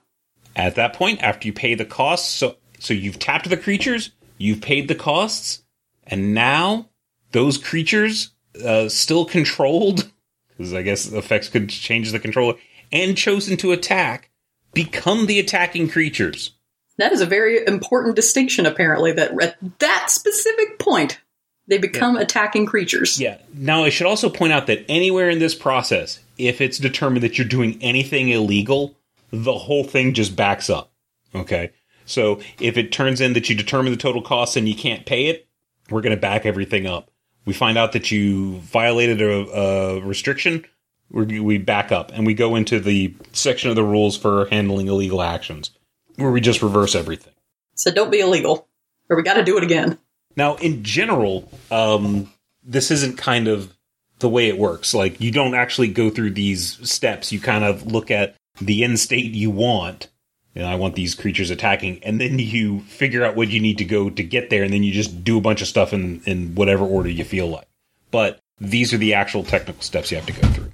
At 0.55 0.75
that 0.75 0.93
point, 0.93 1.21
after 1.21 1.47
you 1.47 1.53
pay 1.53 1.75
the 1.75 1.85
costs, 1.85 2.33
so 2.33 2.57
so 2.79 2.93
you've 2.93 3.19
tapped 3.19 3.49
the 3.49 3.57
creatures, 3.57 4.11
you've 4.37 4.61
paid 4.61 4.87
the 4.87 4.95
costs, 4.95 5.63
and 6.05 6.33
now 6.33 6.89
those 7.31 7.57
creatures 7.57 8.31
uh, 8.65 8.89
still 8.89 9.25
controlled 9.25 10.11
because 10.49 10.73
I 10.73 10.81
guess 10.81 11.11
effects 11.11 11.47
could 11.47 11.69
change 11.69 12.11
the 12.11 12.19
controller 12.19 12.55
and 12.91 13.15
chosen 13.15 13.55
to 13.57 13.71
attack 13.71 14.29
become 14.73 15.25
the 15.25 15.39
attacking 15.39 15.89
creatures. 15.89 16.51
That 16.97 17.13
is 17.13 17.21
a 17.21 17.25
very 17.25 17.65
important 17.65 18.15
distinction, 18.15 18.65
apparently. 18.65 19.13
That 19.13 19.31
at 19.41 19.57
that 19.79 20.09
specific 20.09 20.79
point, 20.79 21.21
they 21.69 21.77
become 21.77 22.15
yeah. 22.15 22.21
attacking 22.21 22.65
creatures. 22.65 23.19
Yeah. 23.19 23.37
Now, 23.53 23.83
I 23.83 23.89
should 23.89 24.07
also 24.07 24.29
point 24.29 24.51
out 24.51 24.67
that 24.67 24.83
anywhere 24.89 25.29
in 25.29 25.39
this 25.39 25.55
process, 25.55 26.19
if 26.37 26.61
it's 26.61 26.79
determined 26.79 27.23
that 27.23 27.37
you're 27.37 27.47
doing 27.47 27.77
anything 27.81 28.29
illegal, 28.29 28.95
the 29.31 29.53
whole 29.53 29.83
thing 29.83 30.13
just 30.13 30.35
backs 30.35 30.69
up. 30.69 30.91
Okay. 31.33 31.71
So 32.05 32.41
if 32.59 32.75
it 32.77 32.91
turns 32.91 33.21
in 33.21 33.33
that 33.33 33.49
you 33.49 33.55
determine 33.55 33.93
the 33.93 33.99
total 33.99 34.23
cost 34.23 34.57
and 34.57 34.67
you 34.67 34.75
can't 34.75 35.05
pay 35.05 35.27
it, 35.27 35.47
we're 35.91 36.01
going 36.01 36.15
to 36.15 36.19
back 36.19 36.45
everything 36.45 36.87
up. 36.87 37.11
We 37.45 37.53
find 37.53 37.77
out 37.77 37.91
that 37.91 38.11
you 38.11 38.57
violated 38.59 39.21
a, 39.21 39.51
a 39.51 40.01
restriction, 40.01 40.65
we 41.11 41.57
back 41.59 41.91
up 41.91 42.11
and 42.13 42.25
we 42.25 42.33
go 42.33 42.55
into 42.55 42.79
the 42.79 43.15
section 43.31 43.69
of 43.69 43.75
the 43.75 43.83
rules 43.83 44.17
for 44.17 44.47
handling 44.47 44.87
illegal 44.87 45.21
actions, 45.21 45.71
where 46.15 46.31
we 46.31 46.41
just 46.41 46.61
reverse 46.61 46.95
everything. 46.95 47.33
So 47.75 47.91
don't 47.91 48.11
be 48.11 48.19
illegal, 48.19 48.67
or 49.09 49.15
we 49.15 49.23
got 49.23 49.35
to 49.35 49.43
do 49.43 49.57
it 49.57 49.63
again. 49.63 49.97
Now, 50.39 50.55
in 50.55 50.85
general, 50.85 51.51
um, 51.69 52.31
this 52.63 52.91
isn't 52.91 53.17
kind 53.17 53.49
of 53.49 53.75
the 54.19 54.29
way 54.29 54.47
it 54.47 54.57
works. 54.57 54.93
Like, 54.93 55.19
you 55.19 55.31
don't 55.31 55.53
actually 55.53 55.89
go 55.89 56.09
through 56.09 56.31
these 56.31 56.79
steps. 56.89 57.33
You 57.33 57.41
kind 57.41 57.65
of 57.65 57.85
look 57.85 58.09
at 58.09 58.37
the 58.61 58.85
end 58.85 59.01
state 59.01 59.33
you 59.33 59.51
want. 59.51 60.07
And 60.55 60.65
I 60.65 60.75
want 60.75 60.95
these 60.95 61.13
creatures 61.13 61.51
attacking, 61.51 62.03
and 62.05 62.21
then 62.21 62.39
you 62.39 62.79
figure 62.81 63.25
out 63.25 63.35
what 63.35 63.49
you 63.49 63.59
need 63.59 63.79
to 63.79 63.85
go 63.85 64.09
to 64.09 64.23
get 64.23 64.49
there, 64.49 64.63
and 64.63 64.73
then 64.73 64.81
you 64.81 64.93
just 64.93 65.25
do 65.25 65.37
a 65.37 65.41
bunch 65.41 65.61
of 65.61 65.67
stuff 65.67 65.91
in, 65.91 66.21
in 66.25 66.55
whatever 66.55 66.85
order 66.85 67.09
you 67.09 67.25
feel 67.25 67.47
like. 67.47 67.67
But 68.09 68.39
these 68.59 68.93
are 68.93 68.97
the 68.97 69.15
actual 69.15 69.43
technical 69.43 69.81
steps 69.81 70.09
you 70.09 70.17
have 70.17 70.25
to 70.25 70.33
go 70.33 70.47
through. 70.47 70.71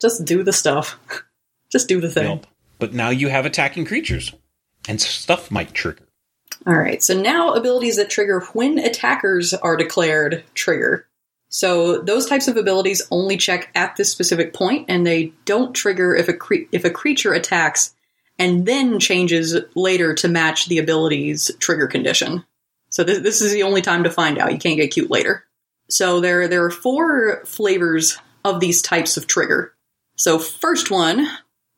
Just 0.00 0.24
do 0.24 0.42
the 0.42 0.52
stuff. 0.52 0.98
Just 1.70 1.88
do 1.88 2.00
the 2.00 2.10
thing. 2.10 2.24
Nope. 2.24 2.46
But 2.78 2.94
now 2.94 3.10
you 3.10 3.28
have 3.28 3.46
attacking 3.46 3.86
creatures, 3.86 4.32
and 4.88 5.00
stuff 5.00 5.50
might 5.50 5.72
trigger. 5.72 6.03
All 6.66 6.74
right, 6.74 7.02
so 7.02 7.20
now 7.20 7.52
abilities 7.52 7.96
that 7.96 8.08
trigger 8.08 8.40
when 8.52 8.78
attackers 8.78 9.52
are 9.52 9.76
declared 9.76 10.44
trigger. 10.54 11.06
So 11.50 12.00
those 12.00 12.26
types 12.26 12.48
of 12.48 12.56
abilities 12.56 13.02
only 13.10 13.36
check 13.36 13.70
at 13.74 13.96
this 13.96 14.10
specific 14.10 14.54
point, 14.54 14.86
and 14.88 15.06
they 15.06 15.32
don't 15.44 15.74
trigger 15.74 16.14
if 16.14 16.28
a 16.28 16.32
cre- 16.32 16.68
if 16.72 16.84
a 16.84 16.90
creature 16.90 17.34
attacks 17.34 17.94
and 18.38 18.66
then 18.66 18.98
changes 18.98 19.56
later 19.74 20.14
to 20.14 20.28
match 20.28 20.66
the 20.66 20.78
ability's 20.78 21.50
trigger 21.60 21.86
condition. 21.86 22.44
So 22.90 23.04
this, 23.04 23.20
this 23.20 23.42
is 23.42 23.52
the 23.52 23.62
only 23.62 23.82
time 23.82 24.04
to 24.04 24.10
find 24.10 24.38
out. 24.38 24.52
You 24.52 24.58
can't 24.58 24.76
get 24.76 24.92
cute 24.92 25.10
later. 25.10 25.44
So 25.90 26.20
there 26.20 26.48
there 26.48 26.64
are 26.64 26.70
four 26.70 27.44
flavors 27.44 28.18
of 28.44 28.60
these 28.60 28.82
types 28.82 29.16
of 29.16 29.26
trigger. 29.26 29.74
So 30.16 30.38
first 30.38 30.90
one, 30.90 31.26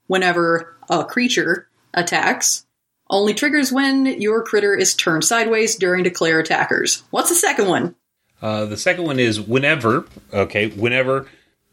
whenever 0.07 0.77
a 0.88 1.05
creature 1.05 1.68
attacks, 1.92 2.65
only 3.08 3.34
triggers 3.34 3.72
when 3.72 4.06
your 4.20 4.42
critter 4.42 4.74
is 4.74 4.94
turned 4.94 5.24
sideways 5.24 5.76
during 5.76 6.02
declare 6.02 6.40
attackers. 6.40 7.02
What's 7.10 7.28
the 7.28 7.34
second 7.34 7.68
one? 7.68 7.94
Uh, 8.42 8.66
the 8.66 8.76
second 8.76 9.04
one 9.04 9.18
is 9.18 9.40
whenever, 9.40 10.06
okay, 10.32 10.68
whenever 10.68 11.26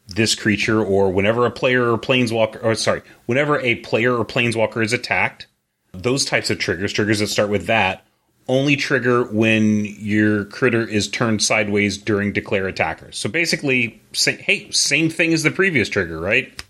this 0.08 0.34
creature 0.34 0.82
or 0.82 1.10
whenever 1.10 1.46
a 1.46 1.50
player 1.50 1.92
or 1.92 1.98
planeswalker, 1.98 2.62
or 2.62 2.74
sorry, 2.74 3.02
whenever 3.26 3.60
a 3.60 3.76
player 3.76 4.16
or 4.16 4.24
planeswalker 4.24 4.82
is 4.82 4.92
attacked, 4.92 5.46
those 5.92 6.24
types 6.24 6.50
of 6.50 6.58
triggers, 6.58 6.92
triggers 6.92 7.20
that 7.20 7.28
start 7.28 7.50
with 7.50 7.66
that, 7.66 8.06
only 8.46 8.76
trigger 8.76 9.24
when 9.24 9.84
your 9.98 10.44
critter 10.46 10.86
is 10.86 11.08
turned 11.08 11.42
sideways 11.42 11.96
during 11.96 12.32
declare 12.32 12.68
attackers. 12.68 13.16
So 13.16 13.28
basically, 13.28 14.02
say, 14.12 14.36
hey, 14.36 14.70
same 14.70 15.08
thing 15.08 15.32
as 15.32 15.42
the 15.42 15.50
previous 15.50 15.88
trigger, 15.88 16.20
right? 16.20 16.62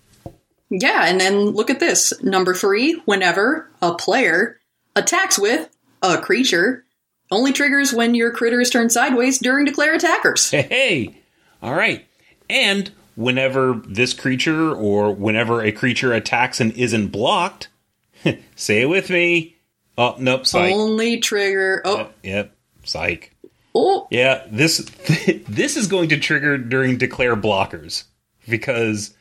Yeah, 0.69 1.05
and 1.05 1.19
then 1.21 1.37
look 1.51 1.69
at 1.69 1.79
this. 1.79 2.13
Number 2.23 2.53
three, 2.53 2.93
whenever 3.05 3.69
a 3.81 3.93
player 3.95 4.59
attacks 4.95 5.37
with 5.37 5.69
a 6.01 6.17
creature, 6.17 6.85
Only 7.31 7.53
triggers 7.53 7.91
when 7.93 8.13
your 8.15 8.31
critter 8.31 8.61
is 8.61 8.69
turned 8.69 8.91
sideways 8.91 9.39
during 9.39 9.65
declare 9.65 9.95
attackers. 9.95 10.51
Hey, 10.51 10.61
hey. 10.69 11.21
All 11.61 11.73
right. 11.73 12.05
And 12.49 12.91
whenever 13.15 13.81
this 13.87 14.13
creature 14.13 14.71
or 14.75 15.11
whenever 15.13 15.61
a 15.63 15.71
creature 15.71 16.13
attacks 16.13 16.59
and 16.61 16.71
isn't 16.73 17.07
blocked, 17.07 17.69
say 18.55 18.81
it 18.83 18.89
with 18.89 19.09
me. 19.09 19.55
Oh, 19.97 20.15
nope, 20.19 20.45
psych. 20.45 20.71
Only 20.73 21.19
trigger. 21.19 21.81
Oh, 21.85 21.97
Yep, 21.97 22.15
yep, 22.23 22.55
psych. 22.83 23.33
oh, 23.73 24.07
Yeah, 24.11 24.45
this 24.51 24.77
this 25.47 25.77
is 25.77 25.87
going 25.87 26.09
to 26.09 26.19
trigger 26.19 26.57
during 26.59 26.97
declare 26.97 27.35
blockers 27.35 28.03
because 28.47 29.15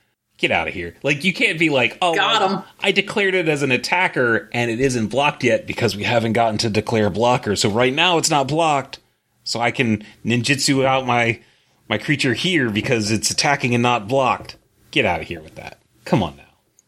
get 0.48 0.52
out 0.56 0.68
of 0.68 0.74
here. 0.74 0.94
Like 1.02 1.24
you 1.24 1.32
can't 1.32 1.58
be 1.58 1.70
like, 1.70 1.96
"Oh, 2.02 2.14
Got 2.14 2.40
well, 2.40 2.58
'em. 2.58 2.62
I 2.80 2.92
declared 2.92 3.34
it 3.34 3.48
as 3.48 3.62
an 3.62 3.72
attacker 3.72 4.48
and 4.52 4.70
it 4.70 4.80
isn't 4.80 5.08
blocked 5.08 5.42
yet 5.44 5.66
because 5.66 5.96
we 5.96 6.02
haven't 6.04 6.34
gotten 6.34 6.58
to 6.58 6.70
declare 6.70 7.08
blocker. 7.10 7.56
So 7.56 7.70
right 7.70 7.94
now 7.94 8.18
it's 8.18 8.30
not 8.30 8.48
blocked. 8.48 8.98
So 9.44 9.60
I 9.60 9.70
can 9.70 10.04
ninjutsu 10.24 10.84
out 10.84 11.06
my 11.06 11.40
my 11.88 11.98
creature 11.98 12.34
here 12.34 12.70
because 12.70 13.10
it's 13.10 13.30
attacking 13.30 13.74
and 13.74 13.82
not 13.82 14.06
blocked." 14.08 14.56
Get 14.90 15.04
out 15.04 15.20
of 15.22 15.26
here 15.26 15.40
with 15.40 15.54
that. 15.56 15.78
Come 16.04 16.22
on 16.22 16.36
now. 16.36 16.42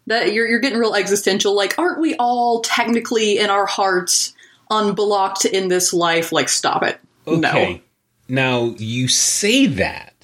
that 0.06 0.32
you're 0.32 0.46
you're 0.46 0.60
getting 0.60 0.78
real 0.78 0.94
existential. 0.94 1.56
Like, 1.56 1.78
aren't 1.78 2.00
we 2.00 2.14
all 2.16 2.60
technically 2.60 3.38
in 3.38 3.50
our 3.50 3.66
hearts 3.66 4.32
unblocked 4.70 5.44
in 5.44 5.68
this 5.68 5.92
life? 5.92 6.30
Like, 6.30 6.48
stop 6.48 6.82
it. 6.84 7.00
Okay. 7.26 7.82
Now 8.28 8.74
you 8.78 9.08
say 9.08 9.66
that, 9.66 10.14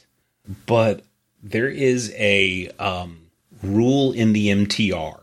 but 0.67 1.03
there 1.43 1.69
is 1.69 2.13
a 2.17 2.69
um, 2.79 3.19
rule 3.63 4.13
in 4.13 4.33
the 4.33 4.49
MTR 4.49 5.23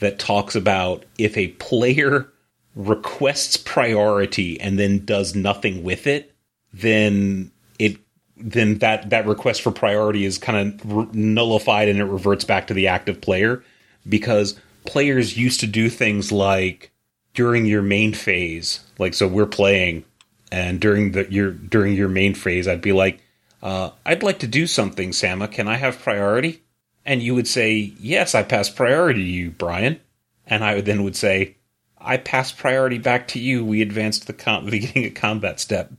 that 0.00 0.18
talks 0.18 0.54
about 0.54 1.04
if 1.18 1.36
a 1.36 1.48
player 1.48 2.28
requests 2.74 3.56
priority 3.56 4.60
and 4.60 4.78
then 4.78 5.04
does 5.04 5.34
nothing 5.34 5.82
with 5.82 6.06
it, 6.06 6.34
then 6.72 7.50
it 7.78 7.98
then 8.36 8.78
that 8.78 9.10
that 9.10 9.26
request 9.26 9.62
for 9.62 9.70
priority 9.70 10.24
is 10.24 10.38
kind 10.38 10.80
of 10.80 11.14
nullified 11.14 11.88
and 11.88 11.98
it 11.98 12.04
reverts 12.04 12.44
back 12.44 12.66
to 12.68 12.74
the 12.74 12.88
active 12.88 13.20
player 13.20 13.62
because 14.08 14.58
players 14.86 15.36
used 15.36 15.60
to 15.60 15.66
do 15.66 15.90
things 15.90 16.32
like 16.32 16.90
during 17.34 17.66
your 17.66 17.82
main 17.82 18.14
phase 18.14 18.80
like 18.98 19.12
so 19.14 19.26
we're 19.26 19.46
playing 19.46 20.04
and 20.50 20.80
during 20.80 21.12
the 21.12 21.30
your 21.30 21.50
during 21.50 21.94
your 21.94 22.08
main 22.08 22.34
phase 22.34 22.66
I'd 22.66 22.80
be 22.80 22.92
like 22.92 23.20
uh, 23.62 23.90
I'd 24.06 24.22
like 24.22 24.38
to 24.38 24.46
do 24.46 24.66
something 24.66 25.12
Sama. 25.12 25.46
Can 25.46 25.68
I 25.68 25.76
have 25.76 25.98
priority 25.98 26.62
and 27.04 27.22
you 27.22 27.34
would 27.34 27.48
say 27.48 27.92
yes 27.98 28.34
I 28.34 28.42
pass 28.42 28.68
priority 28.70 29.22
to 29.22 29.28
you 29.30 29.50
Brian 29.50 30.00
and 30.46 30.64
I 30.64 30.80
then 30.80 31.02
would 31.04 31.16
say 31.16 31.56
I 31.98 32.16
pass 32.16 32.52
priority 32.52 32.98
back 32.98 33.28
to 33.28 33.38
you 33.38 33.64
we 33.64 33.82
advanced 33.82 34.26
the 34.26 34.32
com- 34.32 34.66
beginning 34.70 35.06
of 35.06 35.14
combat 35.14 35.60
step 35.60 35.92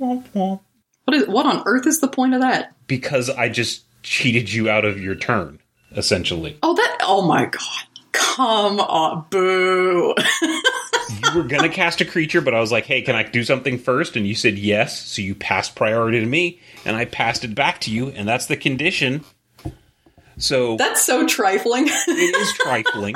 Womp 0.00 0.28
womp 0.34 0.60
What 1.04 1.16
is 1.16 1.26
what 1.28 1.46
on 1.46 1.62
earth 1.66 1.86
is 1.86 2.00
the 2.00 2.08
point 2.08 2.34
of 2.34 2.40
that? 2.40 2.74
because 2.86 3.30
I 3.30 3.48
just 3.48 3.84
cheated 4.02 4.52
you 4.52 4.68
out 4.68 4.84
of 4.84 5.00
your 5.00 5.14
turn, 5.14 5.58
essentially. 5.92 6.58
Oh, 6.62 6.74
that. 6.74 6.98
Oh 7.00 7.26
my 7.26 7.46
god. 7.46 7.86
Come 8.12 8.78
on, 8.80 9.24
boo. 9.30 10.14
you 10.42 11.34
were 11.34 11.44
gonna 11.44 11.70
cast 11.70 12.02
a 12.02 12.04
creature, 12.04 12.42
but 12.42 12.54
I 12.54 12.60
was 12.60 12.70
like, 12.70 12.84
"Hey, 12.84 13.00
can 13.00 13.14
I 13.16 13.22
do 13.22 13.42
something 13.44 13.78
first? 13.78 14.16
And 14.16 14.26
you 14.26 14.34
said 14.34 14.58
yes, 14.58 15.06
so 15.06 15.22
you 15.22 15.34
passed 15.34 15.74
priority 15.74 16.20
to 16.20 16.26
me, 16.26 16.60
and 16.84 16.96
I 16.96 17.06
passed 17.06 17.44
it 17.44 17.54
back 17.54 17.80
to 17.82 17.90
you, 17.90 18.08
and 18.08 18.28
that's 18.28 18.44
the 18.46 18.56
condition. 18.58 19.24
So 20.38 20.76
That's 20.76 21.04
so 21.04 21.26
trifling. 21.26 21.86
it 21.88 22.36
is 22.36 22.52
trifling. 22.54 23.14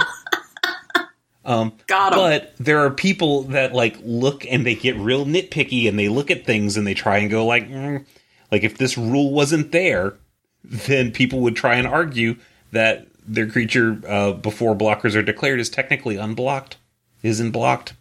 Got 1.89 2.13
him. 2.13 2.19
But 2.19 2.55
there 2.59 2.81
are 2.85 2.91
people 2.91 3.45
that 3.45 3.73
like 3.73 3.97
look 4.03 4.45
and 4.47 4.67
they 4.67 4.75
get 4.75 4.97
real 4.97 5.25
nitpicky 5.25 5.89
and 5.89 5.99
they 5.99 6.09
look 6.09 6.31
at 6.31 6.45
things 6.45 6.77
and 6.77 6.87
they 6.87 6.95
try 6.95 7.19
and 7.19 7.31
go 7.31 7.47
like, 7.47 7.69
mm, 7.69 8.05
like 8.53 8.65
if 8.65 8.77
this 8.77 8.99
rule 8.99 9.33
wasn't 9.33 9.73
there, 9.73 10.15
then 10.63 11.11
people 11.11 11.41
would 11.41 11.57
try 11.57 11.77
and 11.77 11.87
argue 11.87 12.37
that 12.73 13.07
their 13.27 13.49
creature 13.49 14.01
uh, 14.07 14.33
before 14.33 14.75
blockers 14.75 15.17
are 15.17 15.23
declared 15.23 15.59
is 15.59 15.71
technically 15.71 16.17
unblocked, 16.17 16.77
isn't 17.23 17.51
blocked. 17.51 17.95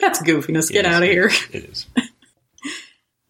That's 0.00 0.22
goofiness. 0.22 0.70
Get 0.70 0.86
is. 0.86 0.92
out 0.92 1.02
of 1.02 1.08
here. 1.08 1.30
It 1.52 1.64
is. 1.64 1.86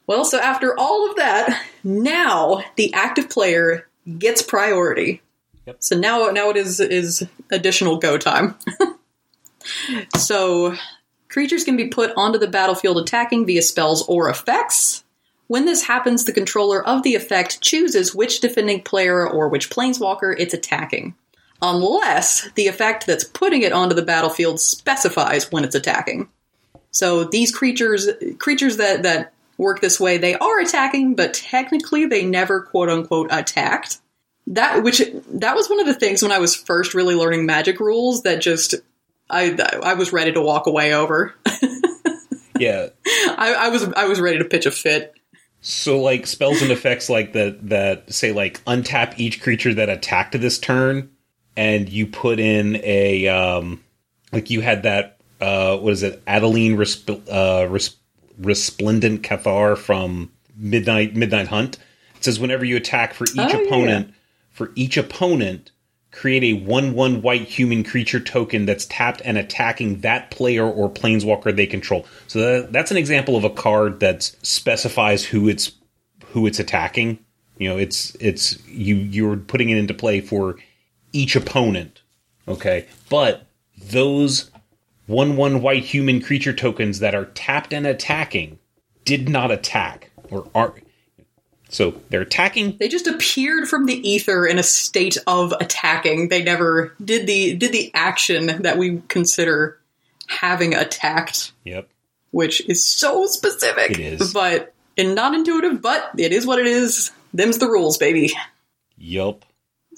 Well, 0.09 0.25
so 0.25 0.39
after 0.39 0.75
all 0.79 1.11
of 1.11 1.17
that, 1.17 1.67
now 1.85 2.65
the 2.77 2.95
active 2.95 3.29
player 3.29 3.88
gets 4.19 4.43
priority. 4.43 5.23
Yep. 5.67 5.77
So 5.81 5.99
now 5.99 6.31
now 6.31 6.51
it 6.51 6.57
is 6.57 6.81
is 6.81 7.27
additional 7.51 7.99
go 7.99 8.17
time. 8.17 8.55
so 10.17 10.75
creatures 11.29 11.65
can 11.65 11.77
be 11.77 11.89
put 11.89 12.13
onto 12.17 12.39
the 12.39 12.49
battlefield 12.49 12.99
attacking 12.99 13.47
via 13.47 13.63
spells 13.63 14.07
or 14.09 14.31
effects. 14.31 15.05
When 15.47 15.65
this 15.65 15.83
happens, 15.83 16.25
the 16.25 16.33
controller 16.33 16.87
of 16.87 17.03
the 17.03 17.15
effect 17.15 17.61
chooses 17.63 18.15
which 18.15 18.41
defending 18.41 18.83
player 18.83 19.29
or 19.29 19.49
which 19.49 19.71
planeswalker 19.71 20.35
it's 20.39 20.55
attacking. 20.55 21.15
Unless 21.61 22.51
the 22.53 22.69
effect 22.69 23.07
that's 23.07 23.25
putting 23.25 23.63
it 23.63 23.73
onto 23.73 23.95
the 23.95 24.03
battlefield 24.03 24.61
specifies 24.61 25.51
when 25.51 25.65
it's 25.65 25.75
attacking. 25.75 26.29
So 26.91 27.25
these 27.25 27.55
creatures 27.55 28.09
creatures 28.39 28.77
that 28.77 29.03
that 29.03 29.33
work 29.59 29.81
this 29.81 30.01
way, 30.01 30.17
they 30.17 30.35
are 30.35 30.61
attacking, 30.61 31.15
but 31.15 31.35
technically 31.35 32.07
they 32.07 32.25
never 32.25 32.63
quote 32.63 32.89
unquote 32.89 33.29
attacked. 33.31 33.99
That 34.47 34.83
which 34.83 35.03
that 35.33 35.55
was 35.55 35.69
one 35.69 35.81
of 35.81 35.87
the 35.87 35.95
things 35.95 36.23
when 36.23 36.33
I 36.33 36.39
was 36.39 36.57
first 36.57 36.95
really 36.95 37.15
learning 37.15 37.45
magic 37.45 37.81
rules 37.81 38.23
that 38.23 38.41
just 38.41 38.77
I 39.29 39.55
I 39.83 39.93
was 39.95 40.13
ready 40.13 40.33
to 40.33 40.41
walk 40.41 40.67
away 40.67 40.95
over. 40.95 41.35
Yeah. 42.59 42.89
I, 43.07 43.55
I 43.59 43.69
was 43.69 43.85
I 43.97 44.07
was 44.07 44.21
ready 44.21 44.39
to 44.39 44.45
pitch 44.45 44.67
a 44.67 44.71
fit. 44.71 45.15
So 45.61 46.01
like 46.01 46.27
spells 46.27 46.63
and 46.63 46.71
effects 46.71 47.11
like 47.11 47.33
that 47.33 47.69
that 47.69 48.13
say 48.13 48.33
like 48.33 48.63
untap 48.65 49.15
each 49.19 49.43
creature 49.43 49.75
that 49.75 49.89
attacked 49.89 50.39
this 50.41 50.59
turn, 50.59 51.11
and 51.57 51.89
you 51.89 52.07
put 52.07 52.39
in 52.39 52.77
a 52.85 53.29
um 53.29 53.85
like 54.33 54.51
you 54.51 54.61
had 54.61 54.85
that 54.85 55.19
uh 55.41 55.77
what 55.79 55.93
is 55.93 56.03
it 56.03 56.23
Adeline 56.27 56.77
Resp- 56.77 57.29
uh, 57.31 57.69
Res- 57.69 57.97
resplendent 58.39 59.23
Cathar 59.23 59.77
from 59.77 60.31
Midnight 60.57 61.15
Midnight 61.17 61.49
Hunt. 61.49 61.79
It 62.17 62.25
says 62.25 62.41
whenever 62.41 62.65
you 62.65 62.77
attack 62.77 63.15
for 63.15 63.25
each 63.25 63.39
Oh, 63.39 63.49
yeah. 63.49 63.67
opponent 63.67 64.15
for 64.51 64.73
each 64.75 64.97
opponent 64.97 65.71
create 66.11 66.43
a 66.43 66.55
1 66.55 66.95
1 66.95 67.23
white 67.23 67.43
human 67.43 67.85
creature 67.85 68.19
token 68.19 68.65
that's 68.67 68.87
tapped 68.87 69.21
and 69.25 69.37
attacking 69.39 70.01
that 70.01 70.31
player 70.31 70.65
or 70.65 70.91
planeswalker 70.91 71.55
they 71.55 71.67
control. 71.67 72.07
So 72.27 72.41
that, 72.41 72.73
that's 72.73 72.91
an 72.91 72.97
example 72.97 73.37
of 73.37 73.45
a 73.45 73.51
card 73.51 74.01
that 74.01 74.23
specifies 74.43 75.25
who 75.25 75.49
it's 75.49 75.73
who 76.33 76.47
it's 76.47 76.59
attacking. 76.59 77.19
You 77.59 77.69
know, 77.69 77.79
it's 77.79 78.15
it's 78.21 78.59
you 78.67 78.97
you're 78.97 79.37
putting 79.37 79.71
it 79.71 79.79
into 79.79 79.95
play 79.95 80.21
for 80.21 80.57
each 81.13 81.37
opponent. 81.37 82.03
Okay. 82.49 82.87
But 83.11 83.47
those 83.77 84.51
1 85.09 85.37
1 85.37 85.63
white 85.63 85.85
human 85.85 86.21
creature 86.23 86.53
tokens 86.53 87.01
that 87.01 87.15
are 87.15 87.25
tapped 87.25 87.73
and 87.73 87.87
attacking 87.87 88.59
did 89.05 89.29
not 89.29 89.51
attack 89.51 90.11
or 90.31 90.49
are 90.55 90.75
so 91.71 92.01
they're 92.11 92.23
attacking 92.23 92.77
They 92.79 92.89
just 92.89 93.07
appeared 93.07 93.69
from 93.69 93.87
the 93.87 94.09
ether 94.09 94.47
in 94.47 94.59
a 94.59 94.63
state 94.63 95.17
of 95.27 95.53
attacking. 95.61 96.29
They 96.29 96.43
never 96.43 96.95
did 97.05 97.27
the 97.27 97.57
did 97.57 97.73
the 97.73 97.91
action 97.95 98.63
that 98.63 98.79
we 98.79 99.03
consider 99.09 99.79
having 100.29 100.75
attacked, 100.75 101.53
Yep. 101.65 101.89
which 102.31 102.67
is 102.69 102.85
so 102.85 103.27
specific. 103.27 103.93
It 103.93 104.01
is. 104.01 104.33
But 104.33 104.75
and 104.97 105.15
not 105.15 105.35
intuitive, 105.35 105.81
but 105.83 106.11
it 106.19 106.33
is 106.33 106.47
what 106.47 106.59
it 106.59 106.67
is. 106.67 107.11
Them's 107.35 107.59
the 107.59 107.69
rules, 107.69 107.99
baby. 107.99 108.33
Yup. 108.97 109.45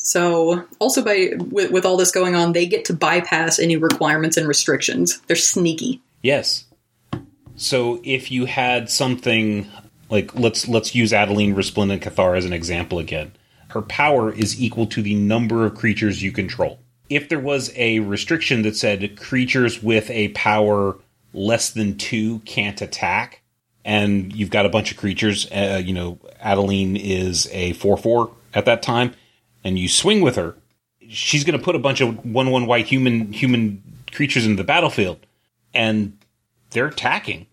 So, 0.03 0.65
also 0.79 1.05
by 1.05 1.33
with, 1.39 1.71
with 1.71 1.85
all 1.85 1.97
this 1.97 2.11
going 2.11 2.35
on, 2.35 2.53
they 2.53 2.67
get 2.67 2.87
to 2.87 2.95
bypass 2.95 3.59
any 3.59 3.77
requirements 3.77 4.37
and 4.37 4.49
restrictions. 4.49 5.21
They're 5.27 5.37
sneaky. 5.37 6.01
Yes. 6.23 6.65
So 7.57 8.01
if 8.03 8.31
you 8.31 8.47
had 8.47 8.89
something 8.89 9.69
like 10.11 10.35
let's 10.35 10.69
let's 10.69 10.95
use 10.95 11.13
Adeline 11.13 11.55
Resplendent 11.55 12.03
Cathar 12.03 12.37
as 12.37 12.45
an 12.45 12.53
example 12.53 12.99
again. 12.99 13.33
Her 13.69 13.83
power 13.83 14.33
is 14.33 14.61
equal 14.61 14.87
to 14.89 15.03
the 15.03 15.15
number 15.15 15.65
of 15.65 15.77
creatures 15.77 16.23
you 16.23 16.33
control. 16.33 16.81
If 17.09 17.29
there 17.29 17.39
was 17.39 17.73
a 17.77 18.01
restriction 18.01 18.63
that 18.63 18.77
said 18.77 19.17
creatures 19.17 19.83
with 19.83 20.11
a 20.11 20.29
power 20.29 20.97
less 21.33 21.71
than 21.71 21.97
two 21.97 22.41
can't 22.41 22.81
attack, 22.83 23.43
and 23.85 24.35
you've 24.35 24.51
got 24.51 24.67
a 24.67 24.71
bunch 24.71 24.91
of 24.91 24.97
creatures, 24.97 25.47
uh, 25.53 25.81
you 25.85 25.93
know, 25.93 26.19
Adeline 26.41 26.97
is 26.97 27.49
a 27.53 27.73
4 27.75 27.97
4 27.97 28.31
at 28.55 28.65
that 28.65 28.83
time, 28.83 29.15
and 29.65 29.79
you 29.79 29.89
swing 29.89 30.21
with 30.21 30.37
her, 30.37 30.57
she's 31.09 31.45
going 31.45 31.59
to 31.59 31.65
put 31.65 31.75
a 31.75 31.79
bunch 31.79 32.01
of 32.01 32.25
1 32.25 32.51
1 32.51 32.67
white 32.67 32.87
human 32.87 33.33
human 33.33 33.83
creatures 34.13 34.45
into 34.45 34.57
the 34.57 34.65
battlefield, 34.65 35.19
and 35.75 36.17
they're 36.71 36.87
attacking. 36.87 37.47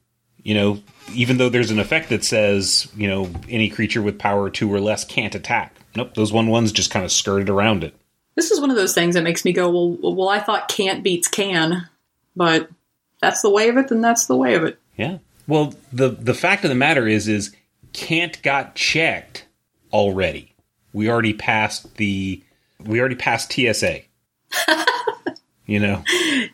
You 0.44 0.54
know, 0.54 0.84
even 1.14 1.38
though 1.38 1.50
there's 1.50 1.72
an 1.72 1.80
effect 1.80 2.10
that 2.10 2.24
says, 2.24 2.90
you 2.96 3.08
know, 3.08 3.30
any 3.50 3.70
creature 3.70 4.02
with 4.02 4.18
power 4.18 4.50
two 4.50 4.72
or 4.74 4.80
less 4.80 5.04
can't 5.04 5.36
attack. 5.36 5.76
Nope, 5.96 6.14
those 6.14 6.32
one 6.32 6.48
ones 6.48 6.72
just 6.72 6.92
kind 6.92 7.04
of 7.04 7.12
skirted 7.12 7.50
around 7.50 7.84
it. 7.84 7.94
This 8.36 8.52
is 8.52 8.62
one 8.62 8.70
of 8.70 8.76
those 8.76 8.94
things 8.94 9.16
that 9.16 9.24
makes 9.24 9.44
me 9.44 9.52
go, 9.52 9.70
well, 9.70 10.14
well, 10.14 10.30
I 10.30 10.40
thought 10.40 10.70
can't 10.70 11.04
beats 11.04 11.28
can, 11.28 11.90
but 12.36 12.70
that's 13.20 13.42
the 13.42 13.50
way 13.50 13.68
of 13.68 13.78
it. 13.78 13.88
Then 13.90 14.02
that's 14.02 14.28
the 14.28 14.36
way 14.36 14.54
of 14.54 14.64
it. 14.64 14.80
Yeah. 14.96 15.18
Well, 15.48 15.74
the 15.92 16.10
the 16.10 16.34
fact 16.34 16.64
of 16.64 16.70
the 16.70 16.76
matter 16.76 17.08
is, 17.08 17.28
is 17.28 17.56
can't 17.94 18.42
got 18.44 18.76
checked 18.76 19.46
already. 19.92 20.54
We 20.94 21.10
already 21.10 21.34
passed 21.34 21.96
the 21.96 22.44
we 22.80 23.00
already 23.00 23.16
passed 23.16 23.52
TSA. 23.52 24.02
you 25.66 25.80
know, 25.80 26.04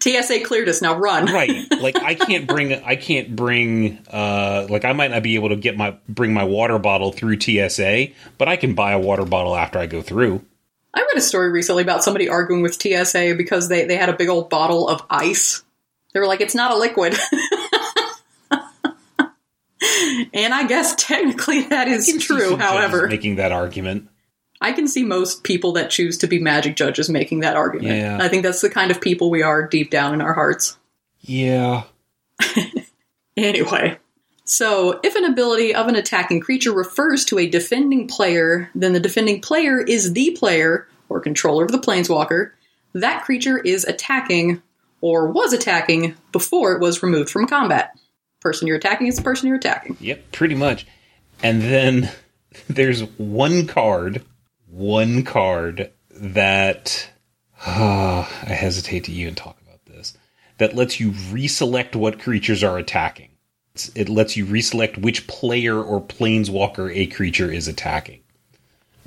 TSA 0.01 0.43
cleared 0.45 0.69
us. 0.69 0.81
Now 0.81 0.97
run. 0.97 1.31
right? 1.31 1.67
Like 1.83 1.97
I 1.97 2.15
can't 2.15 2.47
bring 2.47 2.73
I 2.73 2.95
can't 2.95 3.35
bring 3.35 3.99
uh 4.09 4.67
like 4.69 4.85
I 4.85 4.93
might 4.93 5.11
not 5.11 5.21
be 5.21 5.35
able 5.35 5.49
to 5.49 5.57
get 5.57 5.75
my 5.75 5.97
bring 6.07 6.33
my 6.33 6.45
water 6.45 6.79
bottle 6.79 7.11
through 7.11 7.41
TSA, 7.41 8.07
but 8.37 8.47
I 8.47 8.55
can 8.55 8.73
buy 8.73 8.93
a 8.93 8.99
water 8.99 9.25
bottle 9.25 9.53
after 9.53 9.79
I 9.79 9.85
go 9.85 10.01
through. 10.01 10.45
I 10.93 11.01
read 11.01 11.17
a 11.17 11.21
story 11.21 11.51
recently 11.51 11.81
about 11.81 12.03
somebody 12.03 12.29
arguing 12.29 12.61
with 12.61 12.79
TSA 12.81 13.33
because 13.35 13.67
they, 13.67 13.85
they 13.85 13.97
had 13.97 14.09
a 14.09 14.13
big 14.13 14.29
old 14.29 14.49
bottle 14.49 14.87
of 14.87 15.01
ice. 15.09 15.63
They 16.13 16.19
were 16.19 16.27
like, 16.27 16.39
it's 16.39 16.53
not 16.53 16.71
a 16.71 16.77
liquid. 16.77 17.15
and 20.33 20.53
I 20.53 20.67
guess 20.67 20.93
technically 20.95 21.63
that 21.63 21.87
is 21.87 22.23
true. 22.23 22.55
However, 22.55 23.07
making 23.07 23.37
that 23.37 23.51
argument. 23.51 24.09
I 24.63 24.71
can 24.71 24.87
see 24.87 25.03
most 25.03 25.43
people 25.43 25.73
that 25.73 25.91
choose 25.91 26.17
to 26.19 26.27
be 26.27 26.39
magic 26.39 26.75
judges 26.75 27.09
making 27.09 27.41
that 27.41 27.55
argument. 27.55 27.97
Yeah. 27.97 28.17
I 28.19 28.29
think 28.29 28.43
that's 28.43 28.61
the 28.61 28.69
kind 28.69 28.89
of 28.89 29.01
people 29.01 29.29
we 29.29 29.43
are 29.43 29.67
deep 29.67 29.91
down 29.91 30.13
in 30.13 30.21
our 30.21 30.33
hearts. 30.33 30.77
Yeah. 31.21 31.83
Anyway, 33.35 33.97
so 34.45 34.99
if 35.03 35.15
an 35.15 35.25
ability 35.25 35.73
of 35.73 35.87
an 35.87 35.95
attacking 35.95 36.39
creature 36.39 36.71
refers 36.71 37.25
to 37.25 37.39
a 37.39 37.49
defending 37.49 38.07
player, 38.07 38.69
then 38.75 38.93
the 38.93 38.99
defending 38.99 39.41
player 39.41 39.81
is 39.81 40.13
the 40.13 40.31
player 40.31 40.87
or 41.09 41.19
controller 41.19 41.65
of 41.65 41.71
the 41.71 41.79
planeswalker. 41.79 42.51
That 42.93 43.23
creature 43.23 43.57
is 43.57 43.85
attacking 43.85 44.61
or 45.01 45.31
was 45.31 45.51
attacking 45.51 46.15
before 46.31 46.73
it 46.73 46.81
was 46.81 47.01
removed 47.01 47.29
from 47.29 47.47
combat. 47.47 47.97
Person 48.39 48.67
you're 48.67 48.77
attacking 48.77 49.07
is 49.07 49.15
the 49.15 49.23
person 49.23 49.47
you're 49.47 49.57
attacking. 49.57 49.97
Yep, 49.99 50.31
pretty 50.31 50.55
much. 50.55 50.85
And 51.41 51.61
then 51.61 52.11
there's 52.67 53.01
one 53.17 53.65
card, 53.65 54.23
one 54.73 55.23
card 55.23 55.91
that 56.09 57.09
I 57.65 58.25
hesitate 58.45 59.05
to 59.05 59.11
even 59.11 59.35
talk 59.35 59.61
about 59.61 59.85
this. 59.85 60.17
That 60.57 60.75
lets 60.75 60.99
you 60.99 61.11
reselect 61.11 61.95
what 61.95 62.19
creatures 62.19 62.63
are 62.63 62.77
attacking. 62.77 63.29
It 63.95 64.09
lets 64.09 64.37
you 64.37 64.45
reselect 64.45 64.99
which 64.99 65.27
player 65.27 65.81
or 65.81 66.01
planeswalker 66.01 66.95
a 66.95 67.07
creature 67.07 67.51
is 67.51 67.67
attacking. 67.67 68.21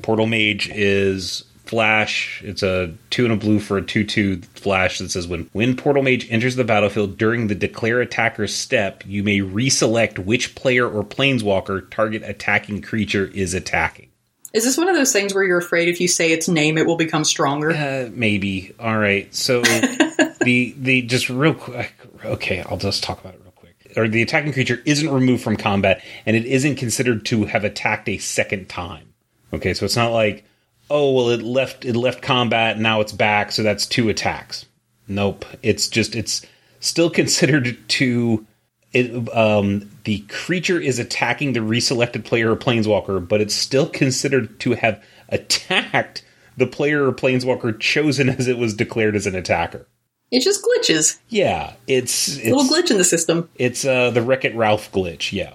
Portal 0.03 0.27
Mage 0.27 0.69
is 0.69 1.45
flash. 1.65 2.43
It's 2.45 2.63
a 2.63 2.95
two 3.11 3.25
and 3.25 3.33
a 3.33 3.37
blue 3.37 3.59
for 3.59 3.79
a 3.79 3.83
two-two 3.83 4.43
flash 4.55 4.99
that 4.99 5.11
says 5.11 5.27
when 5.27 5.49
when 5.53 5.77
Portal 5.77 6.03
Mage 6.03 6.31
enters 6.31 6.57
the 6.57 6.65
battlefield 6.65 7.17
during 7.17 7.47
the 7.47 7.55
declare 7.55 8.01
attacker's 8.01 8.55
step, 8.55 9.05
you 9.07 9.23
may 9.23 9.41
reselect 9.41 10.19
which 10.19 10.55
player 10.55 10.89
or 10.89 11.05
planeswalker 11.05 11.89
target 11.91 12.23
attacking 12.25 12.83
creature 12.83 13.27
is 13.27 13.55
attacking. 13.55 14.09
Is 14.57 14.65
this 14.65 14.79
one 14.79 14.89
of 14.89 14.95
those 14.95 15.13
things 15.13 15.35
where 15.35 15.45
you're 15.45 15.59
afraid 15.59 15.87
if 15.87 16.01
you 16.01 16.09
say 16.09 16.33
its 16.33 16.49
name 16.49 16.79
it 16.79 16.87
will 16.87 16.97
become 16.97 17.25
stronger? 17.25 17.73
Uh, 17.73 18.09
maybe. 18.11 18.75
All 18.81 18.97
right. 18.97 19.33
So 19.35 19.61
the 20.41 20.75
the 20.79 21.03
just 21.03 21.29
real 21.29 21.53
quick. 21.53 21.93
Okay, 22.25 22.63
I'll 22.63 22.79
just 22.79 23.03
talk 23.03 23.21
about 23.21 23.35
it 23.35 23.41
real 23.43 23.53
quick. 23.53 23.93
Or 23.99 24.09
the 24.09 24.23
attacking 24.23 24.55
creature 24.55 24.81
isn't 24.87 25.11
removed 25.11 25.43
from 25.45 25.59
combat, 25.59 26.03
and 26.25 26.35
it 26.35 26.47
isn't 26.47 26.77
considered 26.77 27.27
to 27.27 27.45
have 27.45 27.65
attacked 27.65 28.09
a 28.09 28.17
second 28.17 28.71
time. 28.71 29.13
Okay, 29.53 29.75
so 29.75 29.85
it's 29.85 29.95
not 29.95 30.13
like, 30.13 30.43
oh 30.89 31.13
well, 31.13 31.29
it 31.29 31.43
left 31.43 31.85
it 31.85 31.95
left 31.95 32.23
combat, 32.23 32.79
now 32.79 33.03
it's 33.03 33.13
back, 33.13 33.53
so 33.53 33.63
that's 33.63 33.85
two 33.85 34.09
attacks. 34.09 34.65
Nope. 35.07 35.45
It's 35.63 35.87
just 35.87 36.17
it's 36.17 36.47
still 36.81 37.11
considered 37.11 37.77
to. 37.89 38.47
It, 38.95 39.37
um, 39.37 39.91
the 40.07 40.21
creature 40.29 40.81
is 40.81 41.01
attacking 41.01 41.53
the 41.53 41.61
reselected 41.61 42.25
player 42.25 42.53
or 42.53 42.57
planeswalker, 42.57 43.27
but 43.27 43.41
it's 43.41 43.55
still 43.55 43.89
considered 43.89 44.59
to 44.61 44.75
have 44.75 45.03
attacked 45.29 46.25
the 46.57 46.67
player 46.67 47.07
or 47.07 47.13
planeswalker 47.13 47.79
chosen 47.79 48.29
as 48.29 48.47
it 48.47 48.57
was 48.57 48.73
declared 48.73 49.17
as 49.17 49.27
an 49.27 49.35
attacker. 49.35 49.89
It 50.31 50.41
just 50.41 50.65
glitches. 50.65 51.19
Yeah, 51.29 51.75
it's 51.89 52.37
it's 52.37 52.47
Little 52.47 52.65
glitch 52.65 52.91
in 52.91 52.99
the 52.99 53.05
system. 53.05 53.49
it's 53.57 53.85
uh, 53.85 54.11
the 54.11 54.23
Wreck 54.23 54.45
It 54.45 54.55
Ralph 54.55 54.91
glitch. 54.93 55.33
Yeah. 55.33 55.55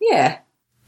Yeah. 0.00 0.38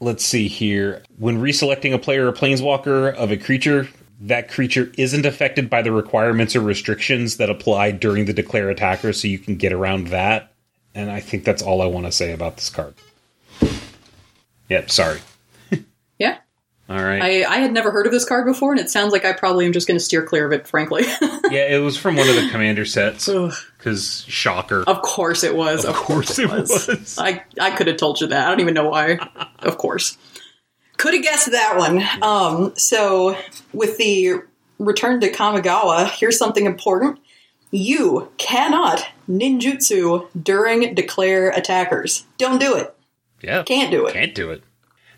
Let's 0.01 0.25
see 0.25 0.49
here. 0.49 1.01
When 1.17 1.39
reselecting 1.41 1.93
a 1.93 1.97
player 1.97 2.27
or 2.27 2.33
planeswalker 2.33 3.13
of 3.15 3.31
a 3.31 3.37
creature, 3.37 3.87
that 4.21 4.49
creature 4.49 4.91
isn't 4.97 5.25
affected 5.25 5.69
by 5.69 5.81
the 5.81 5.93
requirements 5.93 6.53
or 6.55 6.59
restrictions 6.59 7.37
that 7.37 7.49
apply 7.49 7.91
during 7.91 8.25
the 8.25 8.33
declare 8.33 8.69
attacker, 8.69 9.13
so 9.13 9.29
you 9.29 9.39
can 9.39 9.55
get 9.55 9.71
around 9.71 10.07
that. 10.07 10.51
And 10.95 11.11
I 11.11 11.19
think 11.19 11.43
that's 11.43 11.61
all 11.61 11.81
I 11.81 11.85
want 11.85 12.05
to 12.05 12.11
say 12.11 12.31
about 12.31 12.55
this 12.55 12.69
card. 12.69 12.95
Yep, 14.69 14.91
sorry. 14.91 15.19
Yeah. 16.17 16.37
All 16.87 16.95
right. 16.95 17.21
I, 17.21 17.43
I 17.43 17.57
had 17.57 17.73
never 17.73 17.91
heard 17.91 18.05
of 18.05 18.13
this 18.13 18.23
card 18.23 18.45
before, 18.45 18.71
and 18.71 18.79
it 18.79 18.89
sounds 18.89 19.11
like 19.11 19.25
I 19.25 19.33
probably 19.33 19.65
am 19.65 19.73
just 19.73 19.85
going 19.85 19.97
to 19.97 20.03
steer 20.03 20.23
clear 20.23 20.45
of 20.45 20.53
it, 20.53 20.65
frankly. 20.65 21.03
yeah, 21.51 21.67
it 21.67 21.81
was 21.83 21.97
from 21.97 22.15
one 22.15 22.29
of 22.29 22.35
the 22.35 22.47
commander 22.51 22.85
sets. 22.85 23.27
Because 23.27 24.23
shocker. 24.27 24.85
of 24.87 25.01
course 25.01 25.43
it 25.43 25.57
was. 25.57 25.83
Of 25.83 25.95
course 25.95 26.39
it 26.39 26.49
was. 26.49 27.17
I, 27.19 27.43
I 27.59 27.71
could 27.71 27.87
have 27.87 27.97
told 27.97 28.21
you 28.21 28.27
that. 28.27 28.45
I 28.45 28.49
don't 28.49 28.61
even 28.61 28.75
know 28.75 28.87
why. 28.87 29.17
of 29.59 29.77
course. 29.77 30.17
Could 30.95 31.15
have 31.15 31.23
guessed 31.23 31.51
that 31.51 31.75
one. 31.75 32.01
Um, 32.21 32.73
so, 32.77 33.37
with 33.73 33.97
the 33.97 34.43
return 34.79 35.19
to 35.19 35.31
Kamigawa, 35.31 36.09
here's 36.09 36.37
something 36.37 36.65
important. 36.65 37.19
You 37.75 38.31
cannot 38.37 39.05
ninjutsu 39.29 40.29
during 40.41 40.95
declare 40.95 41.49
attackers. 41.49 42.25
Don't 42.37 42.57
do 42.57 42.73
it. 42.77 42.95
Yeah. 43.41 43.63
Can't 43.63 43.91
do 43.91 44.05
it. 44.05 44.13
Can't 44.13 44.33
do 44.33 44.49
it. 44.51 44.63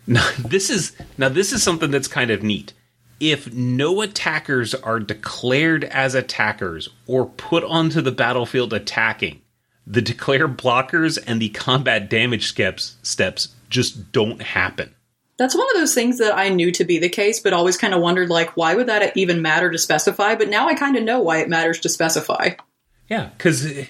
Now, 0.08 0.28
this 0.38 0.68
is 0.68 0.96
now 1.16 1.28
this 1.28 1.52
is 1.52 1.62
something 1.62 1.92
that's 1.92 2.08
kind 2.08 2.32
of 2.32 2.42
neat. 2.42 2.72
If 3.20 3.52
no 3.52 4.00
attackers 4.00 4.74
are 4.74 4.98
declared 4.98 5.84
as 5.84 6.16
attackers 6.16 6.88
or 7.06 7.26
put 7.26 7.62
onto 7.62 8.00
the 8.00 8.10
battlefield 8.10 8.72
attacking, 8.72 9.40
the 9.86 10.02
declare 10.02 10.48
blockers 10.48 11.16
and 11.28 11.40
the 11.40 11.50
combat 11.50 12.10
damage 12.10 12.48
steps 12.48 12.96
steps 13.04 13.54
just 13.70 14.10
don't 14.10 14.42
happen. 14.42 14.92
That's 15.38 15.54
one 15.54 15.68
of 15.70 15.76
those 15.76 15.94
things 15.94 16.18
that 16.18 16.36
I 16.36 16.48
knew 16.48 16.72
to 16.72 16.84
be 16.84 16.98
the 16.98 17.08
case, 17.08 17.38
but 17.38 17.52
always 17.52 17.76
kind 17.76 17.94
of 17.94 18.00
wondered, 18.00 18.28
like, 18.28 18.56
why 18.56 18.74
would 18.74 18.88
that 18.88 19.16
even 19.16 19.40
matter 19.40 19.70
to 19.70 19.78
specify? 19.78 20.34
But 20.34 20.48
now 20.48 20.68
I 20.68 20.74
kind 20.74 20.96
of 20.96 21.04
know 21.04 21.20
why 21.20 21.38
it 21.38 21.48
matters 21.48 21.78
to 21.80 21.88
specify. 21.88 22.50
Yeah, 23.08 23.30
because 23.36 23.86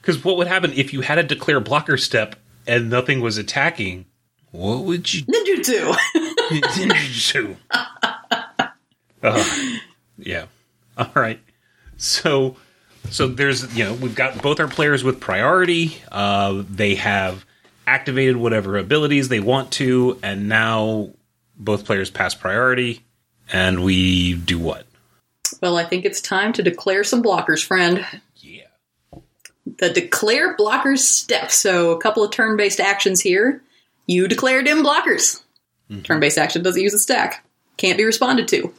because 0.00 0.24
what 0.24 0.36
would 0.36 0.48
happen 0.48 0.72
if 0.72 0.92
you 0.92 1.00
had 1.00 1.18
a 1.18 1.22
declare 1.22 1.60
blocker 1.60 1.96
step 1.96 2.36
and 2.66 2.90
nothing 2.90 3.20
was 3.20 3.38
attacking? 3.38 4.06
What 4.50 4.80
would 4.84 5.12
you 5.14 5.22
Ninjutsu! 5.22 5.96
do? 7.32 7.56
Uh, 9.22 9.42
yeah. 10.18 10.46
All 10.98 11.10
right. 11.14 11.40
So, 11.96 12.56
so 13.10 13.26
there's 13.26 13.74
you 13.76 13.84
know 13.84 13.94
we've 13.94 14.14
got 14.14 14.42
both 14.42 14.60
our 14.60 14.68
players 14.68 15.02
with 15.02 15.20
priority. 15.20 15.96
Uh, 16.12 16.62
they 16.68 16.96
have 16.96 17.46
activated 17.86 18.36
whatever 18.36 18.76
abilities 18.76 19.28
they 19.28 19.40
want 19.40 19.72
to, 19.72 20.18
and 20.22 20.48
now 20.48 21.10
both 21.56 21.84
players 21.84 22.10
pass 22.10 22.34
priority, 22.34 23.02
and 23.52 23.84
we 23.84 24.34
do 24.34 24.58
what? 24.58 24.86
well, 25.60 25.76
I 25.76 25.84
think 25.84 26.04
it's 26.04 26.20
time 26.20 26.52
to 26.54 26.62
declare 26.62 27.04
some 27.04 27.22
blockers, 27.22 27.64
friend. 27.64 28.04
Yeah. 28.36 28.66
the 29.78 29.90
declare 29.90 30.56
blockers 30.56 30.98
step. 30.98 31.50
So 31.50 31.92
a 31.92 32.00
couple 32.00 32.22
of 32.22 32.30
turn-based 32.30 32.80
actions 32.80 33.20
here. 33.20 33.62
You 34.06 34.28
declared 34.28 34.66
in 34.68 34.82
blockers. 34.82 35.42
Mm-hmm. 35.90 36.02
Turn-based 36.02 36.38
action 36.38 36.62
doesn't 36.62 36.82
use 36.82 36.94
a 36.94 36.98
stack. 36.98 37.44
Can't 37.76 37.98
be 37.98 38.04
responded 38.04 38.48
to. 38.48 38.72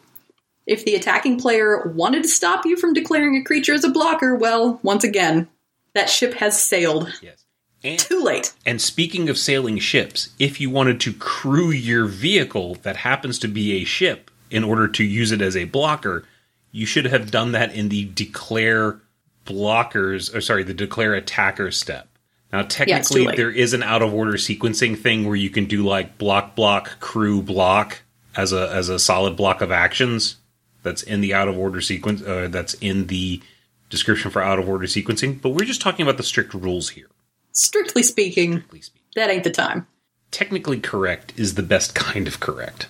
If 0.67 0.85
the 0.85 0.95
attacking 0.95 1.39
player 1.39 1.91
wanted 1.95 2.23
to 2.23 2.29
stop 2.29 2.65
you 2.65 2.75
from 2.77 2.93
declaring 2.93 3.35
a 3.35 3.43
creature 3.43 3.73
as 3.73 3.83
a 3.83 3.89
blocker, 3.89 4.35
well, 4.35 4.79
once 4.83 5.03
again, 5.03 5.47
that 5.93 6.09
ship 6.09 6.35
has 6.35 6.61
sailed. 6.61 7.11
Yes. 7.21 7.44
And, 7.85 7.99
Too 7.99 8.23
late. 8.23 8.53
and 8.65 8.81
speaking 8.81 9.29
of 9.29 9.37
sailing 9.37 9.77
ships, 9.77 10.29
if 10.39 10.59
you 10.59 10.71
wanted 10.71 10.99
to 11.01 11.13
crew 11.13 11.69
your 11.69 12.05
vehicle 12.05 12.75
that 12.81 12.97
happens 12.97 13.37
to 13.39 13.47
be 13.47 13.73
a 13.73 13.83
ship 13.83 14.31
in 14.49 14.63
order 14.63 14.87
to 14.87 15.03
use 15.03 15.31
it 15.31 15.41
as 15.41 15.55
a 15.55 15.65
blocker, 15.65 16.25
you 16.71 16.87
should 16.87 17.05
have 17.05 17.29
done 17.29 17.51
that 17.51 17.73
in 17.75 17.89
the 17.89 18.05
declare 18.05 18.99
blockers, 19.45 20.33
or 20.33 20.41
sorry, 20.41 20.63
the 20.63 20.73
declare 20.73 21.13
attacker 21.13 21.69
step. 21.69 22.07
Now, 22.51 22.63
technically, 22.63 23.27
late. 23.27 23.37
there 23.37 23.51
is 23.51 23.73
an 23.73 23.83
out 23.83 24.01
of 24.01 24.13
order 24.13 24.33
sequencing 24.33 24.97
thing 24.97 25.25
where 25.27 25.35
you 25.35 25.49
can 25.49 25.65
do 25.65 25.83
like 25.83 26.17
block, 26.17 26.55
block, 26.55 26.99
crew, 26.99 27.41
block 27.41 28.01
as 28.35 28.51
a 28.51 28.69
as 28.71 28.89
a 28.89 28.97
solid 28.97 29.35
block 29.35 29.61
of 29.61 29.71
actions. 29.71 30.37
That's 30.81 31.03
in 31.03 31.21
the 31.21 31.33
out 31.33 31.47
of 31.47 31.57
order 31.57 31.81
sequence. 31.81 32.21
Uh, 32.21 32.47
that's 32.49 32.73
in 32.75 33.07
the 33.07 33.41
description 33.89 34.31
for 34.31 34.41
out 34.41 34.57
of 34.57 34.67
order 34.69 34.85
sequencing. 34.85 35.41
But 35.41 35.49
we're 35.49 35.65
just 35.65 35.81
talking 35.81 36.03
about 36.03 36.17
the 36.17 36.23
strict 36.23 36.53
rules 36.53 36.89
here. 36.89 37.07
Strictly 37.55 38.03
speaking, 38.03 38.61
Please 38.69 38.85
speak. 38.85 39.01
that 39.15 39.29
ain't 39.29 39.43
the 39.43 39.49
time. 39.49 39.87
Technically 40.31 40.79
correct 40.79 41.33
is 41.37 41.55
the 41.55 41.63
best 41.63 41.95
kind 41.95 42.27
of 42.27 42.39
correct. 42.39 42.87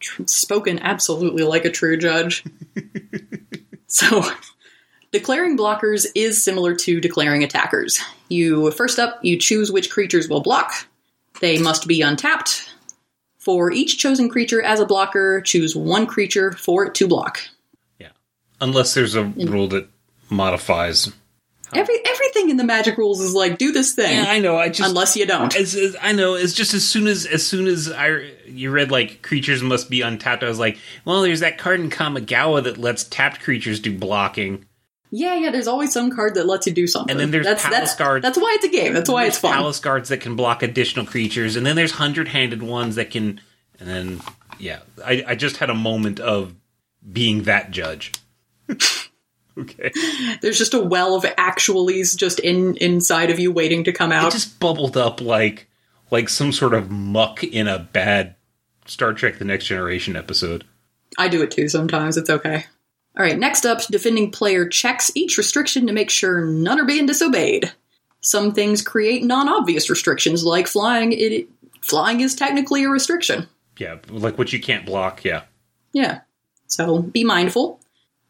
Tr- 0.00 0.22
Spoken 0.26 0.78
absolutely 0.80 1.44
like 1.44 1.64
a 1.64 1.70
true 1.70 1.96
judge. 1.96 2.44
so, 3.86 4.22
Declaring 5.12 5.58
blockers 5.58 6.06
is 6.14 6.42
similar 6.42 6.74
to 6.76 7.00
declaring 7.00 7.42
attackers. 7.42 8.00
You 8.28 8.70
first 8.70 9.00
up, 9.00 9.18
you 9.24 9.36
choose 9.38 9.72
which 9.72 9.90
creatures 9.90 10.28
will 10.28 10.40
block. 10.40 10.72
They 11.40 11.58
must 11.58 11.88
be 11.88 12.00
untapped. 12.00 12.72
For 13.38 13.72
each 13.72 13.98
chosen 13.98 14.28
creature 14.28 14.62
as 14.62 14.78
a 14.78 14.86
blocker, 14.86 15.40
choose 15.40 15.74
one 15.74 16.06
creature 16.06 16.52
for 16.52 16.86
it 16.86 16.94
to 16.96 17.08
block. 17.08 17.40
Yeah. 17.98 18.10
Unless 18.60 18.94
there's 18.94 19.16
a 19.16 19.24
rule 19.24 19.66
that 19.68 19.88
modifies. 20.28 21.10
Every 21.72 21.94
everything 22.04 22.50
in 22.50 22.56
the 22.56 22.64
magic 22.64 22.98
rules 22.98 23.20
is 23.20 23.34
like 23.34 23.58
do 23.58 23.72
this 23.72 23.94
thing. 23.94 24.24
Yeah, 24.24 24.30
I 24.30 24.38
know. 24.40 24.56
I 24.56 24.68
just 24.68 24.88
unless 24.88 25.16
you 25.16 25.26
don't. 25.26 25.54
As, 25.54 25.74
as- 25.74 25.96
I 26.00 26.12
know. 26.12 26.34
It's 26.34 26.52
just 26.52 26.74
as 26.74 26.86
soon 26.86 27.06
as 27.06 27.26
as 27.26 27.46
soon 27.46 27.66
as 27.66 27.90
I 27.90 28.30
you 28.46 28.70
read 28.70 28.90
like 28.90 29.22
creatures 29.22 29.62
must 29.62 29.90
be 29.90 30.00
untapped, 30.02 30.42
I 30.42 30.48
was 30.48 30.58
like, 30.58 30.78
well, 31.04 31.22
there's 31.22 31.40
that 31.40 31.58
card 31.58 31.80
in 31.80 31.90
Kamigawa 31.90 32.64
that 32.64 32.78
lets 32.78 33.04
tapped 33.04 33.40
creatures 33.40 33.80
do 33.80 33.96
blocking. 33.96 34.66
Yeah, 35.10 35.34
yeah. 35.36 35.50
There's 35.50 35.66
always 35.66 35.92
some 35.92 36.10
card 36.10 36.34
that 36.34 36.46
lets 36.46 36.66
you 36.66 36.72
do 36.72 36.86
something. 36.86 37.10
And 37.10 37.20
then 37.20 37.30
there's 37.30 37.46
that's, 37.46 37.62
Palace 37.62 37.78
that's, 37.78 37.96
Guard. 37.96 38.22
That's 38.22 38.38
why 38.38 38.52
it's 38.56 38.64
a 38.64 38.70
game. 38.70 38.92
That's 38.94 39.10
why 39.10 39.24
it's 39.26 39.38
fun. 39.38 39.54
Palace 39.54 39.80
guards 39.80 40.08
that 40.10 40.20
can 40.20 40.36
block 40.36 40.62
additional 40.62 41.04
creatures, 41.04 41.56
and 41.56 41.66
then 41.66 41.76
there's 41.76 41.92
hundred 41.92 42.28
handed 42.28 42.62
ones 42.62 42.96
that 42.96 43.10
can. 43.10 43.40
And 43.78 43.88
then 43.88 44.20
yeah, 44.58 44.80
I, 45.04 45.24
I 45.26 45.34
just 45.34 45.56
had 45.56 45.70
a 45.70 45.74
moment 45.74 46.20
of 46.20 46.54
being 47.10 47.44
that 47.44 47.70
judge. 47.70 48.12
okay, 49.60 49.92
There's 50.40 50.58
just 50.58 50.74
a 50.74 50.80
well 50.80 51.14
of 51.14 51.24
actualies 51.24 52.16
just 52.16 52.40
in 52.40 52.76
inside 52.76 53.30
of 53.30 53.38
you 53.38 53.52
waiting 53.52 53.84
to 53.84 53.92
come 53.92 54.12
out. 54.12 54.28
it 54.28 54.32
just 54.32 54.60
bubbled 54.60 54.96
up 54.96 55.20
like 55.20 55.68
like 56.10 56.28
some 56.28 56.52
sort 56.52 56.74
of 56.74 56.90
muck 56.90 57.42
in 57.44 57.68
a 57.68 57.78
bad 57.78 58.34
Star 58.86 59.12
Trek: 59.12 59.38
The 59.38 59.44
Next 59.44 59.66
Generation 59.66 60.16
episode. 60.16 60.64
I 61.18 61.28
do 61.28 61.42
it 61.42 61.50
too 61.50 61.68
sometimes. 61.68 62.16
It's 62.16 62.30
okay. 62.30 62.66
All 63.16 63.24
right, 63.24 63.38
next 63.38 63.66
up, 63.66 63.82
defending 63.88 64.30
player 64.30 64.68
checks 64.68 65.10
each 65.14 65.36
restriction 65.36 65.86
to 65.86 65.92
make 65.92 66.10
sure 66.10 66.46
none 66.46 66.78
are 66.78 66.84
being 66.84 67.06
disobeyed. 67.06 67.72
Some 68.20 68.52
things 68.52 68.82
create 68.82 69.24
non-obvious 69.24 69.90
restrictions, 69.90 70.44
like 70.44 70.68
flying. 70.68 71.12
It 71.12 71.48
flying 71.80 72.20
is 72.20 72.34
technically 72.34 72.84
a 72.84 72.88
restriction. 72.88 73.48
Yeah, 73.78 73.96
like 74.08 74.38
what 74.38 74.52
you 74.52 74.60
can't 74.60 74.86
block. 74.86 75.24
Yeah. 75.24 75.42
Yeah. 75.92 76.20
So 76.66 77.02
be 77.02 77.24
mindful. 77.24 77.79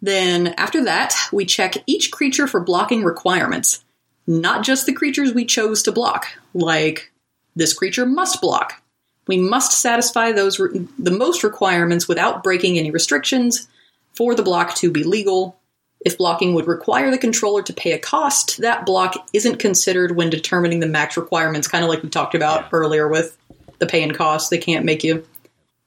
Then 0.02 0.48
after 0.56 0.84
that, 0.84 1.14
we 1.32 1.44
check 1.44 1.74
each 1.86 2.10
creature 2.10 2.46
for 2.46 2.60
blocking 2.60 3.04
requirements. 3.04 3.84
Not 4.26 4.64
just 4.64 4.86
the 4.86 4.92
creatures 4.92 5.32
we 5.34 5.44
chose 5.44 5.82
to 5.82 5.92
block, 5.92 6.26
like 6.54 7.12
this 7.56 7.72
creature 7.72 8.06
must 8.06 8.40
block. 8.40 8.82
We 9.26 9.36
must 9.36 9.72
satisfy 9.72 10.32
those 10.32 10.58
re- 10.58 10.86
the 10.98 11.10
most 11.10 11.44
requirements 11.44 12.08
without 12.08 12.42
breaking 12.42 12.78
any 12.78 12.90
restrictions 12.90 13.68
for 14.14 14.34
the 14.34 14.42
block 14.42 14.74
to 14.76 14.90
be 14.90 15.04
legal. 15.04 15.56
If 16.02 16.16
blocking 16.16 16.54
would 16.54 16.66
require 16.66 17.10
the 17.10 17.18
controller 17.18 17.62
to 17.62 17.72
pay 17.74 17.92
a 17.92 17.98
cost, 17.98 18.58
that 18.58 18.86
block 18.86 19.28
isn't 19.34 19.58
considered 19.58 20.16
when 20.16 20.30
determining 20.30 20.80
the 20.80 20.86
max 20.86 21.16
requirements, 21.16 21.68
kind 21.68 21.84
of 21.84 21.90
like 21.90 22.02
we 22.02 22.08
talked 22.08 22.34
about 22.34 22.62
Yeah. 22.62 22.68
earlier 22.72 23.06
with 23.06 23.36
the 23.78 23.86
pay 23.86 24.02
and 24.02 24.14
cost. 24.14 24.48
They 24.50 24.58
can't 24.58 24.84
make 24.86 25.04
you 25.04 25.26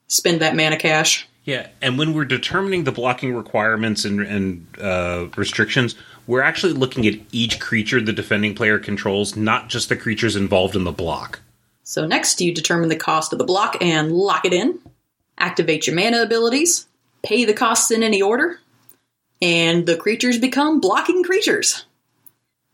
spend 0.06 0.40
that 0.40 0.54
mana 0.54 0.76
cash. 0.76 1.26
Yeah, 1.44 1.68
and 1.82 1.98
when 1.98 2.14
we're 2.14 2.24
determining 2.24 2.84
the 2.84 2.92
blocking 2.92 3.34
requirements 3.34 4.06
and, 4.06 4.20
and 4.20 4.66
uh, 4.80 5.28
restrictions, 5.36 5.94
we're 6.26 6.40
actually 6.40 6.72
looking 6.72 7.06
at 7.06 7.20
each 7.32 7.60
creature 7.60 8.00
the 8.00 8.14
defending 8.14 8.54
player 8.54 8.78
controls, 8.78 9.36
not 9.36 9.68
just 9.68 9.90
the 9.90 9.96
creatures 9.96 10.36
involved 10.36 10.74
in 10.74 10.84
the 10.84 10.92
block. 10.92 11.40
So 11.82 12.06
next, 12.06 12.40
you 12.40 12.54
determine 12.54 12.88
the 12.88 12.96
cost 12.96 13.34
of 13.34 13.38
the 13.38 13.44
block 13.44 13.76
and 13.82 14.10
lock 14.10 14.46
it 14.46 14.54
in. 14.54 14.78
Activate 15.36 15.86
your 15.86 15.94
mana 15.94 16.22
abilities. 16.22 16.86
Pay 17.22 17.44
the 17.44 17.52
costs 17.52 17.90
in 17.90 18.02
any 18.02 18.22
order. 18.22 18.60
And 19.42 19.84
the 19.84 19.96
creatures 19.96 20.38
become 20.38 20.80
blocking 20.80 21.22
creatures. 21.22 21.84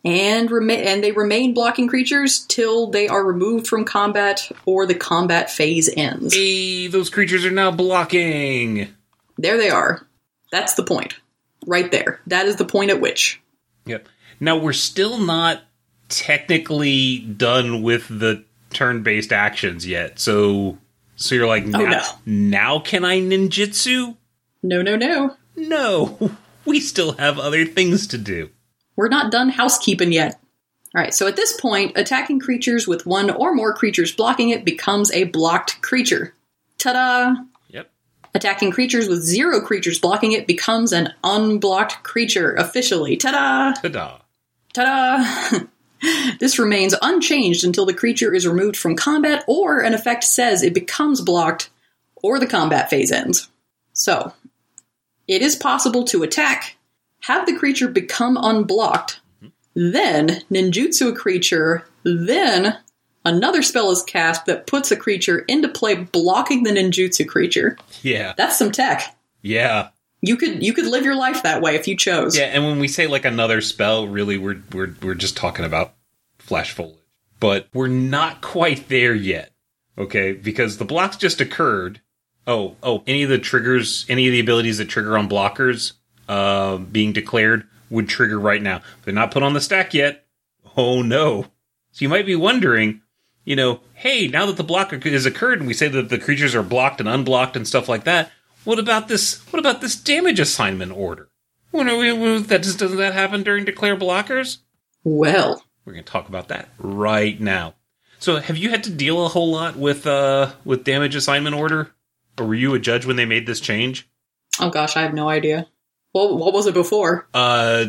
And, 0.05 0.51
rema- 0.51 0.75
and 0.75 1.05
they 1.05 1.13
remain 1.13 1.53
blocking 1.53 1.89
creatures 1.89 2.47
till 2.49 2.87
they 2.87 3.07
are 3.07 3.25
removed 3.25 3.67
from 3.67 3.85
combat 3.85 4.51
or 4.65 4.87
the 4.87 4.95
combat 4.95 5.51
phase 5.51 5.91
ends. 5.95 6.35
Hey, 6.35 6.87
those 6.87 7.11
creatures 7.11 7.45
are 7.45 7.51
now 7.51 7.71
blocking. 7.71 8.89
There 9.37 9.59
they 9.59 9.71
are. 9.71 10.07
That's 10.51 10.75
the 10.75 10.85
point. 10.85 11.21
Right 11.67 11.91
there. 11.91 12.21
That 12.27 12.47
is 12.47 12.57
the 12.57 12.65
point 12.65 12.91
at 12.91 13.01
which. 13.01 13.41
Yep. 13.87 14.09
Now 14.41 14.57
we're 14.57 14.73
still 14.73 15.19
not 15.19 15.63
technically 16.09 17.19
done 17.19 17.83
with 17.83 18.07
the 18.09 18.45
turn-based 18.71 19.33
actions 19.33 19.87
yet. 19.87 20.19
So, 20.19 20.79
so 21.17 21.35
you're 21.35 21.47
like, 21.47 21.65
oh, 21.65 21.69
now, 21.69 21.89
no. 21.89 22.03
now 22.27 22.79
can 22.79 23.05
I 23.05 23.21
ninjutsu? 23.21 24.17
No, 24.63 24.83
no, 24.83 24.97
no. 24.97 25.37
No, 25.57 26.31
we 26.65 26.81
still 26.81 27.13
have 27.13 27.39
other 27.39 27.65
things 27.65 28.07
to 28.09 28.19
do. 28.19 28.51
We're 29.01 29.09
not 29.09 29.33
done 29.33 29.49
housekeeping 29.49 30.13
yet. 30.13 30.39
Alright, 30.95 31.15
so 31.15 31.27
at 31.27 31.35
this 31.35 31.59
point, 31.59 31.97
attacking 31.97 32.39
creatures 32.39 32.87
with 32.87 33.07
one 33.07 33.31
or 33.31 33.55
more 33.55 33.73
creatures 33.73 34.13
blocking 34.13 34.51
it 34.51 34.63
becomes 34.63 35.11
a 35.13 35.25
blocked 35.25 35.81
creature. 35.81 36.35
Ta 36.77 36.93
da! 36.93 37.35
Yep. 37.71 37.91
Attacking 38.35 38.73
creatures 38.73 39.09
with 39.09 39.23
zero 39.23 39.63
creatures 39.63 39.99
blocking 39.99 40.33
it 40.33 40.47
becomes 40.47 40.93
an 40.93 41.15
unblocked 41.25 42.03
creature 42.03 42.53
officially. 42.53 43.17
Ta 43.17 43.31
da! 43.31 43.81
Ta-da. 43.81 44.19
Ta 44.75 44.85
da! 44.85 45.61
this 46.39 46.59
remains 46.59 46.95
unchanged 47.01 47.65
until 47.65 47.87
the 47.87 47.95
creature 47.95 48.35
is 48.35 48.47
removed 48.47 48.77
from 48.77 48.97
combat 48.97 49.45
or 49.49 49.81
an 49.81 49.95
effect 49.95 50.25
says 50.25 50.63
it 50.63 50.75
becomes 50.75 51.23
blocked 51.23 51.71
or 52.17 52.39
the 52.39 52.47
combat 52.47 52.91
phase 52.91 53.11
ends. 53.11 53.49
So, 53.95 54.35
it 55.27 55.41
is 55.41 55.57
possible 55.57 56.05
to 56.05 56.23
attack, 56.23 56.77
have 57.21 57.47
the 57.47 57.57
creature 57.57 57.89
become 57.89 58.37
unblocked, 58.37 59.21
then 59.75 60.43
ninjutsu 60.51 61.11
a 61.11 61.13
creature, 61.13 61.85
then 62.03 62.79
another 63.25 63.63
spell 63.63 63.91
is 63.91 64.03
cast 64.03 64.47
that 64.47 64.67
puts 64.67 64.91
a 64.91 64.97
creature 64.97 65.41
into 65.41 65.69
play 65.69 65.95
blocking 65.95 66.63
the 66.63 66.71
ninjutsu 66.71 67.29
creature. 67.29 67.77
Yeah. 68.03 68.35
That's 68.37 68.59
some 68.59 68.73
tech. 68.73 69.17
Yeah. 69.43 69.91
You 70.23 70.37
could 70.37 70.63
you 70.63 70.75
could 70.75 70.87
live 70.87 71.05
your 71.05 71.17
life 71.17 71.45
that 71.45 71.63
way 71.63 71.77
if 71.77 71.89
you 71.89 71.97
chose. 71.97 72.37
Yeah, 72.37 72.45
and 72.45 72.63
when 72.65 72.79
we 72.79 72.89
say 72.89 73.07
like 73.07 73.25
another 73.25 73.63
spell, 73.63 74.07
really 74.07 74.37
we're 74.37 74.63
we're 74.71 74.95
we're 75.01 75.15
just 75.15 75.35
talking 75.35 75.65
about 75.65 75.95
flash 76.39 76.73
foliage. 76.73 76.99
But 77.39 77.69
we're 77.73 77.89
not 77.89 78.43
quite 78.43 78.89
there 78.89 79.15
yet. 79.15 79.51
Okay? 79.97 80.33
Because 80.33 80.77
the 80.77 80.85
blocks 80.85 81.17
just 81.17 81.41
occurred. 81.41 82.03
Oh, 82.47 82.77
oh, 82.83 83.03
any 83.07 83.23
of 83.23 83.31
the 83.31 83.39
triggers, 83.39 84.05
any 84.09 84.27
of 84.27 84.33
the 84.33 84.41
abilities 84.41 84.79
that 84.79 84.89
trigger 84.89 85.17
on 85.17 85.29
blockers 85.29 85.93
uh 86.31 86.77
being 86.79 87.13
declared 87.13 87.67
would 87.91 88.09
trigger 88.09 88.39
right 88.39 88.63
now. 88.63 88.83
They're 89.05 89.13
not 89.15 89.31
put 89.33 89.43
on 89.43 89.53
the 89.55 89.61
stack 89.61 89.93
yet. 89.95 90.25
Oh 90.77 91.03
no. 91.03 91.43
So 91.93 92.03
you 92.05 92.09
might 92.09 92.27
be 92.27 92.37
wondering, 92.37 93.01
you 93.45 93.57
know, 93.57 93.81
hey, 93.95 94.29
now 94.29 94.47
that 94.47 94.57
the 94.57 94.63
block 94.65 94.93
has 94.93 95.27
occurred 95.27 95.59
and 95.59 95.67
we 95.67 95.75
say 95.75 95.89
that 95.89 96.09
the 96.09 96.19
creatures 96.19 96.55
are 96.55 96.63
blocked 96.63 97.01
and 97.01 97.09
unblocked 97.09 97.57
and 97.57 97.67
stuff 97.67 97.89
like 97.89 98.05
that, 98.05 98.31
what 98.65 98.79
about 98.79 99.09
this 99.09 99.41
what 99.53 99.59
about 99.59 99.81
this 99.81 99.97
damage 99.97 100.39
assignment 100.39 100.93
order? 100.93 101.29
When 101.73 101.89
are 101.89 101.97
we, 101.99 102.13
when- 102.13 102.45
that 102.45 102.63
just 102.63 102.79
doesn't 102.79 102.99
that 102.99 103.13
happen 103.15 103.43
during 103.43 103.65
declare 103.65 103.97
blockers? 103.97 104.59
Well, 105.03 105.65
We're 105.85 105.95
going 105.95 106.05
to 106.05 106.11
talk 106.13 106.29
about 106.29 106.49
that 106.49 106.69
right 106.79 107.41
now. 107.41 107.75
So, 108.19 108.37
have 108.37 108.57
you 108.59 108.69
had 108.71 108.85
to 108.85 108.91
deal 108.91 109.25
a 109.25 109.29
whole 109.29 109.51
lot 109.51 109.77
with 109.77 110.07
uh 110.07 110.53
with 110.65 110.85
damage 110.85 111.15
assignment 111.15 111.57
order, 111.57 111.91
or 112.39 112.47
were 112.47 112.55
you 112.55 112.75
a 112.75 112.79
judge 112.79 113.07
when 113.07 113.17
they 113.17 113.25
made 113.25 113.47
this 113.47 113.61
change? 113.61 114.07
oh 114.61 114.69
gosh, 114.71 114.95
I 114.97 115.03
have 115.03 115.15
no 115.15 115.29
idea. 115.29 115.67
Well, 116.13 116.37
what 116.37 116.53
was 116.53 116.67
it 116.67 116.75
before? 116.75 117.29
Uh, 117.33 117.87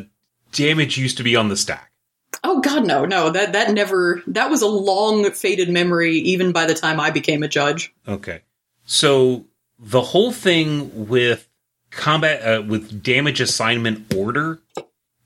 damage 0.52 0.98
used 0.98 1.18
to 1.18 1.24
be 1.24 1.36
on 1.36 1.50
the 1.50 1.58
stack. 1.58 1.92
Oh 2.44 2.62
god, 2.62 2.86
no, 2.86 3.06
no. 3.06 3.30
That 3.30 3.54
that 3.54 3.72
never. 3.72 4.22
That 4.28 4.50
was 4.50 4.62
a 4.62 4.68
long 4.68 5.30
faded 5.32 5.70
memory. 5.70 6.18
Even 6.18 6.52
by 6.52 6.66
the 6.66 6.74
time 6.74 7.00
I 7.00 7.12
became 7.12 7.44
a 7.44 7.48
judge. 7.48 7.94
Okay, 8.08 8.42
so 8.86 9.46
the 9.80 10.02
whole 10.02 10.32
thing 10.32 11.08
with 11.08 11.48
combat 11.92 12.42
uh, 12.42 12.62
with 12.64 13.04
damage 13.04 13.42
assignment 13.42 14.14
order 14.16 14.60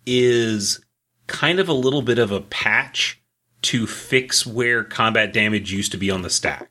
is 0.06 0.84
kind 1.28 1.60
of 1.60 1.70
a 1.70 1.74
little 1.74 2.02
bit 2.02 2.20
of 2.20 2.32
a 2.32 2.42
patch 2.42 3.22
to 3.64 3.88
fix 3.88 4.46
where 4.46 4.84
combat 4.84 5.34
damage 5.34 5.72
used 5.72 5.92
to 5.92 5.98
be 5.98 6.12
on 6.12 6.22
the 6.22 6.30
stack. 6.30 6.70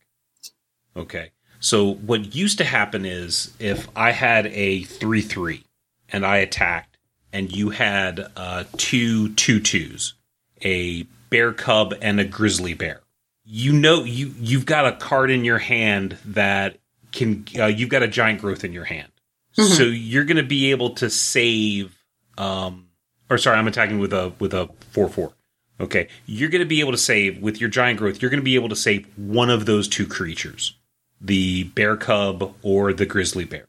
Okay. 0.96 1.30
So 1.60 1.94
what 1.94 2.34
used 2.34 2.58
to 2.58 2.64
happen 2.64 3.04
is 3.04 3.52
if 3.58 3.88
I 3.96 4.12
had 4.12 4.46
a 4.48 4.82
3 4.84 5.22
3 5.22 5.64
and 6.08 6.24
I 6.24 6.38
attacked 6.38 6.94
and 7.34 7.54
you 7.54 7.70
had 7.70 8.30
uh, 8.36 8.64
two 8.76 9.34
two 9.34 9.60
twos, 9.60 10.14
a 10.62 11.02
bear 11.30 11.52
cub 11.52 11.92
and 12.00 12.20
a 12.20 12.24
grizzly 12.24 12.74
bear, 12.74 13.00
you 13.44 13.72
know 13.72 14.04
you 14.04 14.32
you've 14.38 14.64
got 14.64 14.86
a 14.86 14.92
card 14.92 15.30
in 15.30 15.44
your 15.44 15.58
hand 15.58 16.16
that 16.24 16.78
can 17.12 17.44
uh, 17.58 17.66
you've 17.66 17.90
got 17.90 18.02
a 18.02 18.08
giant 18.08 18.40
growth 18.40 18.64
in 18.64 18.72
your 18.72 18.84
hand, 18.84 19.10
so 19.52 19.82
you're 19.82 20.24
going 20.24 20.36
to 20.36 20.42
be 20.42 20.70
able 20.70 20.90
to 20.90 21.10
save. 21.10 21.98
Um, 22.38 22.88
or 23.28 23.38
sorry, 23.38 23.58
I'm 23.58 23.66
attacking 23.66 23.98
with 23.98 24.12
a 24.12 24.32
with 24.38 24.54
a 24.54 24.70
four 24.92 25.08
four. 25.08 25.32
Okay, 25.80 26.08
you're 26.26 26.50
going 26.50 26.62
to 26.62 26.66
be 26.66 26.78
able 26.78 26.92
to 26.92 26.98
save 26.98 27.42
with 27.42 27.60
your 27.60 27.68
giant 27.68 27.98
growth. 27.98 28.22
You're 28.22 28.30
going 28.30 28.40
to 28.40 28.44
be 28.44 28.54
able 28.54 28.68
to 28.68 28.76
save 28.76 29.06
one 29.18 29.50
of 29.50 29.66
those 29.66 29.88
two 29.88 30.06
creatures, 30.06 30.76
the 31.20 31.64
bear 31.64 31.96
cub 31.96 32.54
or 32.62 32.92
the 32.92 33.06
grizzly 33.06 33.44
bear. 33.44 33.66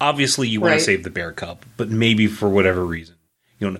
Obviously, 0.00 0.48
you 0.48 0.60
want 0.60 0.72
Right. 0.72 0.78
to 0.78 0.84
save 0.84 1.02
the 1.04 1.10
bear 1.10 1.32
cub, 1.32 1.64
but 1.76 1.88
maybe 1.90 2.26
for 2.26 2.48
whatever 2.48 2.84
reason, 2.84 3.14
you 3.58 3.70
know, 3.70 3.78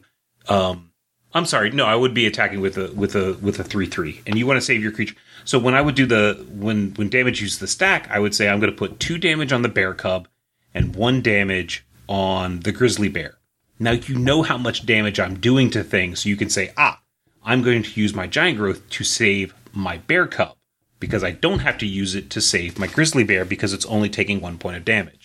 Um, 0.49 0.91
I'm 1.33 1.47
sorry, 1.47 1.71
no, 1.71 1.85
I 1.87 1.95
would 1.97 2.15
be 2.15 2.27
attacking 2.27 2.61
with 2.61 2.77
a 2.79 2.93
with 2.93 3.17
a 3.17 3.35
with 3.41 3.59
a 3.59 3.65
three 3.65 3.87
three, 3.87 4.21
and 4.27 4.39
you 4.39 4.47
want 4.47 4.57
to 4.59 4.65
save 4.65 4.83
your 4.83 4.93
creature. 4.93 5.17
So 5.45 5.59
when 5.59 5.75
I 5.75 5.81
would 5.81 5.95
do 5.97 6.07
the 6.07 6.47
when 6.51 6.93
when 6.95 7.09
damage 7.09 7.41
uses 7.41 7.59
the 7.59 7.67
stack, 7.67 8.09
I 8.11 8.19
would 8.21 8.35
say 8.35 8.49
I'm 8.49 8.61
going 8.61 8.71
to 8.73 8.77
put 8.77 9.01
two 9.01 9.19
damage 9.19 9.53
on 9.53 9.62
the 9.62 9.69
bear 9.69 9.95
cub 9.95 10.29
and 10.73 10.95
one 10.95 11.23
damage 11.23 11.85
on 12.09 12.61
the 12.61 12.73
grizzly 12.73 13.09
bear. 13.09 13.39
Now 13.81 13.93
you 13.93 14.15
know 14.17 14.43
how 14.43 14.57
much 14.59 14.87
damage 14.87 15.19
I'm 15.19 15.41
doing 15.41 15.71
to 15.71 15.83
things, 15.83 16.21
so 16.23 16.29
you 16.29 16.37
can 16.37 16.51
say, 16.51 16.73
ah, 16.77 17.01
I'm 17.45 17.62
going 17.62 17.83
to 17.83 18.01
use 18.01 18.15
my 18.15 18.27
giant 18.29 18.59
growth 18.59 18.89
to 18.91 19.03
save 19.05 19.55
my 19.73 19.97
bear 19.99 20.27
cub 20.27 20.57
because 21.01 21.25
I 21.25 21.33
don't 21.33 21.59
have 21.61 21.79
to 21.79 21.87
use 21.87 22.15
it 22.15 22.31
to 22.31 22.41
save 22.41 22.79
my 22.79 22.87
grizzly 22.87 23.25
bear 23.25 23.45
because 23.45 23.73
it's 23.73 23.87
only 23.87 24.09
taking 24.09 24.41
one 24.41 24.59
point 24.59 24.77
of 24.77 24.85
damage. 24.85 25.24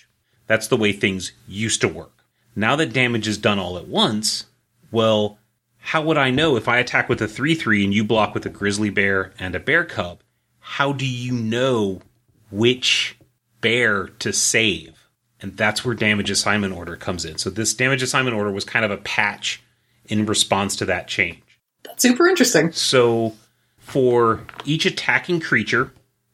That's 0.50 0.68
the 0.68 0.78
way 0.78 0.92
things 0.94 1.32
used 1.48 1.80
to 1.82 1.88
work. 1.88 2.26
Now 2.56 2.76
that 2.76 2.92
damage 2.92 3.28
is 3.28 3.38
done 3.38 3.60
all 3.60 3.78
at 3.78 3.88
once, 3.88 4.48
well, 4.92 5.38
how 5.78 6.02
would 6.02 6.18
I 6.18 6.32
know 6.32 6.56
if 6.56 6.68
I 6.68 6.80
attack 6.80 7.08
with 7.08 7.22
a 7.22 7.28
3 7.28 7.54
3 7.54 7.86
and 7.86 7.94
you 7.94 8.04
block 8.04 8.34
with 8.34 8.48
a 8.48 8.50
grizzly 8.50 8.90
bear 8.90 9.32
and 9.38 9.54
a 9.54 9.60
bear 9.60 9.86
cub? 9.86 10.24
How 10.58 10.92
do 10.92 11.06
you 11.06 11.34
know 11.34 12.02
which 12.50 13.16
bear 13.62 14.08
to 14.08 14.34
save? 14.34 15.08
And 15.40 15.56
that's 15.56 15.86
where 15.86 15.94
damage 15.94 16.32
assignment 16.32 16.74
order 16.74 16.96
comes 16.96 17.26
in. 17.26 17.38
So, 17.38 17.52
this 17.52 17.76
damage 17.76 18.02
assignment 18.02 18.36
order 18.36 18.52
was 18.52 18.66
kind 18.66 18.84
of 18.84 18.90
a 18.90 18.98
patch 18.98 19.62
in 20.08 20.26
response 20.26 20.76
to 20.78 20.86
that 20.86 21.08
change. 21.08 21.44
That's 21.84 22.02
super 22.02 22.28
interesting. 22.28 22.72
So, 22.72 23.36
for 23.78 24.48
each 24.66 24.88
attacking 24.88 25.42
creature 25.42 25.94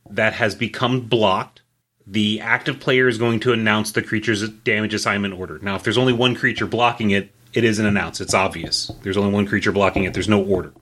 that 0.09 0.33
has 0.33 0.55
become 0.55 1.01
blocked, 1.01 1.61
the 2.07 2.39
active 2.41 2.79
player 2.79 3.07
is 3.07 3.17
going 3.17 3.39
to 3.41 3.53
announce 3.53 3.91
the 3.91 4.01
creature's 4.01 4.47
damage 4.47 4.93
assignment 4.93 5.33
order. 5.33 5.59
Now, 5.59 5.75
if 5.75 5.83
there's 5.83 5.97
only 5.97 6.13
one 6.13 6.35
creature 6.35 6.67
blocking 6.67 7.11
it, 7.11 7.31
it 7.53 7.63
isn't 7.63 7.85
announced. 7.85 8.21
It's 8.21 8.33
obvious. 8.33 8.91
There's 9.01 9.17
only 9.17 9.31
one 9.31 9.47
creature 9.47 9.71
blocking 9.71 10.03
it. 10.03 10.13
There's 10.13 10.29
no 10.29 10.43
order. 10.43 10.73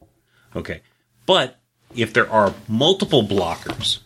Okay. 0.55 0.81
But 1.25 1.59
if 1.95 2.13
there 2.13 2.29
are 2.29 2.53
multiple 2.67 3.23
blockers, 3.23 3.99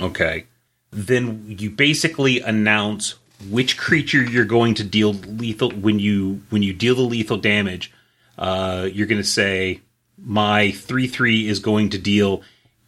okay, 0.00 0.46
then 0.90 1.44
you 1.58 1.70
basically 1.70 2.40
announce 2.40 3.16
which 3.50 3.76
creature 3.76 4.22
you're 4.22 4.44
going 4.44 4.74
to 4.74 4.84
deal 4.84 5.12
lethal 5.12 5.70
when 5.70 5.98
you 5.98 6.42
when 6.50 6.62
you 6.62 6.72
deal 6.72 6.94
the 6.94 7.02
lethal 7.02 7.36
damage. 7.36 7.92
Uh, 8.38 8.88
you're 8.92 9.06
going 9.06 9.20
to 9.20 9.28
say 9.28 9.80
my 10.18 10.70
three 10.70 11.06
three 11.06 11.46
is 11.46 11.60
going 11.60 11.90
to 11.90 11.98
deal 11.98 12.42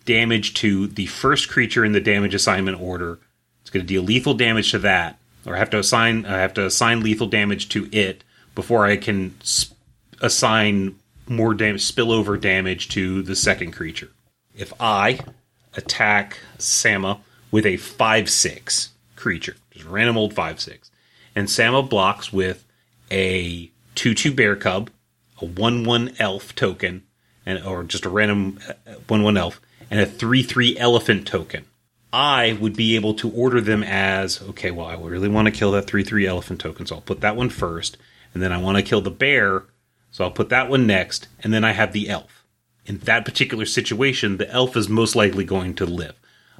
damage 0.05 0.55
to 0.55 0.87
the 0.87 1.07
first 1.07 1.51
creature 1.51 1.85
in 1.85 1.93
the 1.93 2.01
damage 2.01 2.35
assignment 2.35 2.81
order. 2.81 3.18
It's 3.69 3.75
going 3.75 3.85
to 3.85 3.87
deal 3.87 4.03
lethal 4.03 4.33
damage 4.33 4.71
to 4.71 4.79
that, 4.79 5.19
or 5.45 5.55
I 5.55 5.59
have 5.59 5.69
to 5.71 5.79
assign 5.79 6.25
I 6.25 6.39
have 6.39 6.55
to 6.55 6.64
assign 6.64 7.03
lethal 7.03 7.27
damage 7.27 7.69
to 7.69 7.87
it 7.93 8.25
before 8.55 8.87
I 8.87 8.97
can 8.97 9.35
sp- 9.45 9.77
assign 10.23 10.99
more 11.27 11.53
damage 11.53 11.83
spillover 11.83 12.41
damage 12.41 12.89
to 12.89 13.21
the 13.21 13.37
second 13.37 13.73
creature. 13.73 14.09
If 14.57 14.73
I 14.81 15.21
attack 15.75 16.39
Sama 16.57 17.21
with 17.51 17.66
a 17.66 17.77
five 17.77 18.31
six 18.31 18.93
creature, 19.16 19.57
just 19.71 19.85
random 19.85 20.16
old 20.16 20.33
five 20.33 20.62
six, 20.62 20.91
and 21.37 21.51
Sama 21.51 21.83
blocks 21.83 22.33
with 22.33 22.64
a 23.11 23.71
two 23.95 24.14
two 24.14 24.33
bear 24.33 24.57
cub, 24.57 24.89
a 25.43 25.45
one 25.45 25.85
one 25.85 26.14
elf 26.19 26.55
token, 26.55 27.03
and 27.45 27.62
or 27.62 27.85
just 27.85 28.07
a 28.07 28.09
random 28.09 28.61
uh, 28.66 28.95
one 29.09 29.23
one 29.23 29.37
elf, 29.37 29.61
and 29.91 30.01
a 30.01 30.07
three 30.07 30.43
three 30.43 30.75
elephant 30.79 31.27
token. 31.27 31.66
I 32.12 32.56
would 32.61 32.76
be 32.76 32.96
able 32.96 33.14
to 33.14 33.30
order 33.30 33.61
them 33.61 33.82
as 33.82 34.42
okay. 34.42 34.70
Well, 34.70 34.86
I 34.86 34.94
really 34.94 35.28
want 35.28 35.46
to 35.46 35.52
kill 35.52 35.72
that 35.72 35.86
three 35.86 36.04
three 36.04 36.26
elephant 36.26 36.61
token, 36.61 36.86
so 36.86 36.96
I'll 36.96 37.00
put 37.02 37.20
that 37.20 37.36
one 37.36 37.50
first, 37.50 37.98
and 38.32 38.42
then 38.42 38.52
I 38.52 38.59
want 38.59 38.76
to 38.76 38.82
kill 38.82 39.00
the 39.00 39.11
bear, 39.11 39.64
so 40.11 40.24
I'll 40.24 40.30
put 40.30 40.48
that 40.48 40.70
one 40.70 40.86
next, 40.86 41.28
and 41.40 41.52
then 41.52 41.64
I 41.64 41.72
have 41.72 41.92
the 41.92 42.09
elf. 42.09 42.46
In 42.86 42.98
that 43.00 43.26
particular 43.26 43.66
situation, 43.66 44.38
the 44.38 44.50
elf 44.50 44.74
is 44.76 44.88
most 44.88 45.14
likely 45.14 45.44
going 45.44 45.74
to 45.74 45.84
live. 45.84 46.14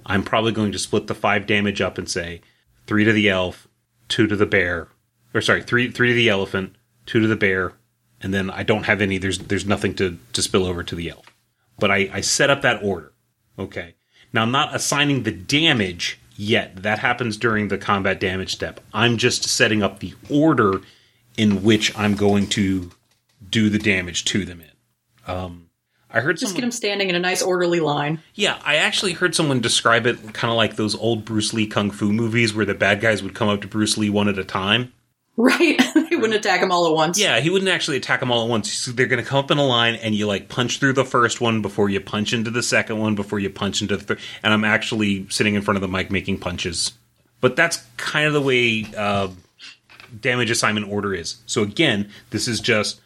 I'm 0.05 0.23
probably 0.23 0.53
going 0.53 0.73
to 0.73 0.79
split 0.79 1.07
the 1.07 1.15
five 1.15 1.47
damage 1.47 1.81
up 1.81 1.97
and 1.97 2.09
say 2.09 2.43
three 2.87 3.05
to 3.05 3.13
the 3.13 3.31
elf, 3.31 3.67
two 4.09 4.27
to 4.27 4.37
the 4.37 4.47
bear, 4.47 4.89
or 5.33 5.41
sorry, 5.41 5.63
three 5.63 5.91
three 5.91 6.09
to 6.09 6.15
the 6.15 6.29
elephant, 6.29 6.77
two 7.07 7.21
to 7.21 7.27
the 7.27 7.37
bear, 7.37 7.73
and 8.21 8.35
then 8.35 8.51
I 8.51 8.63
don't 8.65 8.85
have 8.85 9.01
any. 9.01 9.17
There's 9.17 9.39
there's 9.39 9.67
nothing 9.67 9.95
to 9.95 10.19
to 10.35 10.43
spill 10.43 10.67
over 10.67 10.83
to 10.83 10.95
the 10.95 11.09
elf. 11.09 11.25
But 11.79 11.91
I, 11.91 12.11
I 12.13 12.21
set 12.21 12.51
up 12.51 12.63
that 12.63 12.83
order. 12.83 13.13
Okay. 13.59 13.95
Now 14.33 14.43
I'm 14.43 14.51
not 14.51 14.75
assigning 14.75 15.23
the 15.23 15.33
damage 15.33 16.19
yet. 16.37 16.83
That 16.83 16.99
happens 17.01 17.37
during 17.37 17.69
the 17.69 17.79
combat 17.79 18.21
damage 18.21 18.53
step. 18.53 18.81
I'm 18.93 19.17
just 19.17 19.45
setting 19.45 19.83
up 19.83 20.01
the 20.01 20.15
order 20.31 20.81
in 21.37 21.63
which 21.63 21.97
I'm 21.99 22.15
going 22.15 22.47
to 22.49 22.91
do 23.51 23.71
the 23.71 23.79
damage 23.79 24.25
to 24.27 24.45
them 24.45 24.61
in. 24.61 25.33
Um, 25.33 25.71
I 26.11 26.21
heard 26.21 26.37
Just 26.39 26.51
someone, 26.53 26.57
get 26.57 26.61
them 26.63 26.73
standing 26.73 27.11
in 27.11 27.15
a 27.15 27.21
nice 27.21 27.43
orderly 27.43 27.81
line. 27.81 28.21
yeah, 28.35 28.59
I 28.65 28.77
actually 28.77 29.13
heard 29.13 29.35
someone 29.35 29.61
describe 29.61 30.07
it 30.07 30.33
kind 30.33 30.51
of 30.51 30.57
like 30.57 30.77
those 30.77 30.95
old 30.95 31.25
Bruce 31.25 31.53
Lee 31.53 31.67
kung 31.67 31.91
fu 31.91 32.13
movies 32.13 32.55
where 32.55 32.65
the 32.65 32.75
bad 32.75 33.01
guys 33.01 33.23
would 33.23 33.35
come 33.35 33.49
up 33.49 33.61
to 33.61 33.69
Bruce 33.69 33.99
Lee 33.99 34.09
one 34.11 34.27
at 34.29 34.39
a 34.39 34.45
time. 34.45 34.93
Right? 35.41 35.81
they 35.95 36.17
wouldn't 36.17 36.35
attack 36.35 36.61
them 36.61 36.73
all 36.73 36.87
at 36.89 36.93
once. 36.93 37.19
Yeah, 37.19 37.39
he 37.39 37.49
wouldn't 37.49 37.71
actually 37.71 37.97
attack 37.97 38.19
them 38.19 38.33
all 38.33 38.43
at 38.43 38.51
once. 38.51 38.73
So 38.73 38.91
they're 38.91 39.07
going 39.07 39.23
to 39.23 39.29
come 39.29 39.39
up 39.39 39.53
in 39.53 39.59
a 39.59 39.65
line, 39.65 39.95
and 39.95 40.15
you 40.15 40.27
like 40.27 40.49
punch 40.49 40.81
through 40.81 40.95
the 40.95 41.05
first 41.05 41.41
one 41.41 41.63
before 41.63 41.89
you 41.89 42.01
punch 42.01 42.33
into 42.33 42.51
the 42.51 42.63
second 42.63 42.99
one 42.99 43.15
before 43.15 43.39
you 43.39 43.49
punch 43.49 43.81
into 43.81 43.97
the 43.97 44.03
third. 44.03 44.19
And 44.43 44.53
I'm 44.53 44.65
actually 44.65 45.29
sitting 45.31 45.55
in 45.55 45.63
front 45.63 45.77
of 45.77 45.81
the 45.81 45.89
mic 45.89 46.11
making 46.11 46.41
punches. 46.41 46.93
But 47.41 47.55
that's 47.55 47.85
kind 47.97 48.27
of 48.27 48.33
the 48.33 48.43
way 48.43 48.85
uh, 48.97 49.29
damage 50.21 50.51
assignment 50.51 50.91
order 50.91 51.15
is. 51.15 51.37
So 51.47 51.63
again, 51.63 52.11
this 52.31 52.49
is 52.49 52.61
just 52.61 53.01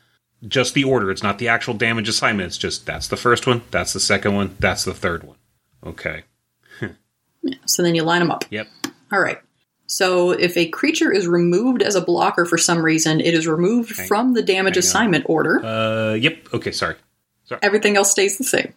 just 0.49 0.75
the 0.75 0.85
order. 0.85 1.11
It's 1.11 1.23
not 1.23 1.39
the 1.39 1.49
actual 1.49 1.75
damage 1.75 2.09
assignment. 2.09 2.47
It's 2.47 2.59
just 2.59 2.87
that's 2.87 3.09
the 3.09 3.17
first 3.17 3.47
one, 3.47 3.63
that's 3.71 3.93
the 3.93 4.01
second 4.01 4.35
one, 4.35 4.57
that's 4.59 4.85
the 4.85 4.95
third 4.95 5.25
one. 5.25 5.37
Okay. 5.85 6.25
So 7.67 7.83
then 7.83 7.97
you 7.97 8.05
line 8.05 8.21
them 8.21 8.31
up. 8.31 8.45
Yep. 8.51 8.69
All 9.13 9.19
right. 9.19 9.41
So 9.93 10.31
if 10.31 10.57
a 10.57 10.69
creature 10.69 11.13
is 11.13 11.27
removed 11.27 11.83
as 11.83 11.95
a 11.97 12.01
blocker 12.01 12.47
for 12.47 12.57
some 12.57 12.83
reason, 12.83 13.21
it 13.21 13.35
is 13.35 13.47
removed 13.47 13.95
Hang- 13.95 14.09
from 14.09 14.33
the 14.33 14.41
damage 14.43 14.75
hang 14.75 14.79
on. 14.79 14.87
assignment 14.87 15.25
order. 15.29 15.63
Uh, 15.63 16.15
yep. 16.15 16.49
Okay. 16.55 16.73
Sorry. 16.73 16.97
Everything 17.61 17.99
else 17.99 18.11
stays 18.11 18.39
the 18.39 18.45
same. 18.45 18.73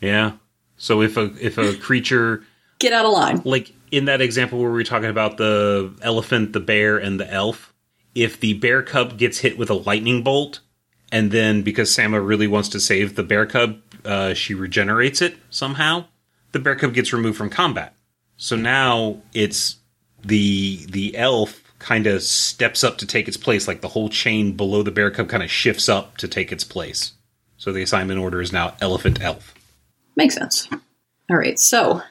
Yeah. 0.00 0.32
So 0.78 1.02
if 1.02 1.18
a 1.18 1.34
if 1.40 1.58
a 1.58 1.74
creature 1.76 2.42
Get 2.78 2.94
out 2.94 3.04
of 3.04 3.12
line. 3.12 3.42
like 3.44 3.72
in 3.90 4.06
that 4.06 4.20
example 4.22 4.58
where 4.58 4.70
we 4.70 4.76
were 4.76 4.84
talking 4.84 5.10
about 5.10 5.36
the 5.36 5.92
elephant, 6.02 6.52
the 6.54 6.60
bear, 6.60 6.96
and 6.96 7.20
the 7.20 7.30
elf, 7.30 7.74
if 8.14 8.40
the 8.40 8.54
bear 8.54 8.82
cub 8.82 9.18
gets 9.18 9.38
hit 9.38 9.58
with 9.58 9.68
a 9.68 9.74
lightning 9.74 10.22
bolt, 10.22 10.60
and 11.12 11.30
then 11.30 11.62
because 11.62 11.94
Sama 11.94 12.20
really 12.20 12.46
wants 12.46 12.70
to 12.70 12.80
save 12.80 13.14
the 13.16 13.22
bear 13.22 13.44
cub, 13.46 13.78
uh, 14.04 14.32
she 14.34 14.54
regenerates 14.54 15.20
it 15.20 15.36
somehow, 15.50 16.06
the 16.52 16.58
bear 16.58 16.76
cub 16.76 16.94
gets 16.94 17.12
removed 17.12 17.36
from 17.36 17.50
combat. 17.50 17.94
So 18.38 18.56
now 18.56 19.22
it's 19.34 19.76
the 20.26 20.86
the 20.86 21.16
elf 21.16 21.62
kind 21.78 22.06
of 22.06 22.22
steps 22.22 22.82
up 22.82 22.98
to 22.98 23.06
take 23.06 23.28
its 23.28 23.36
place, 23.36 23.68
like 23.68 23.80
the 23.80 23.88
whole 23.88 24.08
chain 24.08 24.52
below 24.52 24.82
the 24.82 24.90
bear 24.90 25.10
cub 25.10 25.28
kind 25.28 25.42
of 25.42 25.50
shifts 25.50 25.88
up 25.88 26.16
to 26.18 26.28
take 26.28 26.52
its 26.52 26.64
place. 26.64 27.12
So 27.58 27.72
the 27.72 27.82
assignment 27.82 28.20
order 28.20 28.40
is 28.40 28.52
now 28.52 28.74
elephant 28.80 29.22
elf. 29.22 29.54
Makes 30.16 30.34
sense. 30.34 30.68
All 31.30 31.36
right. 31.36 31.58
So 31.58 32.02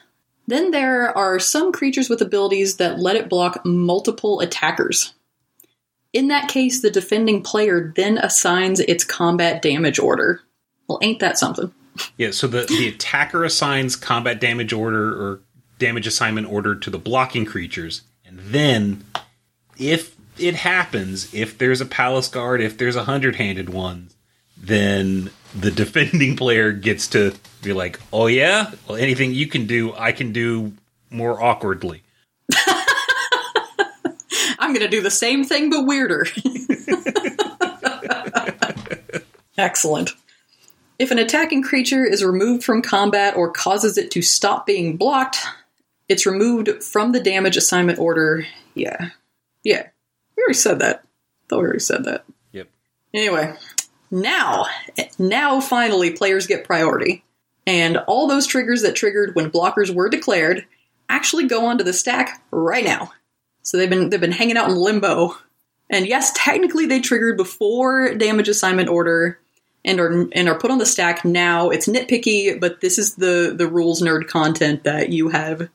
then 0.46 0.70
there 0.70 1.16
are 1.16 1.38
some 1.38 1.72
creatures 1.72 2.08
with 2.08 2.22
abilities 2.22 2.76
that 2.76 2.98
let 2.98 3.16
it 3.16 3.28
block 3.28 3.64
multiple 3.64 4.40
attackers. 4.40 5.14
In 6.12 6.28
that 6.28 6.48
case, 6.48 6.80
the 6.80 6.90
defending 6.90 7.42
player 7.42 7.92
then 7.94 8.18
assigns 8.18 8.80
its 8.80 9.04
combat 9.04 9.60
damage 9.60 9.98
order. 9.98 10.40
Well, 10.88 10.98
ain't 11.02 11.20
that 11.20 11.36
something? 11.36 11.72
Yeah, 12.16 12.30
so 12.30 12.46
the, 12.46 12.64
the 12.66 12.88
attacker 12.88 13.44
assigns 13.44 13.96
combat 13.96 14.40
damage 14.40 14.72
order 14.72 15.10
or 15.10 15.40
damage 15.78 16.06
assignment 16.06 16.50
order 16.50 16.74
to 16.74 16.90
the 16.90 16.98
blocking 16.98 17.44
creatures, 17.44 18.02
and 18.24 18.38
then 18.38 19.04
if 19.78 20.16
it 20.38 20.54
happens, 20.54 21.32
if 21.34 21.58
there's 21.58 21.80
a 21.80 21.86
palace 21.86 22.28
guard, 22.28 22.60
if 22.60 22.76
there's 22.78 22.96
a 22.96 23.04
hundred 23.04 23.36
handed 23.36 23.70
one, 23.70 24.10
then 24.56 25.30
the 25.54 25.70
defending 25.82 26.36
player 26.36 26.72
gets 26.72 27.08
to 27.08 27.34
be 27.62 27.72
like, 27.72 28.00
"Oh 28.12 28.26
yeah, 28.26 28.72
well 28.88 28.96
anything 28.96 29.32
you 29.32 29.46
can 29.46 29.66
do, 29.66 29.94
I 29.94 30.12
can 30.12 30.32
do 30.32 30.72
more 31.10 31.42
awkwardly." 31.42 32.02
I'm 34.58 34.72
going 34.72 34.80
to 34.80 34.88
do 34.88 35.02
the 35.02 35.10
same 35.10 35.44
thing 35.44 35.70
but 35.70 35.86
weirder. 35.86 36.26
Excellent. 39.58 40.12
If 40.98 41.10
an 41.10 41.18
attacking 41.18 41.62
creature 41.62 42.04
is 42.04 42.24
removed 42.24 42.64
from 42.64 42.82
combat 42.82 43.36
or 43.36 43.50
causes 43.50 43.98
it 43.98 44.10
to 44.12 44.22
stop 44.22 44.66
being 44.66 44.96
blocked, 44.96 45.38
it's 46.08 46.26
removed 46.26 46.82
from 46.82 47.12
the 47.12 47.20
damage 47.20 47.56
assignment 47.56 47.98
order. 47.98 48.46
Yeah. 48.74 49.10
Yeah. 49.64 49.88
We 50.36 50.42
already 50.42 50.54
said 50.54 50.78
that. 50.80 51.04
Thought 51.48 51.58
we 51.58 51.64
already 51.64 51.80
said 51.80 52.04
that. 52.04 52.24
Yep. 52.52 52.68
Anyway, 53.14 53.54
now, 54.10 54.66
now 55.18 55.60
finally 55.60 56.12
players 56.12 56.46
get 56.46 56.64
priority. 56.64 57.24
And 57.66 57.96
all 57.96 58.28
those 58.28 58.46
triggers 58.46 58.82
that 58.82 58.94
triggered 58.94 59.34
when 59.34 59.50
blockers 59.50 59.92
were 59.92 60.08
declared 60.08 60.66
actually 61.08 61.46
go 61.46 61.66
onto 61.66 61.84
the 61.84 61.92
stack 61.92 62.42
right 62.50 62.84
now. 62.84 63.12
So 63.62 63.76
they've 63.76 63.90
been 63.90 64.10
they've 64.10 64.20
been 64.20 64.32
hanging 64.32 64.56
out 64.56 64.70
in 64.70 64.76
limbo 64.76 65.36
And 65.88 66.06
yes, 66.06 66.32
technically 66.34 66.86
they 66.86 67.00
triggered 67.00 67.36
before 67.36 68.14
damage 68.14 68.48
assignment 68.48 68.88
order 68.88 69.38
and 69.84 70.00
are 70.00 70.28
and 70.32 70.48
are 70.48 70.58
put 70.58 70.70
on 70.70 70.78
the 70.78 70.86
stack 70.86 71.24
now. 71.24 71.70
It's 71.70 71.86
nitpicky, 71.86 72.58
but 72.58 72.80
this 72.80 72.98
is 72.98 73.14
the 73.14 73.54
the 73.56 73.68
rules 73.68 74.02
nerd 74.02 74.26
content 74.26 74.84
that 74.84 75.10
you 75.10 75.28
have 75.28 75.68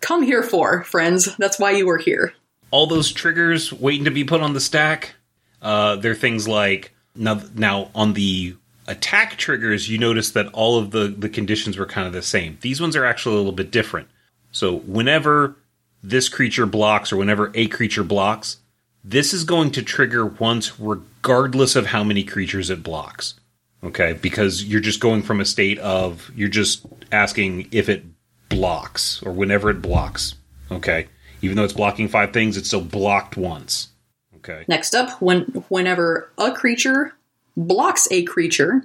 come 0.00 0.22
here 0.22 0.42
for, 0.42 0.84
friends. 0.84 1.36
That's 1.36 1.58
why 1.58 1.72
you 1.72 1.86
were 1.86 1.98
here. 1.98 2.34
All 2.70 2.86
those 2.86 3.12
triggers 3.12 3.72
waiting 3.72 4.04
to 4.04 4.10
be 4.10 4.24
put 4.24 4.40
on 4.40 4.52
the 4.52 4.60
stack. 4.60 5.14
Uh, 5.60 5.96
they're 5.96 6.14
things 6.14 6.46
like 6.46 6.92
now. 7.14 7.40
Now 7.54 7.90
on 7.94 8.12
the 8.12 8.56
attack 8.86 9.36
triggers, 9.36 9.88
you 9.88 9.98
notice 9.98 10.30
that 10.32 10.48
all 10.48 10.78
of 10.78 10.90
the 10.90 11.08
the 11.08 11.28
conditions 11.28 11.78
were 11.78 11.86
kind 11.86 12.06
of 12.06 12.12
the 12.12 12.22
same. 12.22 12.58
These 12.60 12.80
ones 12.80 12.94
are 12.94 13.04
actually 13.04 13.34
a 13.34 13.38
little 13.38 13.52
bit 13.52 13.70
different. 13.70 14.08
So 14.52 14.76
whenever 14.76 15.56
this 16.02 16.28
creature 16.28 16.66
blocks, 16.66 17.12
or 17.12 17.16
whenever 17.16 17.50
a 17.54 17.66
creature 17.68 18.04
blocks, 18.04 18.58
this 19.04 19.32
is 19.32 19.44
going 19.44 19.70
to 19.72 19.82
trigger 19.82 20.26
once, 20.26 20.78
regardless 20.78 21.76
of 21.76 21.86
how 21.86 22.04
many 22.04 22.24
creatures 22.24 22.70
it 22.70 22.82
blocks. 22.82 23.34
Okay, 23.82 24.12
because 24.12 24.64
you're 24.64 24.80
just 24.80 25.00
going 25.00 25.22
from 25.22 25.40
a 25.40 25.44
state 25.44 25.78
of 25.78 26.30
you're 26.34 26.48
just 26.48 26.84
asking 27.12 27.68
if 27.72 27.88
it 27.88 28.04
blocks 28.48 29.22
or 29.22 29.32
whenever 29.32 29.70
it 29.70 29.82
blocks. 29.82 30.34
Okay, 30.70 31.08
even 31.42 31.56
though 31.56 31.64
it's 31.64 31.72
blocking 31.72 32.08
five 32.08 32.32
things, 32.32 32.56
it's 32.56 32.68
still 32.68 32.82
blocked 32.82 33.36
once. 33.36 33.88
Okay. 34.36 34.64
Next 34.68 34.94
up, 34.94 35.20
when 35.20 35.42
whenever 35.68 36.30
a 36.38 36.52
creature 36.52 37.14
blocks 37.56 38.08
a 38.10 38.22
creature, 38.24 38.82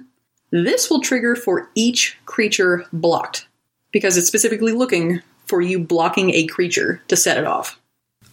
this 0.50 0.90
will 0.90 1.00
trigger 1.00 1.36
for 1.36 1.70
each 1.74 2.18
creature 2.26 2.86
blocked 2.92 3.46
because 3.92 4.16
it's 4.16 4.26
specifically 4.26 4.72
looking 4.72 5.20
for 5.46 5.60
you 5.60 5.78
blocking 5.78 6.30
a 6.30 6.46
creature 6.46 7.02
to 7.08 7.16
set 7.16 7.38
it 7.38 7.44
off. 7.44 7.80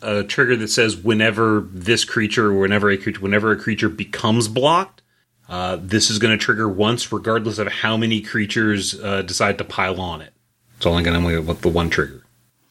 A 0.01 0.23
trigger 0.23 0.55
that 0.55 0.69
says 0.69 0.97
whenever 0.97 1.67
this 1.71 2.05
creature 2.05 2.47
or 2.47 2.59
whenever 2.59 2.89
a 2.89 2.97
creature 2.97 3.21
whenever 3.21 3.51
a 3.51 3.57
creature 3.57 3.89
becomes 3.89 4.47
blocked, 4.47 5.01
uh, 5.47 5.77
this 5.79 6.09
is 6.09 6.17
going 6.17 6.37
to 6.37 6.43
trigger 6.43 6.67
once, 6.67 7.11
regardless 7.11 7.59
of 7.59 7.67
how 7.67 7.97
many 7.97 8.21
creatures 8.21 8.99
uh, 9.01 9.21
decide 9.21 9.57
to 9.57 9.63
pile 9.63 10.01
on 10.01 10.21
it. 10.21 10.33
It's 10.81 10.87
only 10.87 11.03
going 11.03 11.13
to 11.13 11.23
only 11.23 11.39
with 11.39 11.61
the 11.61 11.69
one 11.69 11.91
trigger. 11.91 12.23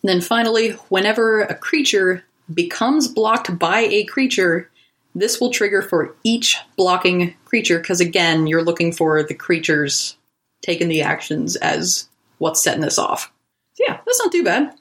And 0.03 0.09
then 0.09 0.21
finally, 0.21 0.73
whenever 0.89 1.43
a 1.43 1.55
creature 1.55 2.25
becomes 2.53 3.07
blocked 3.07 3.57
by 3.57 3.83
a 3.83 4.03
creature, 4.03 4.69
this 5.15 5.41
will 5.41 5.53
trigger 5.53 5.81
for 5.81 6.17
each 6.25 6.57
blocking 6.77 7.37
creature 7.45 7.79
because 7.79 8.01
again, 8.01 8.49
you're 8.49 8.65
looking 8.65 8.91
for 8.91 9.23
the 9.23 9.35
creatures 9.35 10.17
taking 10.61 10.89
the 10.89 11.03
actions 11.03 11.55
as 11.55 12.09
what's 12.39 12.61
setting 12.61 12.81
this 12.81 12.99
off. 12.99 13.31
So 13.75 13.85
yeah, 13.87 14.01
that's 14.05 14.19
not 14.19 14.33
too 14.33 14.43
bad. 14.43 14.75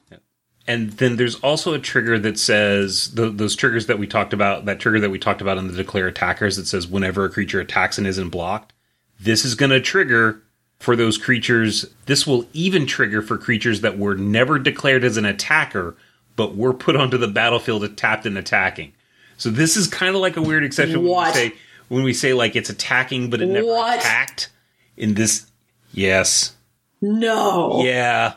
And 0.66 0.94
then 0.94 1.18
there's 1.18 1.36
also 1.36 1.76
a 1.76 1.80
trigger 1.80 2.18
that 2.18 2.40
says 2.40 3.14
the, 3.14 3.30
those 3.30 3.56
triggers 3.56 3.86
that 3.86 4.00
we 4.00 4.08
talked 4.08 4.34
about, 4.34 4.66
that 4.66 4.80
trigger 4.80 5.02
that 5.02 5.12
we 5.12 5.20
talked 5.20 5.42
about 5.42 5.60
in 5.60 5.68
the 5.68 5.78
declare 5.78 6.08
attackers 6.08 6.58
that 6.58 6.66
says 6.66 6.88
whenever 6.88 7.26
a 7.26 7.30
creature 7.30 7.60
attacks 7.60 8.00
and 8.00 8.08
isn't 8.08 8.30
blocked, 8.30 8.74
this 9.20 9.46
is 9.46 9.54
going 9.54 9.70
to 9.70 9.80
trigger 9.80 10.42
for 10.80 10.96
those 10.96 11.18
creatures. 11.18 11.86
This 12.06 12.26
will 12.26 12.46
even 12.54 12.86
trigger 12.86 13.22
for 13.22 13.38
creatures 13.38 13.82
that 13.82 13.98
were 13.98 14.16
never 14.16 14.58
declared 14.60 15.04
as 15.04 15.18
an 15.18 15.26
attacker, 15.26 15.96
but 16.36 16.56
were 16.56 16.74
put 16.74 16.96
onto 16.96 17.18
the 17.18 17.28
battlefield 17.28 17.98
tapped 17.98 18.26
and 18.26 18.38
attacking. 18.38 18.94
So 19.38 19.50
this 19.50 19.76
is 19.78 19.88
kind 19.88 20.16
of 20.16 20.22
like 20.22 20.38
a 20.38 20.42
weird 20.42 20.64
exception 20.64 21.04
when 21.04 21.26
we 21.28 21.34
say 21.34 21.54
when 21.88 22.04
we 22.04 22.14
say 22.14 22.34
like 22.34 22.56
it's 22.56 22.70
attacking 22.70 23.30
but 23.30 23.42
it 23.42 23.48
never 23.48 23.66
What? 23.68 24.00
attacked. 24.00 24.50
In 24.98 25.14
this, 25.14 25.50
yes, 25.94 26.56
No. 27.02 27.82
yeah. 27.84 28.34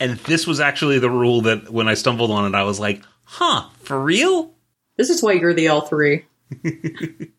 And 0.00 0.16
this 0.18 0.46
was 0.46 0.60
actually 0.60 0.98
the 1.00 1.10
rule 1.10 1.42
that 1.42 1.70
when 1.70 1.88
I 1.88 1.94
stumbled 1.94 2.30
on 2.30 2.52
it, 2.52 2.56
I 2.56 2.62
was 2.64 2.78
like, 2.80 3.02
huh, 3.24 3.68
for 3.82 4.00
real? 4.00 4.52
This 4.96 5.10
is 5.10 5.22
why 5.22 5.32
you're 5.32 5.54
the 5.54 5.66
L3. 5.66 6.22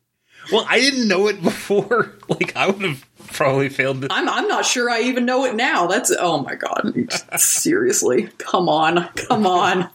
Well, 0.52 0.66
I 0.70 0.80
didn't 0.80 1.08
know 1.08 1.28
it 1.28 1.42
before. 1.44 2.14
Like, 2.30 2.56
I 2.56 2.68
would 2.70 2.82
have 2.84 3.04
probably 3.28 3.70
failed 3.70 4.02
this. 4.02 4.10
I'm 4.12 4.28
I'm 4.30 4.48
not 4.48 4.66
sure 4.66 4.90
I 4.90 5.02
even 5.02 5.26
know 5.26 5.46
it 5.46 5.56
now. 5.56 5.88
That's 5.88 6.12
oh 6.18 6.42
my 6.42 6.56
god. 6.56 6.94
Seriously. 7.40 8.30
Come 8.38 8.70
on. 8.70 9.08
Come 9.16 9.46
on. 9.46 9.90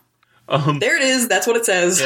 Um, 0.49 0.79
There 0.81 0.97
it 0.97 1.03
is. 1.03 1.29
That's 1.29 1.47
what 1.47 1.57
it 1.57 1.65
says. 1.65 2.03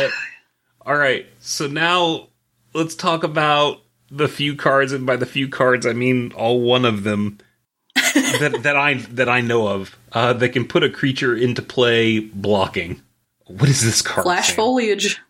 All 0.86 0.96
right, 0.96 1.26
so 1.40 1.66
now 1.66 2.28
let's 2.74 2.94
talk 2.94 3.24
about 3.24 3.80
the 4.10 4.28
few 4.28 4.54
cards, 4.54 4.92
and 4.92 5.06
by 5.06 5.16
the 5.16 5.24
few 5.24 5.48
cards, 5.48 5.86
I 5.86 5.94
mean 5.94 6.32
all 6.32 6.60
one 6.60 6.84
of 6.84 7.04
them 7.04 7.38
that 7.94 8.58
that 8.62 8.76
I 8.76 8.94
that 8.94 9.28
I 9.30 9.40
know 9.40 9.66
of 9.68 9.96
uh, 10.12 10.34
that 10.34 10.50
can 10.50 10.66
put 10.66 10.84
a 10.84 10.90
creature 10.90 11.34
into 11.34 11.62
play 11.62 12.20
blocking. 12.20 13.00
What 13.46 13.68
is 13.68 13.82
this 13.82 14.02
card? 14.02 14.24
Flash 14.24 14.48
Sam? 14.48 14.56
foliage. 14.56 15.20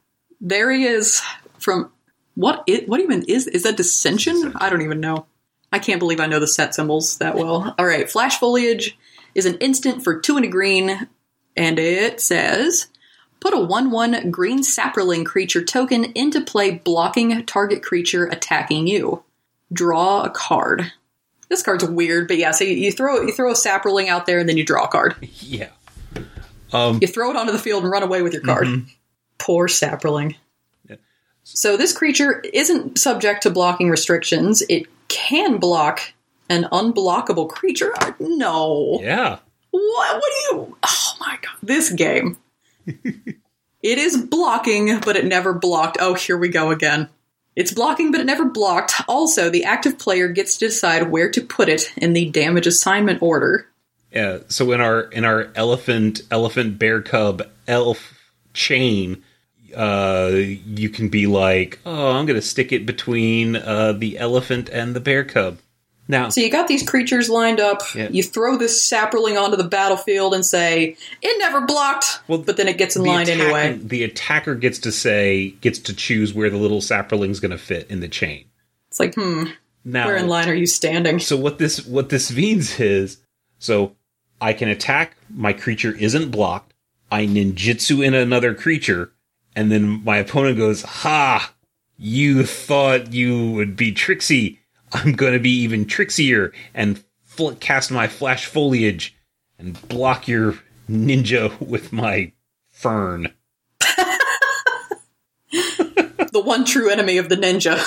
There 0.40 0.72
he 0.72 0.84
is. 0.84 1.22
From 1.58 1.92
what? 2.34 2.64
It, 2.66 2.88
what 2.88 3.00
even 3.00 3.22
is? 3.28 3.46
Is 3.46 3.62
that 3.62 3.76
dissension? 3.76 4.52
I 4.56 4.70
don't 4.70 4.82
even 4.82 5.00
know. 5.00 5.26
I 5.74 5.80
can't 5.80 5.98
believe 5.98 6.20
I 6.20 6.26
know 6.26 6.38
the 6.38 6.46
set 6.46 6.72
symbols 6.72 7.18
that 7.18 7.34
well. 7.34 7.74
All 7.76 7.84
right, 7.84 8.08
flash 8.08 8.38
foliage 8.38 8.96
is 9.34 9.44
an 9.44 9.56
instant 9.56 10.04
for 10.04 10.20
two 10.20 10.36
and 10.36 10.44
a 10.44 10.48
green, 10.48 11.08
and 11.56 11.78
it 11.80 12.20
says. 12.20 12.86
Put 13.40 13.54
a 13.54 13.58
1 13.58 13.90
1 13.90 14.30
green 14.30 14.60
saproling 14.62 15.26
creature 15.26 15.64
token 15.64 16.04
into 16.14 16.40
play, 16.40 16.70
blocking 16.70 17.44
target 17.44 17.82
creature 17.82 18.26
attacking 18.26 18.86
you. 18.86 19.24
Draw 19.72 20.22
a 20.22 20.30
card. 20.30 20.92
This 21.48 21.64
card's 21.64 21.84
weird, 21.84 22.28
but 22.28 22.38
yeah, 22.38 22.52
so 22.52 22.62
you, 22.62 22.92
throw 22.92 23.22
you 23.22 23.32
throw 23.32 23.50
a 23.50 23.54
saproling 23.54 24.06
out 24.06 24.26
there 24.26 24.38
and 24.38 24.48
then 24.48 24.56
you 24.56 24.64
draw 24.64 24.84
a 24.84 24.88
card. 24.88 25.16
Yeah. 25.40 25.70
Um, 26.72 27.00
You 27.02 27.08
throw 27.08 27.30
it 27.30 27.36
onto 27.36 27.50
the 27.52 27.58
field 27.58 27.82
and 27.82 27.90
run 27.90 28.04
away 28.04 28.22
with 28.22 28.32
your 28.32 28.42
card. 28.42 28.68
Poor 29.38 29.66
saproling. 29.66 30.36
So 31.44 31.76
this 31.76 31.96
creature 31.96 32.40
isn't 32.52 32.98
subject 32.98 33.42
to 33.42 33.50
blocking 33.50 33.90
restrictions. 33.90 34.62
It 34.68 34.86
can 35.08 35.58
block 35.58 36.00
an 36.48 36.64
unblockable 36.72 37.48
creature. 37.48 37.94
No. 38.18 38.98
yeah. 39.02 39.38
What? 39.70 40.14
What 40.14 40.22
do 40.22 40.56
you? 40.56 40.76
Oh 40.84 41.12
my 41.20 41.38
god! 41.42 41.56
This 41.62 41.90
game. 41.90 42.38
it 42.86 43.98
is 43.98 44.16
blocking, 44.16 45.00
but 45.00 45.16
it 45.16 45.24
never 45.24 45.52
blocked. 45.52 45.98
Oh, 46.00 46.14
here 46.14 46.38
we 46.38 46.48
go 46.48 46.70
again. 46.70 47.08
It's 47.56 47.72
blocking, 47.72 48.10
but 48.10 48.20
it 48.20 48.26
never 48.26 48.44
blocked. 48.44 48.94
Also, 49.08 49.48
the 49.50 49.64
active 49.64 49.98
player 49.98 50.28
gets 50.28 50.56
to 50.56 50.66
decide 50.66 51.10
where 51.10 51.30
to 51.30 51.40
put 51.40 51.68
it 51.68 51.92
in 51.96 52.12
the 52.12 52.30
damage 52.30 52.66
assignment 52.66 53.22
order. 53.22 53.68
Yeah. 54.12 54.38
So 54.48 54.70
in 54.72 54.80
our 54.80 55.02
in 55.02 55.24
our 55.24 55.50
elephant 55.54 56.22
elephant 56.30 56.78
bear 56.78 57.02
cub 57.02 57.42
elf 57.66 58.32
chain, 58.52 59.24
uh, 59.74 60.30
you 60.32 60.88
can 60.88 61.08
be 61.08 61.26
like, 61.26 61.78
oh, 61.84 62.12
I'm 62.12 62.26
going 62.26 62.40
to 62.40 62.46
stick 62.46 62.72
it 62.72 62.86
between 62.86 63.56
uh, 63.56 63.92
the 63.92 64.18
elephant 64.18 64.68
and 64.70 64.94
the 64.94 65.00
bear 65.00 65.24
cub. 65.24 65.58
Now, 66.06 66.28
So 66.28 66.42
you 66.42 66.50
got 66.50 66.68
these 66.68 66.86
creatures 66.86 67.30
lined 67.30 67.60
up. 67.60 67.80
Yeah. 67.94 68.08
You 68.10 68.22
throw 68.22 68.58
this 68.58 68.86
saproling 68.86 69.42
onto 69.42 69.56
the 69.56 69.64
battlefield 69.64 70.34
and 70.34 70.44
say, 70.44 70.96
"It 71.22 71.38
never 71.38 71.62
blocked," 71.62 72.20
Well, 72.28 72.38
but 72.38 72.58
then 72.58 72.68
it 72.68 72.76
gets 72.76 72.94
in 72.94 73.04
line 73.04 73.22
attacker, 73.22 73.42
anyway. 73.42 73.78
The 73.82 74.04
attacker 74.04 74.54
gets 74.54 74.78
to 74.80 74.92
say, 74.92 75.50
gets 75.62 75.78
to 75.78 75.94
choose 75.94 76.34
where 76.34 76.50
the 76.50 76.58
little 76.58 76.80
saproling's 76.82 77.40
going 77.40 77.52
to 77.52 77.58
fit 77.58 77.90
in 77.90 78.00
the 78.00 78.08
chain. 78.08 78.44
It's 78.88 79.00
like, 79.00 79.14
hmm, 79.14 79.44
Now, 79.82 80.06
where 80.06 80.16
in 80.16 80.28
line 80.28 80.46
are 80.50 80.54
you 80.54 80.66
standing? 80.66 81.20
so 81.20 81.38
what 81.38 81.56
this 81.58 81.86
what 81.86 82.10
this 82.10 82.30
means 82.30 82.78
is, 82.78 83.16
so 83.58 83.96
I 84.42 84.52
can 84.52 84.68
attack. 84.68 85.16
My 85.30 85.54
creature 85.54 85.96
isn't 85.96 86.30
blocked. 86.30 86.74
I 87.10 87.24
ninjutsu 87.26 88.04
in 88.04 88.12
another 88.12 88.52
creature, 88.52 89.10
and 89.56 89.70
then 89.70 90.02
my 90.04 90.16
opponent 90.18 90.56
goes, 90.58 90.82
"Ha! 90.82 91.52
You 91.96 92.44
thought 92.44 93.12
you 93.12 93.50
would 93.52 93.76
be 93.76 93.92
tricksy. 93.92 94.60
I'm 94.92 95.12
going 95.12 95.32
to 95.32 95.38
be 95.38 95.50
even 95.62 95.84
trixier 95.86 96.52
and 96.74 97.02
fl- 97.22 97.52
cast 97.52 97.90
my 97.90 98.06
flash 98.08 98.46
foliage 98.46 99.14
and 99.58 99.80
block 99.88 100.26
your 100.28 100.58
ninja 100.88 101.58
with 101.66 101.92
my 101.92 102.32
fern." 102.70 103.32
the 105.52 106.42
one 106.44 106.64
true 106.64 106.90
enemy 106.90 107.18
of 107.18 107.28
the 107.28 107.36
ninja, 107.36 107.78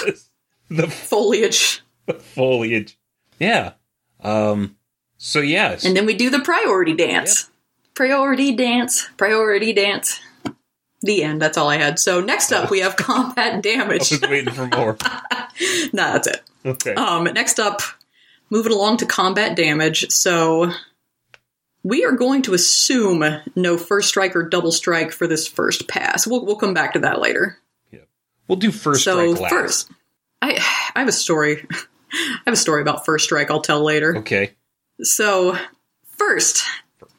The 0.70 0.88
foliage. 0.88 1.82
foliage. 2.20 2.98
Yeah. 3.40 3.74
Um. 4.22 4.76
So 5.18 5.40
yes. 5.40 5.86
And 5.86 5.96
then 5.96 6.06
we 6.06 6.14
do 6.14 6.30
the 6.30 6.40
priority 6.40 6.94
dance. 6.94 7.50
Priority 7.94 8.56
dance. 8.56 9.08
Priority 9.18 9.74
dance. 9.74 10.20
The 11.02 11.24
end. 11.24 11.42
That's 11.42 11.58
all 11.58 11.70
I 11.70 11.78
had. 11.78 12.00
So 12.00 12.22
next 12.22 12.52
up, 12.52 12.72
we 12.72 12.80
have 12.80 12.96
combat 12.98 13.56
I 13.56 13.62
damage. 13.62 14.12
was 14.12 14.22
waiting 14.22 14.54
for 14.54 14.68
more. 14.68 14.98
nah, 15.94 16.14
that's 16.14 16.28
it. 16.28 16.42
Okay. 16.66 16.94
Um, 16.96 17.26
next 17.26 17.60
up, 17.60 17.82
moving 18.50 18.72
along 18.72 18.98
to 18.98 19.06
combat 19.06 19.56
damage. 19.56 20.10
So 20.12 20.72
we 21.84 22.04
are 22.04 22.14
going 22.14 22.42
to 22.44 22.54
assume 22.54 23.24
no 23.56 23.78
first 23.78 24.10
strike 24.10 24.36
or 24.36 24.44
double 24.50 24.72
strike 24.72 25.12
for 25.12 25.28
this 25.28 25.48
first 25.48 25.88
pass. 25.88 26.26
We'll, 26.26 26.46
we'll 26.46 26.56
come 26.58 26.74
back 26.74 26.94
to 26.94 27.00
that 27.00 27.22
later. 27.22 27.58
Yeah, 27.92 28.00
We'll 28.48 28.58
do 28.58 28.72
first 28.72 29.04
so 29.04 29.36
strike 29.36 29.42
last. 29.42 29.52
first, 29.54 29.92
I 30.42 30.54
I 30.96 31.00
have 31.00 31.08
a 31.08 31.12
story. 31.14 31.66
I 32.12 32.40
have 32.46 32.54
a 32.54 32.58
story 32.58 32.82
about 32.82 33.06
first 33.06 33.26
strike. 33.26 33.52
I'll 33.52 33.62
tell 33.62 33.84
later. 33.84 34.18
Okay. 34.18 34.54
So 35.04 35.58
first, 36.18 36.64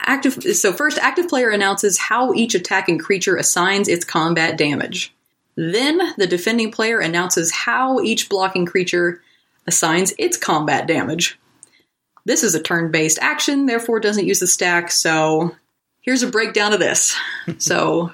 active. 0.01 0.43
So 0.57 0.73
first, 0.73 0.99
active 0.99 1.29
player 1.29 1.51
announces 1.51 1.99
how 1.99 2.33
each 2.35 2.55
attacking 2.55 2.99
creature 2.99 3.37
assigns 3.37 3.89
its 3.89 4.05
combat 4.05 4.57
damage. 4.57 5.15
Then 5.57 6.15
the 6.17 6.27
defending 6.27 6.71
player 6.71 7.01
announces 7.01 7.51
how 7.51 8.01
each 8.01 8.29
blocking 8.29 8.67
creature 8.67 9.21
assigns 9.67 10.15
its 10.19 10.37
combat 10.37 10.87
damage. 10.87 11.39
This 12.25 12.43
is 12.43 12.55
a 12.55 12.63
turn 12.63 12.91
based 12.91 13.19
action, 13.21 13.67
therefore 13.67 14.01
doesn't 14.01 14.27
use 14.27 14.41
the 14.41 14.47
stack, 14.47 14.91
so 14.91 15.57
here's 16.01 16.23
a 16.23 16.31
breakdown 16.31 16.73
of 16.73 16.79
this. 16.79 17.17
so, 17.59 18.13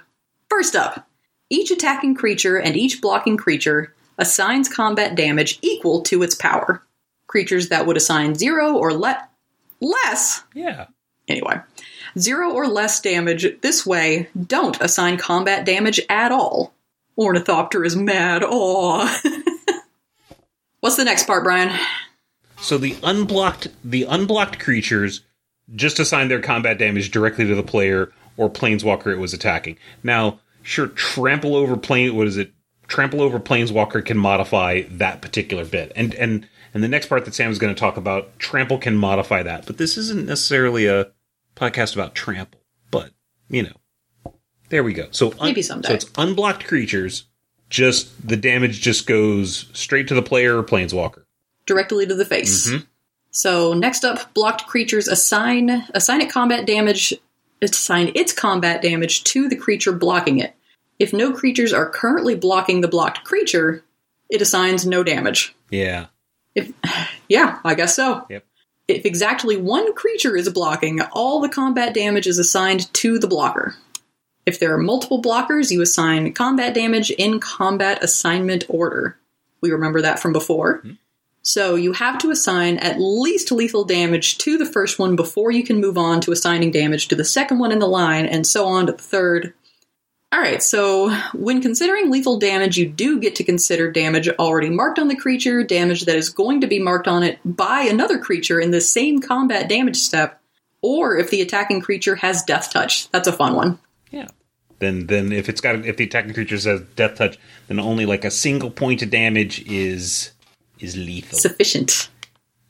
first 0.48 0.76
up, 0.76 1.06
each 1.50 1.70
attacking 1.70 2.14
creature 2.14 2.58
and 2.58 2.76
each 2.76 3.00
blocking 3.00 3.36
creature 3.36 3.94
assigns 4.18 4.68
combat 4.68 5.14
damage 5.14 5.58
equal 5.62 6.02
to 6.02 6.22
its 6.22 6.34
power. 6.34 6.82
Creatures 7.26 7.68
that 7.68 7.86
would 7.86 7.96
assign 7.96 8.34
zero 8.36 8.76
or 8.76 8.94
le- 8.94 9.28
less 9.80 10.44
Yeah. 10.54 10.86
Anyway, 11.28 11.60
zero 12.18 12.52
or 12.52 12.66
less 12.66 13.00
damage 13.00 13.46
this 13.60 13.84
way 13.84 14.28
don't 14.46 14.80
assign 14.80 15.16
combat 15.16 15.64
damage 15.64 16.00
at 16.08 16.32
all. 16.32 16.74
Ornithopter 17.16 17.84
is 17.84 17.96
mad. 17.96 18.42
Aw. 18.42 19.20
What's 20.80 20.96
the 20.96 21.04
next 21.04 21.26
part, 21.26 21.44
Brian? 21.44 21.74
So 22.58 22.78
the 22.78 22.96
unblocked 23.02 23.68
the 23.84 24.04
unblocked 24.04 24.58
creatures 24.58 25.22
just 25.74 25.98
assign 25.98 26.28
their 26.28 26.40
combat 26.40 26.78
damage 26.78 27.10
directly 27.10 27.46
to 27.46 27.54
the 27.54 27.62
player 27.62 28.12
or 28.36 28.50
planeswalker 28.50 29.12
it 29.12 29.18
was 29.18 29.32
attacking. 29.32 29.78
Now, 30.02 30.40
sure, 30.62 30.88
trample 30.88 31.56
over 31.56 31.76
plane 31.76 32.14
what 32.16 32.26
is 32.26 32.36
it? 32.36 32.52
Trample 32.86 33.22
over 33.22 33.40
planeswalker 33.40 34.04
can 34.04 34.18
modify 34.18 34.82
that 34.90 35.22
particular 35.22 35.64
bit. 35.64 35.92
And 35.96 36.14
and 36.14 36.48
and 36.74 36.82
the 36.82 36.88
next 36.88 37.06
part 37.06 37.24
that 37.24 37.34
Sam 37.34 37.50
is 37.50 37.58
going 37.58 37.74
to 37.74 37.78
talk 37.78 37.96
about, 37.96 38.38
trample 38.38 38.78
can 38.78 38.96
modify 38.96 39.42
that. 39.44 39.64
But 39.64 39.78
this 39.78 39.96
isn't 39.96 40.26
necessarily 40.26 40.86
a 40.86 41.12
podcast 41.56 41.94
about 41.94 42.14
trample. 42.14 42.60
But, 42.90 43.10
you 43.48 43.64
know. 43.64 44.32
There 44.68 44.82
we 44.82 44.92
go. 44.92 45.08
So 45.10 45.32
un- 45.32 45.48
Maybe 45.48 45.62
someday. 45.62 45.88
So 45.88 45.94
it's 45.94 46.10
unblocked 46.16 46.64
creatures, 46.64 47.24
just 47.68 48.26
the 48.26 48.36
damage 48.36 48.80
just 48.80 49.06
goes 49.06 49.68
straight 49.72 50.08
to 50.08 50.14
the 50.14 50.22
player 50.22 50.58
or 50.58 50.64
planeswalker. 50.64 51.24
Directly 51.66 52.06
to 52.06 52.14
the 52.14 52.24
face. 52.24 52.68
Mm-hmm. 52.68 52.84
So 53.30 53.72
next 53.74 54.04
up, 54.04 54.32
blocked 54.32 54.66
creatures 54.66 55.08
assign 55.08 55.84
assign 55.92 56.20
it 56.20 56.30
combat 56.30 56.66
damage 56.66 57.12
assign 57.60 58.12
its 58.14 58.32
combat 58.32 58.80
damage 58.80 59.24
to 59.24 59.48
the 59.48 59.56
creature 59.56 59.92
blocking 59.92 60.38
it. 60.38 60.54
If 60.98 61.12
no 61.12 61.32
creatures 61.32 61.72
are 61.72 61.90
currently 61.90 62.36
blocking 62.36 62.80
the 62.80 62.88
blocked 62.88 63.24
creature, 63.24 63.84
it 64.30 64.40
assigns 64.40 64.86
no 64.86 65.02
damage. 65.02 65.54
Yeah. 65.70 66.06
If 66.54 66.72
yeah, 67.28 67.58
I 67.64 67.74
guess 67.74 67.96
so. 67.96 68.24
Yep. 68.30 68.44
If 68.86 69.06
exactly 69.06 69.56
one 69.56 69.94
creature 69.94 70.36
is 70.36 70.48
blocking, 70.50 71.00
all 71.12 71.40
the 71.40 71.48
combat 71.48 71.94
damage 71.94 72.26
is 72.26 72.38
assigned 72.38 72.92
to 72.94 73.18
the 73.18 73.26
blocker. 73.26 73.76
If 74.46 74.60
there 74.60 74.74
are 74.74 74.78
multiple 74.78 75.22
blockers, 75.22 75.70
you 75.70 75.80
assign 75.80 76.34
combat 76.34 76.74
damage 76.74 77.10
in 77.10 77.40
combat 77.40 78.04
assignment 78.04 78.64
order. 78.68 79.18
We 79.62 79.70
remember 79.70 80.02
that 80.02 80.18
from 80.18 80.34
before. 80.34 80.78
Hmm. 80.78 80.92
So 81.40 81.74
you 81.74 81.92
have 81.92 82.18
to 82.18 82.30
assign 82.30 82.78
at 82.78 82.98
least 82.98 83.52
lethal 83.52 83.84
damage 83.84 84.38
to 84.38 84.56
the 84.56 84.64
first 84.66 84.98
one 84.98 85.14
before 85.14 85.50
you 85.50 85.62
can 85.62 85.80
move 85.80 85.98
on 85.98 86.22
to 86.22 86.32
assigning 86.32 86.70
damage 86.70 87.08
to 87.08 87.14
the 87.14 87.24
second 87.24 87.58
one 87.58 87.70
in 87.70 87.80
the 87.80 87.86
line, 87.86 88.24
and 88.24 88.46
so 88.46 88.66
on 88.66 88.86
to 88.86 88.92
the 88.92 88.98
third. 88.98 89.52
Alright, 90.34 90.64
so 90.64 91.10
when 91.32 91.62
considering 91.62 92.10
lethal 92.10 92.40
damage, 92.40 92.76
you 92.76 92.88
do 92.88 93.20
get 93.20 93.36
to 93.36 93.44
consider 93.44 93.92
damage 93.92 94.28
already 94.28 94.68
marked 94.68 94.98
on 94.98 95.06
the 95.06 95.14
creature, 95.14 95.62
damage 95.62 96.06
that 96.06 96.16
is 96.16 96.28
going 96.28 96.62
to 96.62 96.66
be 96.66 96.80
marked 96.80 97.06
on 97.06 97.22
it 97.22 97.38
by 97.44 97.82
another 97.82 98.18
creature 98.18 98.58
in 98.58 98.72
the 98.72 98.80
same 98.80 99.20
combat 99.20 99.68
damage 99.68 99.96
step, 99.96 100.42
or 100.82 101.16
if 101.16 101.30
the 101.30 101.40
attacking 101.40 101.82
creature 101.82 102.16
has 102.16 102.42
death 102.42 102.72
touch. 102.72 103.08
That's 103.12 103.28
a 103.28 103.32
fun 103.32 103.54
one. 103.54 103.78
Yeah. 104.10 104.26
Then 104.80 105.06
then 105.06 105.30
if 105.30 105.48
it's 105.48 105.60
got 105.60 105.76
if 105.86 105.96
the 105.98 106.04
attacking 106.04 106.34
creature 106.34 106.56
has 106.56 106.80
death 106.96 107.14
touch, 107.14 107.38
then 107.68 107.78
only 107.78 108.04
like 108.04 108.24
a 108.24 108.30
single 108.30 108.72
point 108.72 109.02
of 109.02 109.10
damage 109.10 109.64
is 109.70 110.32
is 110.80 110.96
lethal. 110.96 111.38
Sufficient. 111.38 112.10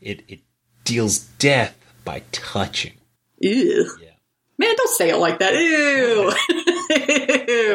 it 0.03 0.23
it 0.29 0.41
deals 0.85 1.21
death 1.39 1.75
by 2.05 2.23
touching. 2.31 2.93
Ew. 3.39 3.91
Yeah. 4.03 4.11
Man, 4.65 4.75
don't 4.77 4.91
say 4.91 5.11
it 5.11 5.17
like 5.17 5.41
that. 5.41 5.53
Ew. 5.55 6.31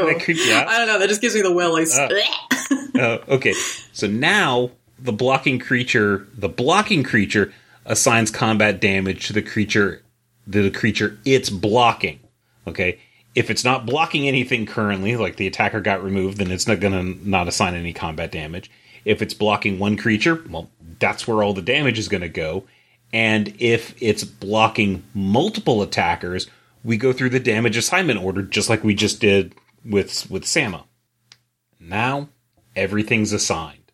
That 0.10 0.22
creep 0.24 0.38
you 0.38 0.54
out? 0.54 0.68
I 0.68 0.78
don't 0.78 0.88
know, 0.88 1.00
that 1.00 1.10
just 1.10 1.22
gives 1.22 1.36
me 1.36 1.42
the 1.42 1.52
willies. 1.52 1.96
Uh. 1.98 2.10
Uh, 2.96 3.18
okay. 3.30 3.54
So 3.94 4.08
now 4.08 4.72
the 4.98 5.12
blocking 5.12 5.60
creature, 5.60 6.28
the 6.36 6.50
blocking 6.50 7.04
creature 7.04 7.54
assigns 7.86 8.32
combat 8.32 8.80
damage 8.82 9.28
to 9.28 9.34
the 9.34 9.42
creature 9.42 10.02
the 10.48 10.72
creature 10.72 11.20
it's 11.26 11.50
blocking. 11.50 12.20
Okay? 12.66 13.00
If 13.36 13.52
it's 13.52 13.64
not 13.64 13.86
blocking 13.86 14.28
anything 14.28 14.66
currently, 14.66 15.16
like 15.16 15.36
the 15.36 15.46
attacker 15.46 15.82
got 15.82 16.04
removed, 16.04 16.38
then 16.38 16.52
it's 16.52 16.68
not 16.68 16.80
going 16.80 16.94
to 16.94 17.30
not 17.30 17.48
assign 17.48 17.76
any 17.76 17.94
combat 17.94 18.32
damage. 18.32 18.72
If 19.06 19.22
it's 19.22 19.36
blocking 19.36 19.78
one 19.78 19.96
creature, 19.96 20.44
well, 20.50 20.70
that's 20.98 21.28
where 21.28 21.44
all 21.44 21.54
the 21.54 21.62
damage 21.62 22.00
is 22.00 22.10
going 22.10 22.22
to 22.22 22.30
go. 22.30 22.64
And 23.14 23.54
if 23.60 23.96
it's 24.02 24.24
blocking 24.24 25.04
multiple 25.14 25.84
attackers, 25.84 26.48
we 26.84 26.98
go 26.98 27.14
through 27.14 27.30
the 27.30 27.40
damage 27.40 27.78
assignment 27.78 28.22
order 28.22 28.42
just 28.42 28.70
like 28.70 28.84
we 28.84 28.96
just 28.96 29.20
did 29.20 29.56
with 29.86 30.30
with 30.30 30.46
Sama. 30.46 30.86
Now 31.80 32.30
everything's 32.76 33.34
assigned. 33.34 33.92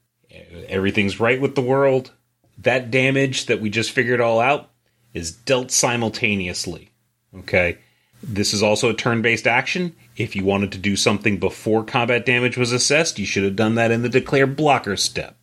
Everything's 0.67 1.19
right 1.19 1.39
with 1.39 1.55
the 1.55 1.61
world. 1.61 2.11
That 2.57 2.91
damage 2.91 3.47
that 3.47 3.61
we 3.61 3.69
just 3.69 3.91
figured 3.91 4.21
all 4.21 4.39
out 4.39 4.69
is 5.13 5.31
dealt 5.31 5.71
simultaneously. 5.71 6.91
Okay? 7.37 7.77
This 8.23 8.53
is 8.53 8.63
also 8.63 8.89
a 8.89 8.93
turn 8.93 9.21
based 9.21 9.47
action. 9.47 9.95
If 10.17 10.35
you 10.35 10.45
wanted 10.45 10.71
to 10.73 10.77
do 10.77 10.95
something 10.95 11.37
before 11.37 11.83
combat 11.83 12.25
damage 12.25 12.57
was 12.57 12.71
assessed, 12.71 13.19
you 13.19 13.25
should 13.25 13.43
have 13.43 13.55
done 13.55 13.75
that 13.75 13.91
in 13.91 14.01
the 14.01 14.09
declare 14.09 14.47
blocker 14.47 14.97
step. 14.97 15.37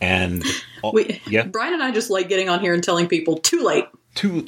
And 0.00 0.44
We, 0.92 1.20
yeah, 1.26 1.44
Brian 1.46 1.74
and 1.74 1.82
I 1.82 1.90
just 1.90 2.10
like 2.10 2.28
getting 2.28 2.48
on 2.48 2.60
here 2.60 2.74
and 2.74 2.82
telling 2.82 3.08
people, 3.08 3.38
too 3.38 3.62
late, 3.62 3.86
two 4.14 4.46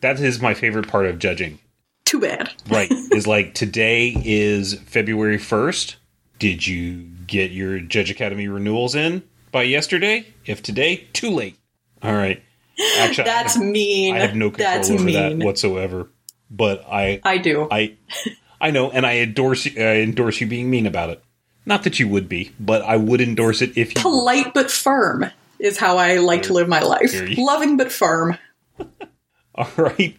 that 0.00 0.20
is 0.20 0.40
my 0.40 0.54
favorite 0.54 0.88
part 0.88 1.06
of 1.06 1.18
judging. 1.18 1.58
too 2.04 2.20
bad. 2.20 2.52
Right. 2.70 2.90
is 2.90 3.26
like 3.26 3.54
today 3.54 4.14
is 4.24 4.74
February 4.86 5.38
1st. 5.38 5.96
Did 6.38 6.66
you 6.66 7.08
get 7.26 7.50
your 7.52 7.78
Judge 7.80 8.10
Academy 8.10 8.48
renewals 8.48 8.94
in 8.94 9.22
by 9.52 9.62
yesterday? 9.62 10.26
If 10.44 10.62
today, 10.62 11.06
too 11.12 11.30
late. 11.30 11.56
All 12.02 12.12
right. 12.12 12.42
Actually, 12.98 13.24
That's 13.24 13.56
I, 13.56 13.60
mean. 13.60 14.14
I 14.16 14.18
have 14.18 14.34
no 14.36 14.50
control 14.50 14.74
That's 14.74 14.90
over 14.90 15.02
mean. 15.04 15.38
that 15.38 15.44
whatsoever. 15.46 16.10
But 16.50 16.84
I 16.90 17.20
I 17.24 17.38
do. 17.38 17.66
I 17.70 17.96
I 18.60 18.70
know 18.70 18.90
and 18.90 19.06
I 19.06 19.18
endorse 19.20 19.64
you- 19.66 19.82
I 19.82 19.96
endorse 20.02 20.40
you 20.40 20.46
being 20.46 20.68
mean 20.70 20.86
about 20.86 21.10
it. 21.10 21.22
Not 21.64 21.84
that 21.84 21.98
you 21.98 22.06
would 22.08 22.28
be, 22.28 22.52
but 22.60 22.82
I 22.82 22.96
would 22.96 23.20
endorse 23.20 23.62
it 23.62 23.70
if 23.78 23.94
you 23.94 24.00
were. 24.00 24.02
Polite 24.10 24.52
but 24.54 24.70
firm 24.70 25.26
is 25.58 25.78
how 25.78 25.96
I 25.96 26.18
like 26.18 26.42
to 26.44 26.52
live 26.52 26.68
my 26.68 26.80
life. 26.80 27.12
Loving 27.38 27.76
but 27.78 27.90
firm. 27.90 28.36
All 29.58 29.68
right. 29.76 30.16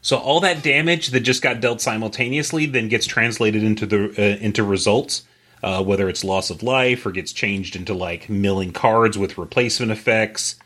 So 0.00 0.16
all 0.16 0.40
that 0.40 0.62
damage 0.62 1.08
that 1.08 1.20
just 1.20 1.42
got 1.42 1.60
dealt 1.60 1.80
simultaneously 1.80 2.66
then 2.66 2.88
gets 2.88 3.06
translated 3.06 3.62
into 3.62 3.86
the 3.86 4.04
uh, 4.16 4.42
into 4.42 4.64
results, 4.64 5.24
uh, 5.62 5.82
whether 5.82 6.08
it's 6.08 6.24
loss 6.24 6.50
of 6.50 6.62
life 6.62 7.04
or 7.04 7.10
gets 7.10 7.32
changed 7.32 7.76
into 7.76 7.94
like 7.94 8.28
milling 8.28 8.72
cards 8.72 9.18
with 9.18 9.38
replacement 9.38 9.92
effects. 9.92 10.56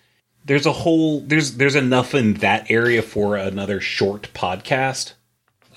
There's 0.45 0.67
a 0.67 0.73
whole 0.73 1.21
there's 1.21 1.57
there's 1.57 1.75
enough 1.75 2.15
in 2.15 2.35
that 2.35 2.71
area 2.71 3.03
for 3.03 3.37
another 3.37 3.81
short 3.81 4.29
podcast. 4.35 5.15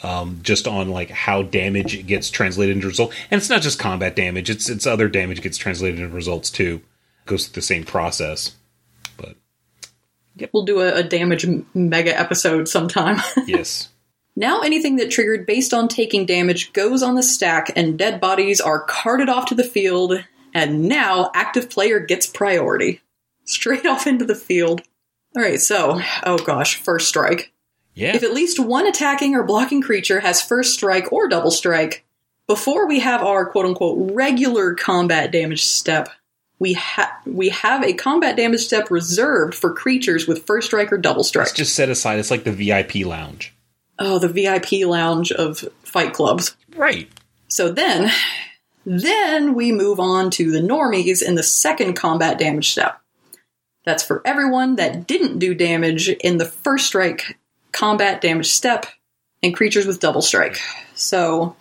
Um, 0.03 0.41
just 0.43 0.67
on 0.67 0.89
like 0.89 1.09
how 1.09 1.41
damage 1.41 2.05
gets 2.05 2.29
translated 2.29 2.75
into 2.75 2.87
result, 2.87 3.15
and 3.31 3.39
it's 3.39 3.49
not 3.49 3.61
just 3.61 3.79
combat 3.79 4.15
damage; 4.15 4.49
it's 4.49 4.69
it's 4.69 4.85
other 4.85 5.07
damage 5.07 5.41
gets 5.41 5.57
translated 5.57 5.99
into 5.99 6.13
results 6.13 6.51
too. 6.51 6.81
Goes 7.25 7.47
through 7.47 7.61
the 7.61 7.65
same 7.65 7.85
process, 7.85 8.55
We'll 10.51 10.65
do 10.65 10.81
a, 10.81 10.95
a 10.95 11.03
damage 11.03 11.47
mega 11.73 12.17
episode 12.17 12.67
sometime. 12.67 13.21
yes. 13.47 13.89
now 14.35 14.61
anything 14.61 14.97
that 14.97 15.11
triggered 15.11 15.45
based 15.45 15.73
on 15.73 15.87
taking 15.87 16.25
damage 16.25 16.73
goes 16.73 17.01
on 17.03 17.15
the 17.15 17.23
stack, 17.23 17.71
and 17.75 17.97
dead 17.97 18.19
bodies 18.19 18.59
are 18.59 18.81
carted 18.81 19.29
off 19.29 19.45
to 19.47 19.55
the 19.55 19.63
field. 19.63 20.13
And 20.53 20.83
now 20.83 21.31
active 21.33 21.69
player 21.69 21.99
gets 21.99 22.27
priority. 22.27 23.01
Straight 23.43 23.85
off 23.85 24.07
into 24.07 24.25
the 24.25 24.35
field. 24.35 24.81
All 25.35 25.43
right, 25.43 25.59
so 25.59 26.01
oh 26.23 26.37
gosh, 26.37 26.77
first 26.77 27.09
strike. 27.09 27.51
Yeah. 27.93 28.15
If 28.15 28.23
at 28.23 28.33
least 28.33 28.59
one 28.59 28.87
attacking 28.87 29.35
or 29.35 29.43
blocking 29.43 29.81
creature 29.81 30.19
has 30.19 30.41
first 30.41 30.73
strike 30.73 31.11
or 31.11 31.27
double 31.27 31.51
strike, 31.51 32.05
before 32.47 32.87
we 32.87 32.99
have 32.99 33.21
our 33.21 33.45
quote 33.45 33.65
unquote 33.65 34.11
regular 34.13 34.75
combat 34.75 35.31
damage 35.31 35.63
step, 35.63 36.09
we, 36.59 36.73
ha- 36.73 37.19
we 37.25 37.49
have 37.49 37.83
a 37.83 37.93
combat 37.93 38.37
damage 38.37 38.61
step 38.61 38.89
reserved 38.89 39.53
for 39.55 39.73
creatures 39.73 40.27
with 40.27 40.45
first 40.45 40.67
strike 40.67 40.91
or 40.91 40.97
double 40.97 41.23
strike. 41.23 41.47
It's 41.47 41.55
just 41.55 41.75
set 41.75 41.89
aside. 41.89 42.19
It's 42.19 42.31
like 42.31 42.43
the 42.43 42.51
VIP 42.51 43.05
lounge. 43.05 43.53
oh, 43.99 44.19
the 44.19 44.29
VIP 44.29 44.87
lounge 44.87 45.31
of 45.31 45.65
fight 45.83 46.13
clubs. 46.13 46.55
Right. 46.75 47.09
So 47.47 47.71
then, 47.71 48.11
then 48.85 49.53
we 49.53 49.71
move 49.71 49.99
on 49.99 50.29
to 50.31 50.51
the 50.51 50.59
normies 50.59 51.21
in 51.21 51.35
the 51.35 51.43
second 51.43 51.93
combat 51.95 52.37
damage 52.39 52.71
step. 52.71 52.99
That's 53.85 54.03
for 54.03 54.21
everyone 54.25 54.77
that 54.77 55.07
didn't 55.07 55.39
do 55.39 55.53
damage 55.53 56.09
in 56.09 56.37
the 56.37 56.45
first 56.45 56.87
strike 56.87 57.37
combat 57.71 58.19
damage 58.19 58.47
step 58.47 58.85
and 59.43 59.55
creatures 59.55 59.85
with 59.85 59.99
double 59.99 60.21
strike. 60.21 60.59
So 60.95 61.55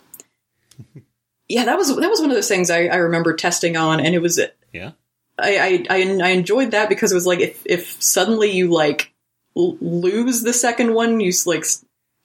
yeah, 1.47 1.65
that 1.65 1.77
was 1.77 1.95
that 1.95 2.09
was 2.09 2.19
one 2.19 2.31
of 2.31 2.35
those 2.35 2.47
things 2.47 2.69
I, 2.69 2.85
I 2.85 2.95
remember 2.95 3.35
testing 3.35 3.77
on, 3.77 3.99
and 3.99 4.15
it 4.15 4.21
was 4.21 4.39
Yeah. 4.75 4.91
I, 5.37 5.57
I 5.57 5.97
I 5.97 6.19
I 6.23 6.29
enjoyed 6.29 6.71
that 6.71 6.89
because 6.89 7.11
it 7.11 7.15
was 7.15 7.25
like 7.25 7.39
if 7.39 7.61
if 7.65 8.01
suddenly 8.01 8.51
you 8.51 8.69
like 8.69 9.13
l- 9.57 9.77
lose 9.81 10.41
the 10.41 10.53
second 10.53 10.93
one, 10.93 11.19
you 11.19 11.31
like 11.45 11.65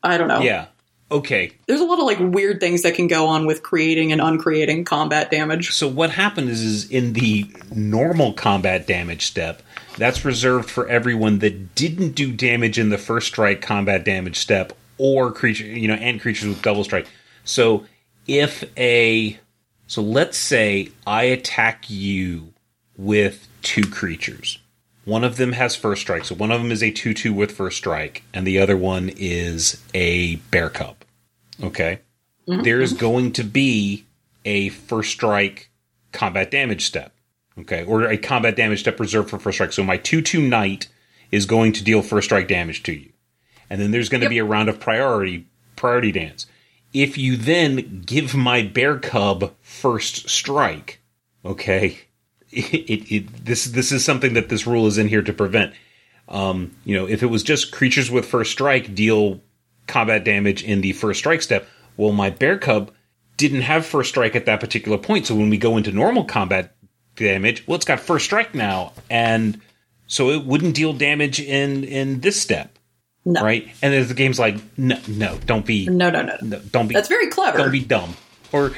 I 0.02 0.18
don't 0.18 0.28
know. 0.28 0.40
Yeah. 0.40 0.66
Okay. 1.12 1.52
There's 1.66 1.80
a 1.80 1.84
lot 1.84 1.98
of 1.98 2.04
like 2.04 2.18
weird 2.20 2.60
things 2.60 2.82
that 2.82 2.94
can 2.94 3.08
go 3.08 3.26
on 3.26 3.44
with 3.44 3.62
creating 3.64 4.12
and 4.12 4.20
uncreating 4.20 4.84
combat 4.84 5.30
damage. 5.30 5.72
So 5.72 5.88
what 5.88 6.10
happened 6.10 6.48
is, 6.48 6.62
is 6.62 6.90
in 6.90 7.14
the 7.14 7.50
normal 7.74 8.32
combat 8.32 8.86
damage 8.86 9.26
step, 9.26 9.60
that's 9.98 10.24
reserved 10.24 10.70
for 10.70 10.88
everyone 10.88 11.40
that 11.40 11.74
didn't 11.74 12.12
do 12.12 12.32
damage 12.32 12.78
in 12.78 12.90
the 12.90 12.98
first 12.98 13.26
strike 13.26 13.60
combat 13.60 14.04
damage 14.04 14.36
step 14.36 14.72
or 14.98 15.32
creature, 15.32 15.64
you 15.64 15.88
know, 15.88 15.94
and 15.94 16.20
creatures 16.20 16.48
with 16.48 16.62
double 16.62 16.84
strike. 16.84 17.08
So 17.42 17.86
if 18.28 18.62
a 18.78 19.38
so 19.90 20.02
let's 20.02 20.38
say 20.38 20.88
I 21.04 21.24
attack 21.24 21.90
you 21.90 22.52
with 22.96 23.48
two 23.60 23.82
creatures. 23.82 24.60
One 25.04 25.24
of 25.24 25.36
them 25.36 25.50
has 25.54 25.74
first 25.74 26.02
strike, 26.02 26.24
so 26.24 26.36
one 26.36 26.52
of 26.52 26.62
them 26.62 26.70
is 26.70 26.80
a 26.80 26.92
2 26.92 27.12
2 27.12 27.34
with 27.34 27.50
first 27.50 27.78
strike, 27.78 28.22
and 28.32 28.46
the 28.46 28.60
other 28.60 28.76
one 28.76 29.10
is 29.16 29.82
a 29.92 30.36
bear 30.52 30.70
cub. 30.70 30.94
Okay? 31.60 31.98
Mm-hmm. 32.46 32.62
There 32.62 32.80
is 32.80 32.92
going 32.92 33.32
to 33.32 33.42
be 33.42 34.04
a 34.44 34.68
first 34.68 35.10
strike 35.10 35.70
combat 36.12 36.52
damage 36.52 36.86
step. 36.86 37.12
Okay? 37.58 37.84
Or 37.84 38.04
a 38.04 38.16
combat 38.16 38.54
damage 38.54 38.78
step 38.78 39.00
reserved 39.00 39.28
for 39.28 39.40
first 39.40 39.56
strike. 39.56 39.72
So 39.72 39.82
my 39.82 39.96
2 39.96 40.22
2 40.22 40.40
knight 40.40 40.86
is 41.32 41.46
going 41.46 41.72
to 41.72 41.82
deal 41.82 42.00
first 42.02 42.26
strike 42.28 42.46
damage 42.46 42.84
to 42.84 42.92
you. 42.92 43.10
And 43.68 43.80
then 43.80 43.90
there's 43.90 44.08
going 44.08 44.20
to 44.20 44.26
Yep. 44.26 44.30
be 44.30 44.38
a 44.38 44.44
round 44.44 44.68
of 44.68 44.78
priority 44.78 45.46
priority 45.74 46.12
dance. 46.12 46.46
If 46.92 47.16
you 47.16 47.36
then 47.36 48.02
give 48.04 48.34
my 48.34 48.62
bear 48.62 48.98
cub 48.98 49.54
first 49.62 50.28
strike, 50.28 51.00
okay, 51.44 51.98
it, 52.50 52.74
it, 52.74 53.14
it 53.14 53.44
this 53.44 53.66
this 53.66 53.92
is 53.92 54.04
something 54.04 54.34
that 54.34 54.48
this 54.48 54.66
rule 54.66 54.86
is 54.86 54.98
in 54.98 55.08
here 55.08 55.22
to 55.22 55.32
prevent. 55.32 55.72
Um, 56.28 56.76
you 56.84 56.96
know, 56.96 57.08
if 57.08 57.22
it 57.22 57.26
was 57.26 57.42
just 57.42 57.72
creatures 57.72 58.10
with 58.10 58.24
first 58.24 58.52
strike 58.52 58.94
deal 58.94 59.40
combat 59.86 60.24
damage 60.24 60.62
in 60.62 60.80
the 60.80 60.92
first 60.92 61.18
strike 61.18 61.42
step, 61.42 61.66
well, 61.96 62.12
my 62.12 62.30
bear 62.30 62.56
cub 62.56 62.92
didn't 63.36 63.62
have 63.62 63.86
first 63.86 64.10
strike 64.10 64.36
at 64.36 64.46
that 64.46 64.60
particular 64.60 64.98
point. 64.98 65.26
So 65.26 65.34
when 65.34 65.50
we 65.50 65.58
go 65.58 65.76
into 65.76 65.90
normal 65.92 66.24
combat 66.24 66.76
damage, 67.16 67.66
well, 67.66 67.76
it's 67.76 67.84
got 67.84 67.98
first 67.98 68.26
strike 68.26 68.54
now, 68.54 68.92
and 69.08 69.60
so 70.06 70.30
it 70.30 70.44
wouldn't 70.44 70.74
deal 70.74 70.92
damage 70.92 71.40
in 71.40 71.84
in 71.84 72.20
this 72.20 72.40
step, 72.40 72.78
No, 73.32 73.42
right? 73.42 73.68
And 73.82 73.92
then 73.92 74.06
the 74.06 74.14
game's 74.14 74.38
like, 74.38 74.56
no, 74.76 74.98
no, 75.08 75.38
don't 75.46 75.64
be, 75.64 75.88
no, 75.88 76.10
no, 76.10 76.22
no. 76.22 76.36
no, 76.42 76.58
don't 76.58 76.88
be, 76.88 76.94
That's 76.94 77.08
very 77.08 77.28
clever. 77.28 77.58
don't 77.58 77.72
be 77.72 77.84
dumb, 77.84 78.16
or 78.52 78.72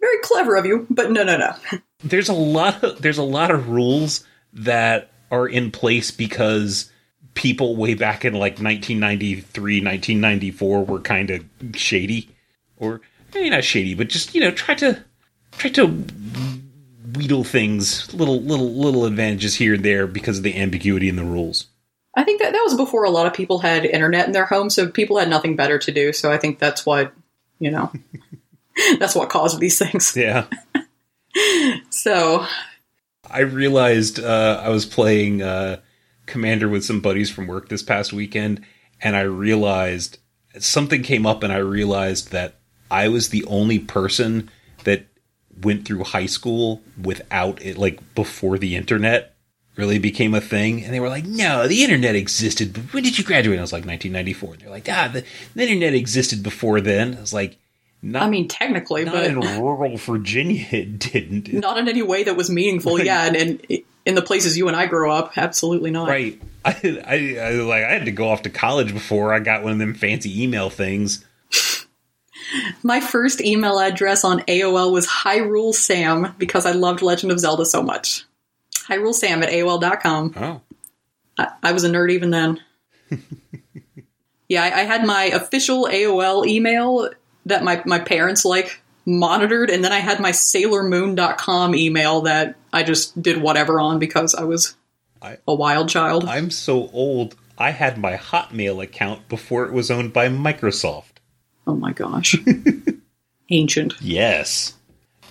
very 0.00 0.18
clever 0.22 0.56
of 0.56 0.66
you, 0.66 0.86
but 0.90 1.10
no, 1.10 1.22
no, 1.22 1.36
no. 1.36 1.54
there's 2.04 2.28
a 2.28 2.34
lot 2.34 2.82
of 2.84 3.00
there's 3.00 3.18
a 3.18 3.22
lot 3.24 3.50
of 3.50 3.68
rules 3.68 4.24
that 4.52 5.10
are 5.30 5.48
in 5.48 5.70
place 5.70 6.10
because 6.10 6.90
people 7.34 7.74
way 7.74 7.94
back 7.94 8.24
in 8.24 8.34
like 8.34 8.60
1993 8.60 9.80
1994 9.80 10.84
were 10.84 11.00
kind 11.00 11.30
of 11.30 11.44
shady 11.74 12.30
or 12.76 13.00
maybe 13.34 13.50
not 13.50 13.64
shady 13.64 13.94
but 13.94 14.08
just 14.08 14.34
you 14.34 14.40
know 14.40 14.52
try 14.52 14.74
to 14.74 15.02
try 15.52 15.68
to 15.70 15.88
wheedle 17.16 17.44
things 17.44 18.12
little 18.14 18.40
little 18.40 18.72
little 18.72 19.04
advantages 19.04 19.56
here 19.56 19.74
and 19.74 19.84
there 19.84 20.06
because 20.06 20.38
of 20.38 20.44
the 20.44 20.56
ambiguity 20.56 21.08
in 21.08 21.16
the 21.16 21.24
rules 21.24 21.66
I 22.16 22.24
think 22.24 22.40
that 22.40 22.52
that 22.52 22.62
was 22.62 22.74
before 22.74 23.04
a 23.04 23.10
lot 23.10 23.26
of 23.26 23.34
people 23.34 23.58
had 23.58 23.84
internet 23.84 24.26
in 24.26 24.32
their 24.32 24.46
home, 24.46 24.70
so 24.70 24.88
people 24.88 25.18
had 25.18 25.28
nothing 25.28 25.56
better 25.56 25.78
to 25.78 25.92
do. 25.92 26.12
So 26.12 26.30
I 26.30 26.38
think 26.38 26.58
that's 26.58 26.86
what 26.86 27.12
you 27.58 27.70
know. 27.70 27.92
that's 28.98 29.14
what 29.14 29.30
caused 29.30 29.60
these 29.60 29.78
things. 29.78 30.16
yeah 30.16 30.46
So 31.90 32.46
I 33.28 33.40
realized 33.40 34.20
uh, 34.20 34.60
I 34.62 34.68
was 34.68 34.86
playing 34.86 35.42
uh, 35.42 35.80
Commander 36.26 36.68
with 36.68 36.84
some 36.84 37.00
buddies 37.00 37.30
from 37.30 37.46
work 37.46 37.68
this 37.68 37.82
past 37.82 38.12
weekend, 38.12 38.64
and 39.00 39.16
I 39.16 39.22
realized 39.22 40.18
something 40.58 41.02
came 41.02 41.26
up, 41.26 41.42
and 41.42 41.52
I 41.52 41.58
realized 41.58 42.30
that 42.30 42.60
I 42.90 43.08
was 43.08 43.30
the 43.30 43.44
only 43.46 43.78
person 43.78 44.50
that 44.84 45.06
went 45.62 45.84
through 45.84 46.04
high 46.04 46.26
school 46.26 46.82
without 47.00 47.60
it, 47.62 47.78
like 47.78 48.14
before 48.14 48.58
the 48.58 48.76
internet 48.76 49.33
really 49.76 49.98
became 49.98 50.34
a 50.34 50.40
thing. 50.40 50.84
And 50.84 50.92
they 50.92 51.00
were 51.00 51.08
like, 51.08 51.24
"No, 51.24 51.66
the 51.66 51.82
internet 51.82 52.14
existed, 52.14 52.72
but 52.72 52.92
when 52.92 53.02
did 53.02 53.18
you 53.18 53.24
graduate?" 53.24 53.54
And 53.54 53.60
I 53.60 53.62
was 53.62 53.72
like, 53.72 53.84
"1994." 53.84 54.52
And 54.52 54.62
they're 54.62 54.70
like, 54.70 54.88
"Ah, 54.88 55.10
the, 55.12 55.24
the 55.54 55.62
internet 55.62 55.94
existed 55.94 56.42
before 56.42 56.80
then." 56.80 57.16
I 57.16 57.20
was 57.20 57.32
like, 57.32 57.58
"Not, 58.02 58.22
I 58.22 58.28
mean, 58.28 58.48
technically, 58.48 59.04
not 59.04 59.14
but 59.14 59.24
in 59.24 59.40
rural 59.40 59.96
Virginia, 59.96 60.66
it 60.70 60.98
didn't." 60.98 61.52
not 61.52 61.78
in 61.78 61.88
any 61.88 62.02
way 62.02 62.24
that 62.24 62.36
was 62.36 62.50
meaningful. 62.50 63.00
Yeah, 63.00 63.26
and, 63.26 63.36
and 63.36 63.82
in 64.06 64.14
the 64.14 64.22
places 64.22 64.56
you 64.56 64.68
and 64.68 64.76
I 64.76 64.86
grew 64.86 65.10
up, 65.10 65.36
absolutely 65.36 65.90
not. 65.90 66.08
Right. 66.08 66.40
I, 66.64 67.02
I, 67.06 67.36
I 67.38 67.50
like 67.56 67.84
I 67.84 67.92
had 67.92 68.06
to 68.06 68.12
go 68.12 68.28
off 68.28 68.42
to 68.42 68.50
college 68.50 68.92
before 68.92 69.34
I 69.34 69.38
got 69.38 69.62
one 69.62 69.72
of 69.72 69.78
them 69.78 69.94
fancy 69.94 70.42
email 70.42 70.70
things. 70.70 71.24
My 72.82 73.00
first 73.00 73.40
email 73.40 73.78
address 73.78 74.24
on 74.24 74.40
AOL 74.40 74.92
was 74.92 75.06
Hyrule 75.06 75.74
Sam 75.74 76.34
because 76.38 76.66
I 76.66 76.72
loved 76.72 77.02
Legend 77.02 77.32
of 77.32 77.40
Zelda 77.40 77.64
so 77.64 77.82
much. 77.82 78.24
Hyrule 78.88 79.14
Sam 79.14 79.42
at 79.42 79.50
AOL.com. 79.50 80.34
Oh. 80.36 80.60
I, 81.38 81.48
I 81.62 81.72
was 81.72 81.84
a 81.84 81.90
nerd 81.90 82.10
even 82.12 82.30
then. 82.30 82.60
yeah, 84.48 84.62
I, 84.62 84.80
I 84.80 84.82
had 84.82 85.04
my 85.06 85.24
official 85.24 85.86
AOL 85.86 86.46
email 86.46 87.10
that 87.46 87.64
my, 87.64 87.82
my 87.86 87.98
parents 87.98 88.44
like 88.44 88.80
monitored, 89.06 89.70
and 89.70 89.84
then 89.84 89.92
I 89.92 89.98
had 89.98 90.20
my 90.20 90.30
SailorMoon.com 90.32 91.74
email 91.74 92.22
that 92.22 92.56
I 92.72 92.82
just 92.82 93.20
did 93.20 93.40
whatever 93.40 93.80
on 93.80 93.98
because 93.98 94.34
I 94.34 94.44
was 94.44 94.76
I- 95.20 95.38
a 95.46 95.54
wild 95.54 95.88
child. 95.88 96.24
I'm 96.24 96.50
so 96.50 96.88
old. 96.92 97.36
I 97.56 97.70
had 97.70 97.98
my 97.98 98.16
Hotmail 98.16 98.82
account 98.82 99.28
before 99.28 99.64
it 99.66 99.72
was 99.72 99.90
owned 99.90 100.12
by 100.12 100.28
Microsoft. 100.28 101.18
oh 101.66 101.74
my 101.76 101.92
gosh. 101.92 102.34
Ancient. 103.50 103.94
Yes. 104.00 104.74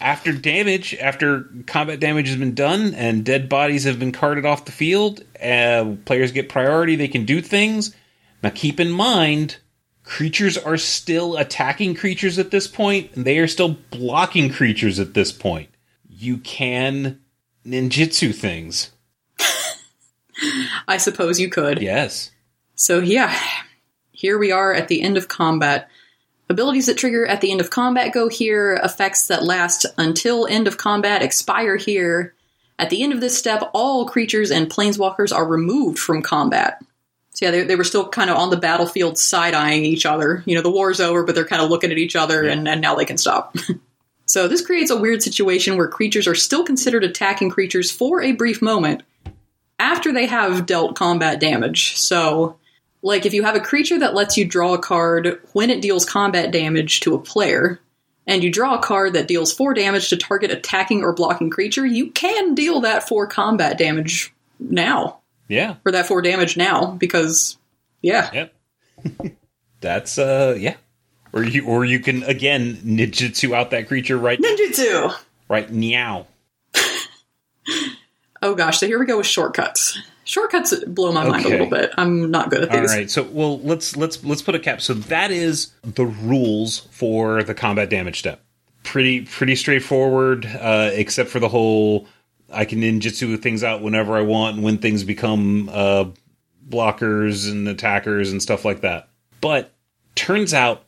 After 0.01 0.33
damage, 0.33 0.93
after 0.95 1.49
combat 1.65 1.99
damage 1.99 2.27
has 2.27 2.37
been 2.37 2.55
done 2.55 2.93
and 2.93 3.23
dead 3.23 3.47
bodies 3.47 3.85
have 3.85 3.99
been 3.99 4.11
carted 4.11 4.45
off 4.45 4.65
the 4.65 4.71
field, 4.71 5.23
uh, 5.41 5.95
players 6.05 6.31
get 6.31 6.49
priority, 6.49 6.95
they 6.95 7.07
can 7.07 7.25
do 7.25 7.41
things. 7.41 7.95
Now 8.41 8.51
keep 8.53 8.79
in 8.79 8.91
mind, 8.91 9.57
creatures 10.03 10.57
are 10.57 10.77
still 10.77 11.37
attacking 11.37 11.95
creatures 11.95 12.37
at 12.37 12.51
this 12.51 12.67
point, 12.67 13.11
and 13.15 13.25
they 13.25 13.39
are 13.39 13.47
still 13.47 13.77
blocking 13.91 14.51
creatures 14.51 14.99
at 14.99 15.13
this 15.13 15.31
point. 15.31 15.69
You 16.09 16.37
can 16.37 17.21
ninjutsu 17.65 18.35
things. 18.35 18.91
I 20.87 20.97
suppose 20.97 21.39
you 21.39 21.49
could. 21.49 21.81
Yes. 21.81 22.31
So 22.75 22.99
yeah, 22.99 23.37
here 24.11 24.37
we 24.37 24.51
are 24.51 24.73
at 24.73 24.87
the 24.87 25.01
end 25.01 25.17
of 25.17 25.27
combat. 25.27 25.89
Abilities 26.49 26.87
that 26.87 26.97
trigger 26.97 27.25
at 27.25 27.41
the 27.41 27.51
end 27.51 27.61
of 27.61 27.69
combat 27.69 28.13
go 28.13 28.27
here. 28.27 28.79
Effects 28.83 29.27
that 29.27 29.43
last 29.43 29.85
until 29.97 30.45
end 30.45 30.67
of 30.67 30.77
combat 30.77 31.21
expire 31.21 31.77
here. 31.77 32.35
At 32.77 32.89
the 32.89 33.03
end 33.03 33.13
of 33.13 33.21
this 33.21 33.37
step, 33.37 33.69
all 33.73 34.05
creatures 34.05 34.51
and 34.51 34.69
planeswalkers 34.69 35.33
are 35.33 35.45
removed 35.45 35.99
from 35.99 36.21
combat. 36.21 36.83
So 37.31 37.45
yeah, 37.45 37.51
they, 37.51 37.63
they 37.63 37.75
were 37.75 37.83
still 37.83 38.07
kind 38.07 38.29
of 38.29 38.37
on 38.37 38.49
the 38.49 38.57
battlefield 38.57 39.17
side-eyeing 39.17 39.85
each 39.85 40.05
other. 40.05 40.43
You 40.45 40.55
know, 40.55 40.61
the 40.61 40.71
war's 40.71 40.99
over, 40.99 41.23
but 41.23 41.33
they're 41.33 41.45
kind 41.45 41.61
of 41.61 41.69
looking 41.69 41.91
at 41.91 41.97
each 41.97 42.15
other, 42.15 42.43
and, 42.43 42.67
and 42.67 42.81
now 42.81 42.95
they 42.95 43.05
can 43.05 43.17
stop. 43.17 43.55
so 44.25 44.47
this 44.47 44.65
creates 44.65 44.91
a 44.91 44.99
weird 44.99 45.23
situation 45.23 45.77
where 45.77 45.87
creatures 45.87 46.27
are 46.27 46.35
still 46.35 46.63
considered 46.63 47.03
attacking 47.03 47.49
creatures 47.49 47.89
for 47.89 48.21
a 48.21 48.33
brief 48.33 48.61
moment 48.61 49.03
after 49.79 50.13
they 50.13 50.27
have 50.27 50.65
dealt 50.65 50.95
combat 50.95 51.39
damage. 51.39 51.97
So 51.97 52.57
like 53.03 53.25
if 53.25 53.33
you 53.33 53.43
have 53.43 53.55
a 53.55 53.59
creature 53.59 53.99
that 53.99 54.15
lets 54.15 54.37
you 54.37 54.45
draw 54.45 54.73
a 54.73 54.79
card 54.79 55.39
when 55.51 55.69
it 55.69 55.81
deals 55.81 56.05
combat 56.05 56.51
damage 56.51 57.01
to 57.01 57.13
a 57.13 57.19
player, 57.19 57.79
and 58.25 58.43
you 58.43 58.51
draw 58.51 58.75
a 58.75 58.81
card 58.81 59.13
that 59.13 59.27
deals 59.27 59.53
4 59.53 59.73
damage 59.73 60.09
to 60.09 60.17
target 60.17 60.49
attacking 60.49 61.03
or 61.03 61.13
blocking 61.13 61.49
creature, 61.49 61.85
you 61.85 62.09
can 62.11 62.55
deal 62.55 62.81
that 62.81 63.07
4 63.07 63.27
combat 63.27 63.77
damage 63.77 64.33
now. 64.59 65.19
Yeah. 65.49 65.75
Or 65.85 65.91
that 65.91 66.07
4 66.07 66.21
damage 66.21 66.55
now, 66.55 66.91
because, 66.91 67.57
yeah. 68.01 68.31
Yep. 68.33 68.53
That's 69.81 70.17
uh 70.17 70.55
yeah. 70.57 70.75
Or 71.33 71.43
you 71.43 71.65
or 71.65 71.83
you 71.83 71.99
can 71.99 72.23
again 72.23 72.77
ninjutsu 72.77 73.53
out 73.53 73.71
that 73.71 73.89
creature 73.89 74.17
right 74.17 74.39
now 74.39 74.47
Ninjutsu! 74.47 75.13
right 75.49 75.69
meow. 75.69 76.27
Oh 78.41 78.55
gosh, 78.55 78.79
so 78.79 78.87
here 78.87 78.99
we 78.99 79.05
go 79.05 79.15
with 79.15 79.25
shortcuts. 79.25 79.97
Shortcuts 80.25 80.83
blow 80.85 81.11
my 81.11 81.27
mind 81.27 81.45
a 81.45 81.49
little 81.49 81.69
bit. 81.69 81.91
I'm 81.97 82.31
not 82.31 82.49
good 82.49 82.63
at 82.63 82.71
these. 82.71 82.89
right. 82.89 83.09
So 83.09 83.23
well 83.23 83.59
let's 83.59 83.95
let's 83.97 84.23
let's 84.23 84.41
put 84.41 84.55
a 84.55 84.59
cap. 84.59 84.81
So 84.81 84.93
that 84.93 85.31
is 85.31 85.73
the 85.83 86.05
rules 86.05 86.79
for 86.91 87.43
the 87.43 87.53
combat 87.53 87.89
damage 87.89 88.19
step. 88.19 88.41
Pretty 88.83 89.21
pretty 89.21 89.55
straightforward, 89.55 90.45
uh, 90.45 90.91
except 90.93 91.29
for 91.29 91.39
the 91.39 91.49
whole 91.49 92.07
I 92.51 92.65
can 92.65 92.81
ninjutsu 92.81 93.41
things 93.41 93.63
out 93.63 93.81
whenever 93.81 94.15
I 94.15 94.21
want 94.21 94.55
and 94.55 94.63
when 94.63 94.77
things 94.77 95.03
become 95.03 95.69
uh, 95.69 96.05
blockers 96.69 97.49
and 97.49 97.67
attackers 97.67 98.31
and 98.31 98.41
stuff 98.41 98.63
like 98.63 98.81
that. 98.81 99.09
But 99.41 99.73
turns 100.15 100.53
out 100.53 100.83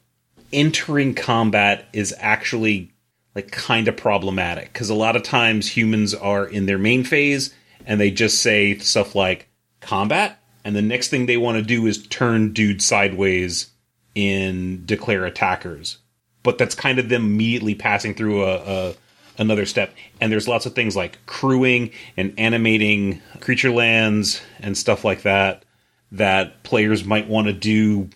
entering 0.54 1.14
combat 1.14 1.88
is 1.92 2.14
actually 2.20 2.92
like 3.36 3.52
kind 3.52 3.88
of 3.88 3.98
problematic 3.98 4.72
because 4.72 4.90
a 4.90 4.96
lot 4.96 5.16
of 5.16 5.24
times 5.24 5.68
humans 5.68 6.14
are 6.14 6.46
in 6.46 6.66
their 6.66 6.78
main 6.78 7.04
phase 7.04 7.54
and 7.86 8.00
they 8.00 8.12
just 8.12 8.42
say 8.42 8.78
stuff 8.78 9.16
like 9.16 9.48
combat? 9.82 10.40
And 10.64 10.76
the 10.76 10.82
next 10.82 11.10
thing 11.10 11.26
they 11.26 11.38
want 11.38 11.58
to 11.58 11.64
do 11.64 11.86
is 11.86 12.06
turn 12.08 12.54
dude 12.54 12.82
sideways 12.82 13.70
in 14.16 14.86
declare 14.86 15.26
attackers. 15.26 16.00
But 16.44 16.58
that's 16.58 16.76
kind 16.76 17.00
of 17.00 17.10
them 17.10 17.26
immediately 17.26 17.76
passing 17.76 18.14
through 18.14 18.44
a, 18.44 18.56
a 18.56 18.96
another 19.38 19.66
step. 19.66 19.94
And 20.22 20.32
there's 20.32 20.48
lots 20.48 20.66
of 20.66 20.74
things 20.74 20.96
like 20.96 21.24
crewing 21.26 21.92
and 22.18 22.34
animating 22.38 23.22
creature 23.42 23.72
lands 23.72 24.42
and 24.60 24.78
stuff 24.78 25.04
like 25.04 25.24
that 25.24 25.66
that 26.12 26.64
players 26.64 27.04
might 27.04 27.28
want 27.28 27.48
to 27.48 27.54
do 27.54 28.10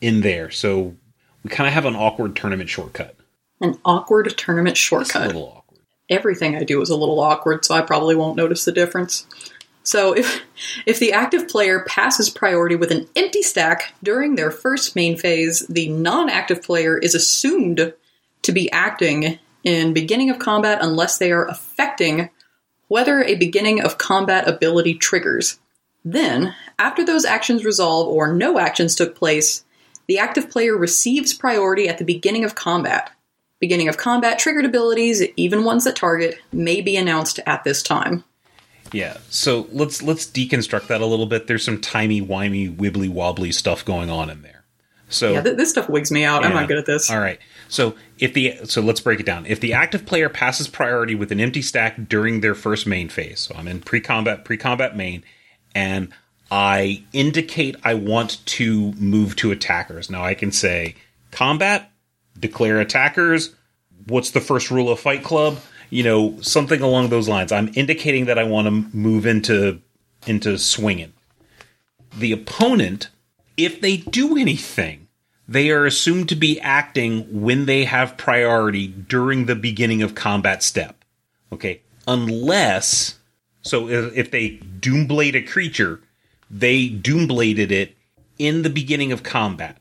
in 0.00 0.20
there. 0.20 0.50
So 0.50 0.96
we 1.42 1.50
kind 1.50 1.68
of 1.68 1.74
have 1.74 1.84
an 1.84 1.94
awkward 1.94 2.36
tournament 2.36 2.68
shortcut. 2.68 3.16
An 3.60 3.78
awkward 3.84 4.32
tournament 4.36 4.76
it's 4.76 4.80
a 4.80 4.82
shortcut. 4.82 5.26
little 5.28 5.48
awkward 5.48 5.63
Everything 6.10 6.56
I 6.56 6.64
do 6.64 6.80
is 6.82 6.90
a 6.90 6.96
little 6.96 7.20
awkward, 7.20 7.64
so 7.64 7.74
I 7.74 7.80
probably 7.80 8.14
won't 8.14 8.36
notice 8.36 8.64
the 8.64 8.72
difference. 8.72 9.26
So 9.82 10.12
if 10.12 10.42
if 10.86 10.98
the 10.98 11.12
active 11.12 11.48
player 11.48 11.84
passes 11.86 12.30
priority 12.30 12.76
with 12.76 12.90
an 12.90 13.08
empty 13.14 13.42
stack 13.42 13.94
during 14.02 14.34
their 14.34 14.50
first 14.50 14.96
main 14.96 15.16
phase, 15.16 15.60
the 15.68 15.88
non-active 15.88 16.62
player 16.62 16.98
is 16.98 17.14
assumed 17.14 17.94
to 18.42 18.52
be 18.52 18.70
acting 18.72 19.38
in 19.62 19.94
beginning 19.94 20.30
of 20.30 20.38
combat 20.38 20.78
unless 20.82 21.18
they 21.18 21.32
are 21.32 21.46
affecting 21.46 22.28
whether 22.88 23.22
a 23.22 23.34
beginning 23.34 23.82
of 23.82 23.98
combat 23.98 24.46
ability 24.46 24.94
triggers. 24.94 25.58
Then, 26.04 26.54
after 26.78 27.04
those 27.04 27.24
actions 27.24 27.64
resolve 27.64 28.08
or 28.08 28.32
no 28.32 28.58
actions 28.58 28.94
took 28.94 29.16
place, 29.16 29.64
the 30.06 30.18
active 30.18 30.50
player 30.50 30.76
receives 30.76 31.32
priority 31.32 31.88
at 31.88 31.96
the 31.96 32.04
beginning 32.04 32.44
of 32.44 32.54
combat. 32.54 33.10
Beginning 33.60 33.88
of 33.88 33.96
combat 33.96 34.38
triggered 34.38 34.64
abilities, 34.64 35.22
even 35.36 35.64
ones 35.64 35.84
that 35.84 35.96
target, 35.96 36.38
may 36.52 36.80
be 36.80 36.96
announced 36.96 37.40
at 37.46 37.64
this 37.64 37.82
time. 37.82 38.24
Yeah. 38.92 39.16
So 39.30 39.66
let's 39.72 40.02
let's 40.02 40.26
deconstruct 40.26 40.88
that 40.88 41.00
a 41.00 41.06
little 41.06 41.26
bit. 41.26 41.46
There's 41.46 41.64
some 41.64 41.80
timey 41.80 42.20
wimey 42.20 42.74
wibbly 42.74 43.08
wobbly 43.08 43.52
stuff 43.52 43.84
going 43.84 44.10
on 44.10 44.30
in 44.30 44.42
there. 44.42 44.64
So 45.08 45.32
Yeah, 45.32 45.42
th- 45.42 45.56
this 45.56 45.70
stuff 45.70 45.88
wigs 45.88 46.10
me 46.10 46.24
out. 46.24 46.44
I'm 46.44 46.52
not 46.52 46.68
good 46.68 46.78
at 46.78 46.86
this. 46.86 47.10
All 47.10 47.20
right. 47.20 47.38
So 47.68 47.94
if 48.18 48.34
the 48.34 48.58
so 48.64 48.80
let's 48.80 49.00
break 49.00 49.20
it 49.20 49.26
down. 49.26 49.46
If 49.46 49.60
the 49.60 49.72
active 49.72 50.06
player 50.06 50.28
passes 50.28 50.68
priority 50.68 51.14
with 51.14 51.32
an 51.32 51.40
empty 51.40 51.62
stack 51.62 52.08
during 52.08 52.40
their 52.40 52.54
first 52.54 52.86
main 52.86 53.08
phase, 53.08 53.40
so 53.40 53.54
I'm 53.56 53.68
in 53.68 53.80
pre-combat 53.80 54.44
pre-combat 54.44 54.96
main, 54.96 55.24
and 55.74 56.10
I 56.50 57.04
indicate 57.12 57.76
I 57.82 57.94
want 57.94 58.44
to 58.46 58.92
move 58.92 59.36
to 59.36 59.50
attackers. 59.50 60.10
Now 60.10 60.24
I 60.24 60.34
can 60.34 60.52
say 60.52 60.94
combat, 61.30 61.90
declare 62.38 62.80
attackers. 62.80 63.54
What's 64.06 64.30
the 64.30 64.40
first 64.40 64.70
rule 64.70 64.90
of 64.90 65.00
Fight 65.00 65.24
Club? 65.24 65.60
You 65.90 66.02
know, 66.02 66.40
something 66.40 66.80
along 66.80 67.08
those 67.08 67.28
lines. 67.28 67.52
I'm 67.52 67.70
indicating 67.74 68.26
that 68.26 68.38
I 68.38 68.44
want 68.44 68.66
to 68.66 68.96
move 68.96 69.26
into 69.26 69.80
into 70.26 70.58
swinging. 70.58 71.12
The 72.16 72.32
opponent, 72.32 73.08
if 73.56 73.80
they 73.80 73.98
do 73.98 74.36
anything, 74.36 75.08
they 75.46 75.70
are 75.70 75.84
assumed 75.84 76.28
to 76.30 76.36
be 76.36 76.60
acting 76.60 77.42
when 77.42 77.66
they 77.66 77.84
have 77.84 78.16
priority 78.16 78.86
during 78.88 79.46
the 79.46 79.54
beginning 79.54 80.02
of 80.02 80.14
combat 80.14 80.62
step. 80.62 81.04
Okay, 81.52 81.82
unless 82.06 83.18
so 83.62 83.88
if 83.88 84.16
if 84.16 84.30
they 84.30 84.58
doomblade 84.80 85.34
a 85.34 85.42
creature, 85.42 86.00
they 86.50 86.88
doombladed 86.88 87.70
it 87.70 87.96
in 88.38 88.62
the 88.62 88.70
beginning 88.70 89.12
of 89.12 89.22
combat. 89.22 89.78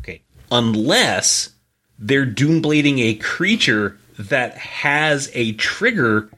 Okay, 0.00 0.22
unless 0.50 1.50
they're 1.98 2.26
doomblading 2.26 3.00
a 3.00 3.14
creature 3.14 3.98
that 4.18 4.56
has 4.56 5.30
a 5.34 5.52
trigger 5.52 6.30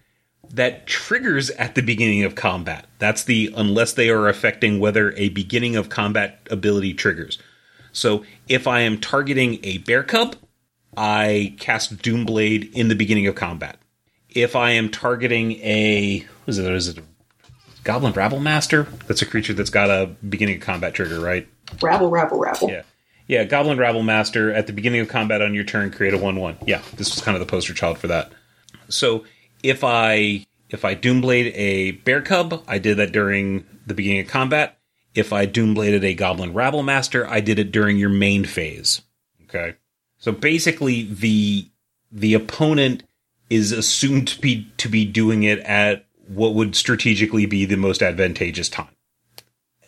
that 0.50 0.86
triggers 0.86 1.50
at 1.50 1.74
the 1.74 1.82
beginning 1.82 2.24
of 2.24 2.34
combat. 2.34 2.86
That's 2.98 3.24
the 3.24 3.52
unless 3.56 3.92
they 3.92 4.09
are 4.11 4.28
affecting 4.28 4.80
whether 4.80 5.12
a 5.12 5.28
beginning 5.30 5.76
of 5.76 5.88
combat 5.88 6.46
ability 6.50 6.94
triggers. 6.94 7.38
So 7.92 8.24
if 8.48 8.66
I 8.66 8.80
am 8.80 8.98
targeting 8.98 9.59
a 9.62 9.78
bear 9.78 10.02
cub, 10.02 10.36
I 10.96 11.54
cast 11.59 11.98
Doomblade 11.98 12.72
in 12.72 12.88
the 12.88 12.94
beginning 12.94 13.26
of 13.26 13.34
combat. 13.34 13.78
If 14.30 14.56
I 14.56 14.70
am 14.70 14.90
targeting 14.90 15.52
a 15.62 16.20
what 16.20 16.48
is 16.48 16.59
it? 16.59 16.72
Is 16.72 16.88
it 16.88 16.98
a 16.98 17.02
Goblin 17.84 18.12
Rabblemaster? 18.12 19.06
That's 19.06 19.22
a 19.22 19.26
creature 19.26 19.52
that's 19.52 19.70
got 19.70 19.90
a 19.90 20.14
beginning 20.28 20.56
of 20.56 20.62
combat 20.62 20.94
trigger, 20.94 21.20
right? 21.20 21.46
Rabble, 21.82 22.09
rabble, 22.11 22.38
rabble. 22.38 22.70
Yeah. 22.70 22.82
Yeah, 23.29 23.45
Goblin 23.45 23.79
Rabblemaster 23.79 24.55
at 24.55 24.66
the 24.66 24.72
beginning 24.72 25.01
of 25.01 25.09
combat 25.09 25.43
on 25.43 25.55
your 25.55 25.64
turn 25.64 25.91
create 25.91 26.14
a 26.14 26.18
1-1. 26.18 26.66
Yeah, 26.66 26.83
this 26.97 27.14
was 27.14 27.22
kind 27.22 27.37
of 27.37 27.41
the 27.41 27.51
poster 27.51 27.74
child 27.74 27.99
for 27.99 28.07
that. 28.09 28.33
So, 28.89 29.24
if 29.62 29.85
I 29.85 30.47
if 30.70 30.85
I 30.85 30.95
Doomblade 30.95 31.53
a 31.55 31.93
Bear 31.93 32.22
Cub, 32.22 32.62
I 32.66 32.79
did 32.79 32.97
that 32.97 33.12
during 33.12 33.66
the 33.87 33.95
beginning 33.95 34.20
of 34.20 34.29
combat. 34.29 34.79
If 35.14 35.33
I 35.33 35.47
Doombladed 35.47 36.03
a 36.05 36.14
Goblin 36.14 36.53
Rabblemaster, 36.53 37.26
I 37.26 37.41
did 37.41 37.59
it 37.59 37.72
during 37.72 37.97
your 37.97 38.11
main 38.11 38.45
phase. 38.45 39.03
Okay? 39.45 39.76
So 40.18 40.33
basically 40.33 41.05
the 41.05 41.68
the 42.11 42.35
opponent 42.35 43.03
is 43.51 43.72
assumed 43.72 44.29
to 44.29 44.41
be 44.41 44.70
to 44.79 44.89
be 44.89 45.05
doing 45.05 45.43
it 45.43 45.59
at 45.61 46.07
what 46.29 46.55
would 46.55 46.76
strategically 46.76 47.47
be 47.47 47.64
the 47.64 47.76
most 47.76 48.03
advantageous 48.03 48.68
time. 48.68 48.89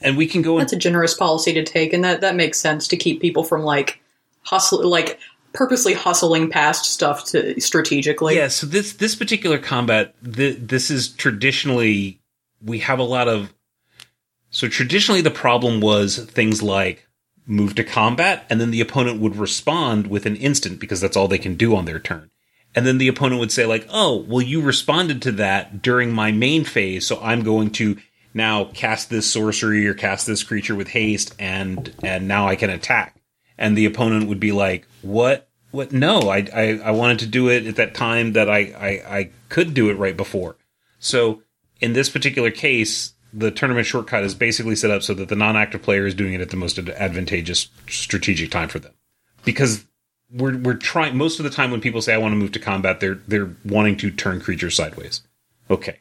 And 0.01 0.17
we 0.17 0.27
can 0.27 0.43
go 0.43 0.59
That's 0.59 0.73
a 0.73 0.77
generous 0.77 1.15
policy 1.15 1.53
to 1.53 1.63
take, 1.63 1.93
and 1.93 2.03
that, 2.05 2.23
that 2.23 2.35
makes 2.35 2.59
sense 2.59 2.89
to 2.89 2.97
keep 2.97 3.21
people 3.21 3.45
from 3.45 3.63
like 3.63 4.01
hustle, 4.43 4.89
like 4.89 5.19
purposely 5.53 5.95
hustling 5.95 6.49
past 6.49 6.85
stuff 6.85 7.25
to 7.27 7.61
strategically. 7.61 8.37
yeah 8.37 8.49
so 8.49 8.67
this 8.67 8.93
this 8.95 9.17
particular 9.17 9.59
combat 9.59 10.15
th- 10.23 10.59
this 10.61 10.91
is 10.91 11.09
traditionally 11.09 12.21
we 12.63 12.79
have 12.79 12.99
a 12.99 13.05
lot 13.05 13.27
of 13.27 13.53
so 14.51 14.69
traditionally 14.69 15.21
the 15.21 15.31
problem 15.31 15.81
was 15.81 16.19
things 16.19 16.63
like 16.63 17.07
move 17.47 17.75
to 17.75 17.83
combat 17.83 18.45
and 18.49 18.61
then 18.61 18.71
the 18.71 18.81
opponent 18.81 19.21
would 19.21 19.35
respond 19.35 20.07
with 20.07 20.25
an 20.25 20.37
instant 20.37 20.79
because 20.79 21.01
that's 21.01 21.17
all 21.17 21.27
they 21.27 21.39
can 21.39 21.57
do 21.57 21.75
on 21.75 21.85
their 21.85 21.99
turn 21.99 22.31
and 22.75 22.87
then 22.87 22.99
the 22.99 23.09
opponent 23.09 23.41
would 23.41 23.51
say 23.51 23.67
like 23.67 23.85
oh 23.91 24.25
well 24.29 24.43
you 24.43 24.61
responded 24.61 25.21
to 25.21 25.33
that 25.33 25.83
during 25.83 26.13
my 26.13 26.31
main 26.31 26.65
phase 26.65 27.05
so 27.05 27.21
i'm 27.23 27.43
going 27.43 27.71
to 27.71 27.97
now 28.35 28.65
cast 28.65 29.11
this 29.11 29.31
sorcery 29.31 29.87
or 29.87 29.95
cast 29.95 30.27
this 30.27 30.43
creature 30.43 30.75
with 30.75 30.89
haste 30.89 31.35
and 31.39 31.95
and 32.03 32.29
now 32.29 32.47
i 32.47 32.57
can 32.57 32.71
attack 32.71 33.21
and 33.61 33.77
the 33.77 33.85
opponent 33.85 34.27
would 34.27 34.41
be 34.41 34.51
like, 34.51 34.89
"What? 35.03 35.49
What? 35.71 35.93
No, 35.93 36.31
I, 36.31 36.49
I, 36.53 36.81
I 36.83 36.91
wanted 36.91 37.21
to 37.21 37.27
do 37.27 37.49
it 37.49 37.67
at 37.67 37.77
that 37.77 37.95
time 37.95 38.33
that 38.33 38.51
I, 38.51 38.59
I, 38.59 39.19
I 39.19 39.31
could 39.51 39.75
do 39.75 39.91
it 39.91 39.99
right 39.99 40.17
before." 40.17 40.57
So 40.99 41.43
in 41.81 41.93
this 41.93 42.09
particular 42.09 42.51
case, 42.51 43.13
the 43.33 43.53
tournament 43.53 43.87
shortcut 43.87 44.25
is 44.25 44.35
basically 44.35 44.75
set 44.75 44.91
up 44.91 45.03
so 45.03 45.15
that 45.15 45.29
the 45.29 45.37
non-active 45.37 45.83
player 45.83 46.07
is 46.07 46.15
doing 46.15 46.33
it 46.33 46.41
at 46.41 46.51
the 46.51 46.57
most 46.57 46.79
advantageous 46.79 47.69
strategic 47.87 48.51
time 48.51 48.69
for 48.69 48.81
them, 48.81 48.95
because 49.45 49.85
we're 50.33 50.57
we're 50.57 50.75
trying 50.75 51.17
most 51.17 51.39
of 51.39 51.45
the 51.45 51.51
time 51.51 51.71
when 51.71 51.83
people 51.83 52.01
say 52.01 52.15
I 52.15 52.19
want 52.19 52.33
to 52.33 52.37
move 52.37 52.53
to 52.53 52.59
combat, 52.59 52.99
they're 52.99 53.21
they're 53.29 53.55
wanting 53.65 53.99
to 53.99 54.11
turn 54.11 54.41
creatures 54.41 54.75
sideways. 54.75 55.23
Okay, 55.69 55.99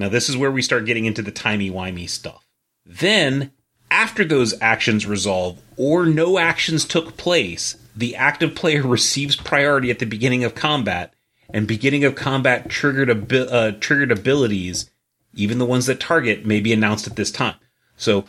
now 0.00 0.08
this 0.08 0.30
is 0.30 0.36
where 0.36 0.50
we 0.50 0.62
start 0.62 0.86
getting 0.86 1.04
into 1.04 1.20
the 1.20 1.30
timey 1.30 1.70
wimey 1.70 2.08
stuff. 2.08 2.46
Then 2.86 3.52
after 3.90 4.24
those 4.24 4.54
actions 4.62 5.06
resolve 5.06 5.60
or 5.76 6.06
no 6.06 6.38
actions 6.38 6.86
took 6.86 7.18
place, 7.18 7.76
the 7.94 8.16
active 8.16 8.54
player 8.54 8.82
receives 8.82 9.36
priority 9.36 9.90
at 9.90 9.98
the 9.98 10.06
beginning 10.06 10.42
of 10.42 10.54
combat, 10.54 11.12
and 11.52 11.66
beginning 11.66 12.04
of 12.04 12.14
combat 12.14 12.70
triggered 12.70 13.10
abi- 13.10 13.48
uh, 13.48 13.72
triggered 13.72 14.10
abilities, 14.10 14.90
even 15.34 15.58
the 15.58 15.66
ones 15.66 15.84
that 15.84 16.00
target, 16.00 16.46
may 16.46 16.60
be 16.60 16.72
announced 16.72 17.06
at 17.06 17.16
this 17.16 17.30
time. 17.30 17.56
So, 17.96 18.24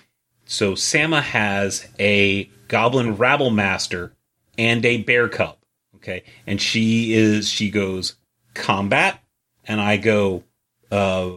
so 0.45 0.75
Sama 0.75 1.21
has 1.21 1.87
a 1.99 2.49
Goblin 2.67 3.15
Rabblemaster 3.15 4.11
and 4.57 4.85
a 4.85 4.97
Bear 4.97 5.29
Cub. 5.29 5.57
Okay, 5.95 6.23
and 6.45 6.59
she 6.59 7.13
is 7.13 7.47
she 7.47 7.69
goes 7.69 8.15
combat, 8.55 9.23
and 9.65 9.79
I 9.79 9.97
go 9.97 10.43
uh, 10.91 11.29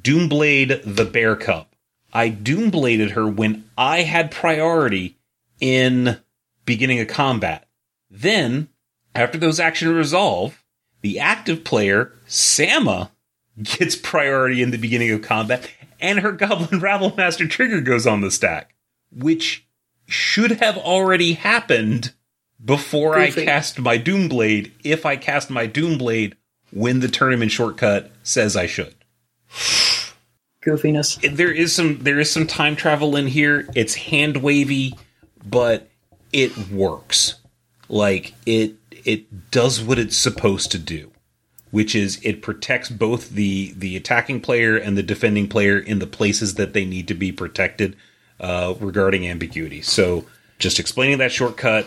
Doomblade 0.00 0.82
the 0.84 1.04
Bear 1.04 1.36
Cub. 1.36 1.66
I 2.12 2.30
Doombladed 2.30 3.12
her 3.12 3.28
when 3.28 3.68
I 3.76 4.02
had 4.02 4.30
priority 4.30 5.16
in 5.60 6.18
beginning 6.64 7.00
a 7.00 7.06
combat. 7.06 7.66
Then, 8.10 8.68
after 9.14 9.38
those 9.38 9.60
actions 9.60 9.92
resolve, 9.92 10.62
the 11.02 11.18
active 11.18 11.64
player, 11.64 12.12
Sama, 12.26 13.10
gets 13.62 13.96
priority 13.96 14.62
in 14.62 14.70
the 14.70 14.78
beginning 14.78 15.10
of 15.10 15.22
combat, 15.22 15.70
and 16.00 16.20
her 16.20 16.32
Goblin 16.32 16.80
Rabblemaster 16.80 17.48
trigger 17.48 17.80
goes 17.80 18.06
on 18.06 18.20
the 18.20 18.30
stack, 18.30 18.74
which 19.10 19.66
should 20.06 20.52
have 20.52 20.78
already 20.78 21.34
happened 21.34 22.12
before 22.64 23.14
Goofy. 23.14 23.42
I 23.42 23.44
cast 23.44 23.78
my 23.78 23.98
Doomblade, 23.98 24.72
if 24.82 25.04
I 25.04 25.16
cast 25.16 25.50
my 25.50 25.68
Doomblade 25.68 26.34
when 26.70 27.00
the 27.00 27.08
tournament 27.08 27.50
shortcut 27.50 28.10
says 28.22 28.56
I 28.56 28.66
should 28.66 28.94
Goofiness. 30.64 31.36
there 31.36 31.52
is 31.52 31.74
some 31.74 31.98
there 32.00 32.18
is 32.18 32.30
some 32.30 32.46
time 32.46 32.76
travel 32.76 33.16
in 33.16 33.26
here. 33.28 33.68
It's 33.74 33.94
hand 33.94 34.38
wavy, 34.38 34.94
but 35.44 35.88
it 36.32 36.70
works. 36.70 37.36
Like 37.88 38.34
it 38.46 38.74
it 39.04 39.50
does 39.50 39.80
what 39.82 39.98
it's 39.98 40.16
supposed 40.16 40.70
to 40.72 40.78
do. 40.78 41.10
which 41.70 41.94
is 41.94 42.18
it 42.22 42.42
protects 42.42 42.88
both 42.88 43.30
the 43.30 43.72
the 43.76 43.96
attacking 43.96 44.40
player 44.40 44.76
and 44.76 44.96
the 44.96 45.02
defending 45.02 45.48
player 45.48 45.78
in 45.78 45.98
the 45.98 46.06
places 46.06 46.54
that 46.54 46.72
they 46.72 46.84
need 46.84 47.08
to 47.08 47.14
be 47.14 47.32
protected 47.32 47.96
uh, 48.40 48.74
regarding 48.80 49.26
ambiguity. 49.26 49.82
So 49.82 50.26
just 50.58 50.78
explaining 50.78 51.18
that 51.18 51.32
shortcut. 51.32 51.86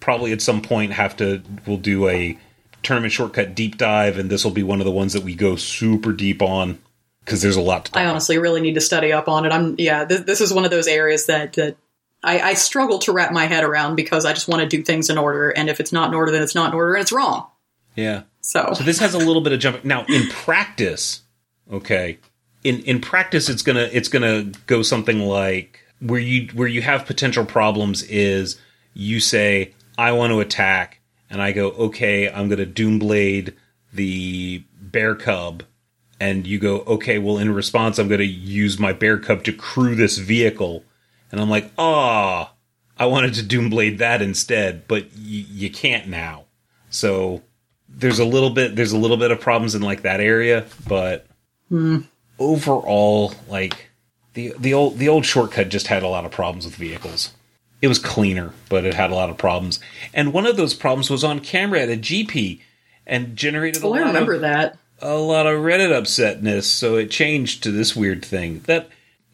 Probably 0.00 0.32
at 0.32 0.40
some 0.40 0.62
point 0.62 0.92
have 0.92 1.16
to 1.16 1.42
we'll 1.66 1.76
do 1.76 2.08
a 2.08 2.38
tournament 2.82 3.12
shortcut 3.12 3.54
deep 3.54 3.76
dive, 3.76 4.18
and 4.18 4.30
this 4.30 4.44
will 4.44 4.52
be 4.52 4.62
one 4.62 4.80
of 4.80 4.84
the 4.84 4.92
ones 4.92 5.12
that 5.12 5.24
we 5.24 5.34
go 5.34 5.56
super 5.56 6.12
deep 6.12 6.40
on 6.40 6.78
because 7.28 7.42
there's 7.42 7.56
a 7.56 7.60
lot 7.60 7.84
to 7.84 7.98
I 7.98 8.06
honestly 8.06 8.38
really 8.38 8.62
need 8.62 8.74
to 8.74 8.80
study 8.80 9.12
up 9.12 9.28
on 9.28 9.44
it. 9.44 9.52
I'm 9.52 9.74
yeah, 9.78 10.04
this, 10.04 10.22
this 10.22 10.40
is 10.40 10.52
one 10.52 10.64
of 10.64 10.70
those 10.70 10.86
areas 10.86 11.26
that 11.26 11.52
that 11.54 11.76
I, 12.24 12.40
I 12.40 12.54
struggle 12.54 12.98
to 13.00 13.12
wrap 13.12 13.32
my 13.32 13.44
head 13.44 13.64
around 13.64 13.96
because 13.96 14.24
I 14.24 14.32
just 14.32 14.48
want 14.48 14.62
to 14.62 14.68
do 14.68 14.82
things 14.82 15.10
in 15.10 15.18
order, 15.18 15.50
and 15.50 15.68
if 15.68 15.78
it's 15.78 15.92
not 15.92 16.08
in 16.08 16.14
order, 16.14 16.32
then 16.32 16.42
it's 16.42 16.54
not 16.54 16.72
in 16.72 16.74
order, 16.74 16.94
and 16.94 17.02
it's 17.02 17.12
wrong. 17.12 17.46
Yeah. 17.94 18.22
So, 18.40 18.72
So 18.74 18.82
this 18.82 18.98
has 19.00 19.12
a 19.12 19.18
little 19.18 19.42
bit 19.42 19.52
of 19.52 19.60
jumping. 19.60 19.82
Now 19.84 20.06
in 20.08 20.28
practice, 20.28 21.22
okay, 21.70 22.18
in 22.64 22.80
in 22.80 23.00
practice, 23.00 23.50
it's 23.50 23.62
gonna 23.62 23.88
it's 23.92 24.08
gonna 24.08 24.44
go 24.66 24.82
something 24.82 25.20
like 25.20 25.80
where 26.00 26.20
you 26.20 26.48
where 26.54 26.68
you 26.68 26.80
have 26.80 27.04
potential 27.04 27.44
problems 27.44 28.02
is 28.04 28.58
you 28.94 29.20
say 29.20 29.74
I 29.98 30.12
want 30.12 30.32
to 30.32 30.40
attack, 30.40 31.00
and 31.28 31.42
I 31.42 31.52
go 31.52 31.72
okay, 31.72 32.30
I'm 32.30 32.48
gonna 32.48 32.66
Doomblade 32.66 33.52
the 33.92 34.64
bear 34.80 35.14
cub, 35.14 35.62
and 36.20 36.46
you 36.46 36.58
go 36.58 36.80
okay, 36.80 37.18
well 37.18 37.38
in 37.38 37.52
response, 37.54 37.98
I'm 37.98 38.08
gonna 38.08 38.24
use 38.24 38.78
my 38.78 38.92
bear 38.92 39.18
cub 39.18 39.44
to 39.44 39.52
crew 39.52 39.94
this 39.94 40.18
vehicle, 40.18 40.84
and 41.32 41.40
I'm 41.40 41.50
like 41.50 41.70
ah. 41.78 42.52
I 43.00 43.06
wanted 43.06 43.34
to 43.34 43.42
Doomblade 43.44 43.98
that 43.98 44.20
instead, 44.20 44.88
but 44.88 45.04
y- 45.14 45.46
you 45.48 45.70
can't 45.70 46.08
now. 46.08 46.46
So 46.90 47.42
there's 47.88 48.18
a 48.18 48.24
little 48.24 48.50
bit 48.50 48.74
there's 48.74 48.92
a 48.92 48.98
little 48.98 49.16
bit 49.16 49.30
of 49.30 49.40
problems 49.40 49.74
in 49.74 49.82
like 49.82 50.02
that 50.02 50.20
area, 50.20 50.66
but 50.88 51.26
overall, 52.38 53.34
like 53.48 53.90
the 54.34 54.52
the 54.58 54.74
old 54.74 54.98
the 54.98 55.08
old 55.08 55.24
shortcut 55.24 55.68
just 55.68 55.86
had 55.86 56.02
a 56.02 56.08
lot 56.08 56.24
of 56.24 56.30
problems 56.32 56.64
with 56.64 56.74
vehicles. 56.76 57.34
It 57.80 57.88
was 57.88 57.98
cleaner, 58.00 58.52
but 58.68 58.84
it 58.84 58.94
had 58.94 59.10
a 59.12 59.14
lot 59.14 59.30
of 59.30 59.38
problems. 59.38 59.78
And 60.12 60.32
one 60.32 60.46
of 60.46 60.56
those 60.56 60.74
problems 60.74 61.10
was 61.10 61.22
on 61.22 61.38
camera 61.38 61.80
at 61.80 61.88
a 61.88 61.96
GP 61.96 62.60
and 63.06 63.36
generated 63.36 63.82
a 63.84 63.88
well, 63.88 64.02
I 64.02 64.06
remember 64.08 64.34
of 64.34 64.40
that. 64.40 64.76
A 65.00 65.14
lot 65.16 65.46
of 65.46 65.60
Reddit 65.60 65.90
upsetness, 65.90 66.64
so 66.64 66.96
it 66.96 67.10
changed 67.10 67.62
to 67.62 67.70
this 67.70 67.94
weird 67.96 68.24
thing 68.24 68.60
that 68.66 68.88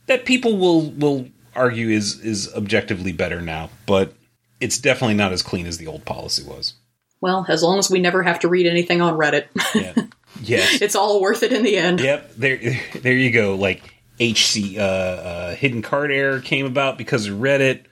that 0.07 0.25
people 0.25 0.57
will 0.57 0.91
will 0.91 1.29
argue 1.55 1.89
is 1.89 2.21
is 2.21 2.53
objectively 2.55 3.13
better 3.13 3.41
now, 3.41 3.71
but 3.87 4.15
it's 4.61 4.79
definitely 4.79 5.15
not 5.15 5.33
as 5.33 5.43
clean 5.43 5.67
as 5.67 5.79
the 5.79 5.87
old 5.87 6.05
policy 6.05 6.43
was. 6.45 6.75
Well, 7.21 7.47
as 7.49 7.63
long 7.63 7.79
as 7.79 7.91
we 7.91 8.01
never 8.01 8.23
have 8.23 8.41
to 8.41 8.49
read 8.49 8.67
anything 8.67 9.01
on 9.01 9.15
Reddit, 9.15 9.47
Yeah. 9.75 9.95
yes. 10.43 10.83
it's 10.83 10.95
all 10.95 11.21
worth 11.23 11.43
it 11.43 11.53
in 11.53 11.63
the 11.63 11.77
end. 11.77 12.01
Yep, 12.01 12.35
there, 12.37 12.59
there 13.01 13.15
you 13.15 13.31
go. 13.31 13.55
Like 13.55 13.83
HC, 14.21 14.77
uh, 14.77 14.81
uh, 14.81 15.55
hidden 15.55 15.81
card 15.83 16.11
error 16.13 16.41
came 16.41 16.67
about 16.67 16.99
because 16.99 17.27
of 17.27 17.37
Reddit. 17.39 17.85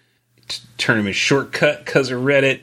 T- 0.48 0.60
tournament 0.76 1.14
shortcut 1.14 1.84
because 1.84 2.10
of 2.10 2.20
Reddit. 2.20 2.60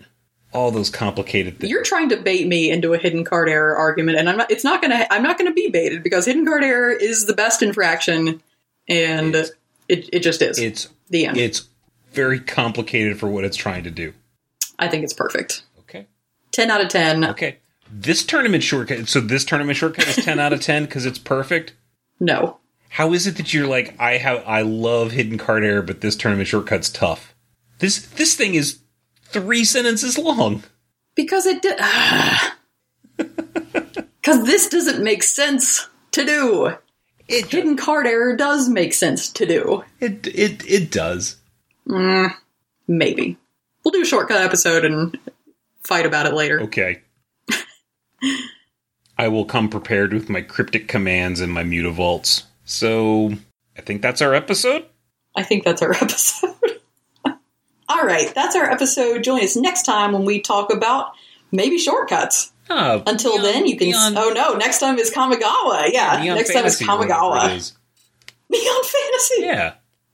All 0.51 0.71
those 0.71 0.89
complicated 0.89 1.59
things. 1.59 1.69
You're 1.69 1.83
trying 1.83 2.09
to 2.09 2.17
bait 2.17 2.47
me 2.47 2.71
into 2.71 2.93
a 2.93 2.97
hidden 2.97 3.23
card 3.23 3.49
error 3.49 3.75
argument, 3.77 4.17
and 4.17 4.27
I'm 4.29 4.37
not. 4.37 4.49
It's 4.49 4.63
not 4.63 4.81
gonna. 4.81 5.05
I'm 5.11 5.21
not 5.21 5.37
gonna 5.37 5.53
be 5.53 5.69
baited 5.69 6.01
because 6.01 6.25
hidden 6.25 6.45
card 6.45 6.63
error 6.63 6.91
is 6.91 7.25
the 7.27 7.33
best 7.33 7.61
infraction, 7.61 8.41
and 8.87 9.35
It's- 9.35 9.51
it 9.87 10.09
it 10.11 10.19
just 10.21 10.41
is. 10.41 10.57
It's 10.57 10.89
the 11.09 11.27
end. 11.27 11.37
it's 11.37 11.67
very 12.13 12.39
complicated 12.39 13.19
for 13.19 13.27
what 13.27 13.43
it's 13.43 13.57
trying 13.57 13.83
to 13.83 13.91
do. 13.91 14.13
I 14.79 14.87
think 14.87 15.03
it's 15.03 15.13
perfect. 15.13 15.63
Okay, 15.81 16.07
Ten 16.51 16.71
out 16.71 16.81
of 16.81 16.87
ten. 16.89 17.25
okay. 17.25 17.57
This 17.91 18.23
tournament 18.23 18.63
shortcut. 18.63 19.07
So 19.07 19.19
this 19.19 19.45
tournament 19.45 19.77
shortcut 19.77 20.07
is 20.07 20.15
ten 20.25 20.39
out 20.39 20.53
of 20.53 20.61
ten 20.61 20.85
because 20.85 21.05
it's 21.05 21.19
perfect. 21.19 21.73
No, 22.19 22.57
How 22.89 23.13
is 23.13 23.27
it 23.27 23.37
that 23.37 23.53
you're 23.53 23.67
like 23.67 23.93
I 23.99 24.17
have 24.17 24.43
I 24.47 24.63
love 24.63 25.11
hidden 25.11 25.37
card 25.37 25.63
error, 25.63 25.81
but 25.83 26.01
this 26.01 26.15
tournament 26.15 26.47
shortcut's 26.47 26.89
tough? 26.89 27.35
This 27.77 27.99
this 28.07 28.33
thing 28.35 28.55
is 28.55 28.79
three 29.31 29.63
sentences 29.63 30.17
long. 30.17 30.63
because 31.15 31.45
it 31.45 31.61
did. 31.61 31.77
Because 33.17 34.43
this 34.45 34.69
doesn't 34.69 35.03
make 35.03 35.23
sense 35.23 35.87
to 36.11 36.25
do. 36.25 36.73
It 37.27 37.45
Hidden 37.47 37.77
card 37.77 38.07
error 38.07 38.35
does 38.35 38.69
make 38.69 38.93
sense 38.93 39.29
to 39.33 39.45
do. 39.45 39.83
It 39.99 40.25
it 40.27 40.67
it 40.67 40.91
does. 40.91 41.37
Mm, 41.87 42.33
maybe 42.87 43.37
we'll 43.83 43.91
do 43.91 44.01
a 44.01 44.05
shortcut 44.05 44.41
episode 44.41 44.83
and 44.85 45.17
fight 45.83 46.05
about 46.05 46.25
it 46.25 46.33
later. 46.33 46.61
Okay. 46.61 47.01
I 49.17 49.27
will 49.27 49.45
come 49.45 49.69
prepared 49.69 50.13
with 50.13 50.29
my 50.29 50.41
cryptic 50.41 50.87
commands 50.87 51.39
and 51.41 51.51
my 51.51 51.63
mutavaults. 51.63 52.43
So 52.65 53.33
I 53.77 53.81
think 53.81 54.01
that's 54.01 54.21
our 54.21 54.33
episode. 54.33 54.85
I 55.35 55.43
think 55.43 55.63
that's 55.65 55.81
our 55.81 55.93
episode. 56.01 56.55
All 57.89 58.05
right, 58.05 58.33
that's 58.35 58.55
our 58.55 58.69
episode. 58.69 59.23
Join 59.23 59.43
us 59.43 59.55
next 59.55 59.83
time 59.83 60.11
when 60.13 60.23
we 60.25 60.39
talk 60.41 60.71
about 60.71 61.11
maybe 61.51 61.77
shortcuts. 61.79 62.51
Ah, 62.69 63.01
Until 63.07 63.31
Neon- 63.39 63.43
then, 63.43 63.67
you 63.67 63.77
can. 63.77 63.87
Neon- 63.89 64.17
oh 64.17 64.29
no, 64.33 64.53
next 64.53 64.79
time 64.79 64.97
is 64.99 65.09
Kamigawa. 65.11 65.89
Yeah, 65.91 66.21
next 66.35 66.53
time 66.53 66.65
is 66.65 66.79
Fantasy 66.79 66.85
or 66.85 66.97
whatever 66.99 67.13
Kamigawa. 67.19 67.55
is. 67.57 67.73
Neon 68.49 68.83
Fantasy. 68.83 69.41
Yeah, 69.41 69.73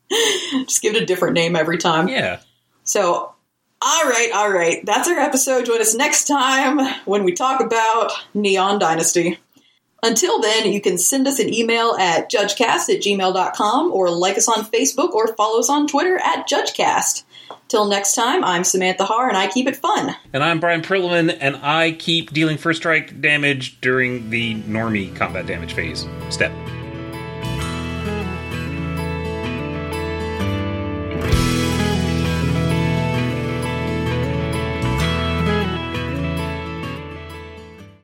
Just 0.66 0.82
give 0.82 0.96
it 0.96 1.04
a 1.04 1.06
different 1.06 1.34
name 1.34 1.56
every 1.56 1.78
time. 1.78 2.08
yeah. 2.08 2.40
So, 2.84 3.34
all 3.82 4.04
right, 4.06 4.30
all 4.34 4.50
right. 4.52 4.86
That's 4.86 5.08
our 5.10 5.18
episode. 5.20 5.66
Join 5.66 5.82
us 5.82 5.94
next 5.96 6.26
time 6.28 6.80
when 7.06 7.24
we 7.26 7.34
talk 7.34 7.60
about 7.62 8.12
Neon 8.34 8.80
Dynasty. 8.80 9.38
Until 10.04 10.40
then, 10.40 10.72
you 10.72 10.80
can 10.82 10.98
send 11.00 11.28
us 11.28 11.40
an 11.40 11.52
email 11.54 11.96
at 12.00 12.32
judgecast 12.32 12.94
at 12.94 13.02
gmail.com 13.02 13.92
or 13.92 14.12
like 14.12 14.38
us 14.38 14.48
on 14.48 14.64
Facebook 14.66 15.12
or 15.14 15.36
follow 15.36 15.60
us 15.60 15.70
on 15.70 15.88
Twitter 15.88 16.18
at 16.24 16.48
judgecast. 16.48 17.24
Till 17.68 17.86
next 17.86 18.14
time, 18.14 18.44
I'm 18.44 18.64
Samantha 18.64 19.06
Har 19.06 19.28
and 19.28 19.38
I 19.38 19.48
keep 19.48 19.68
it 19.68 19.76
fun. 19.76 20.16
And 20.34 20.44
I'm 20.44 20.60
Bryan 20.60 20.82
Prillaman, 20.82 21.36
and 21.40 21.56
I 21.58 21.94
keep 21.94 22.32
dealing 22.32 22.58
first 22.58 22.80
strike 22.80 23.22
damage 23.22 23.82
during 23.82 24.30
the 24.30 24.56
normie 24.62 25.16
combat 25.16 25.48
damage 25.48 25.74
phase 25.74 26.06
step. 26.30 26.52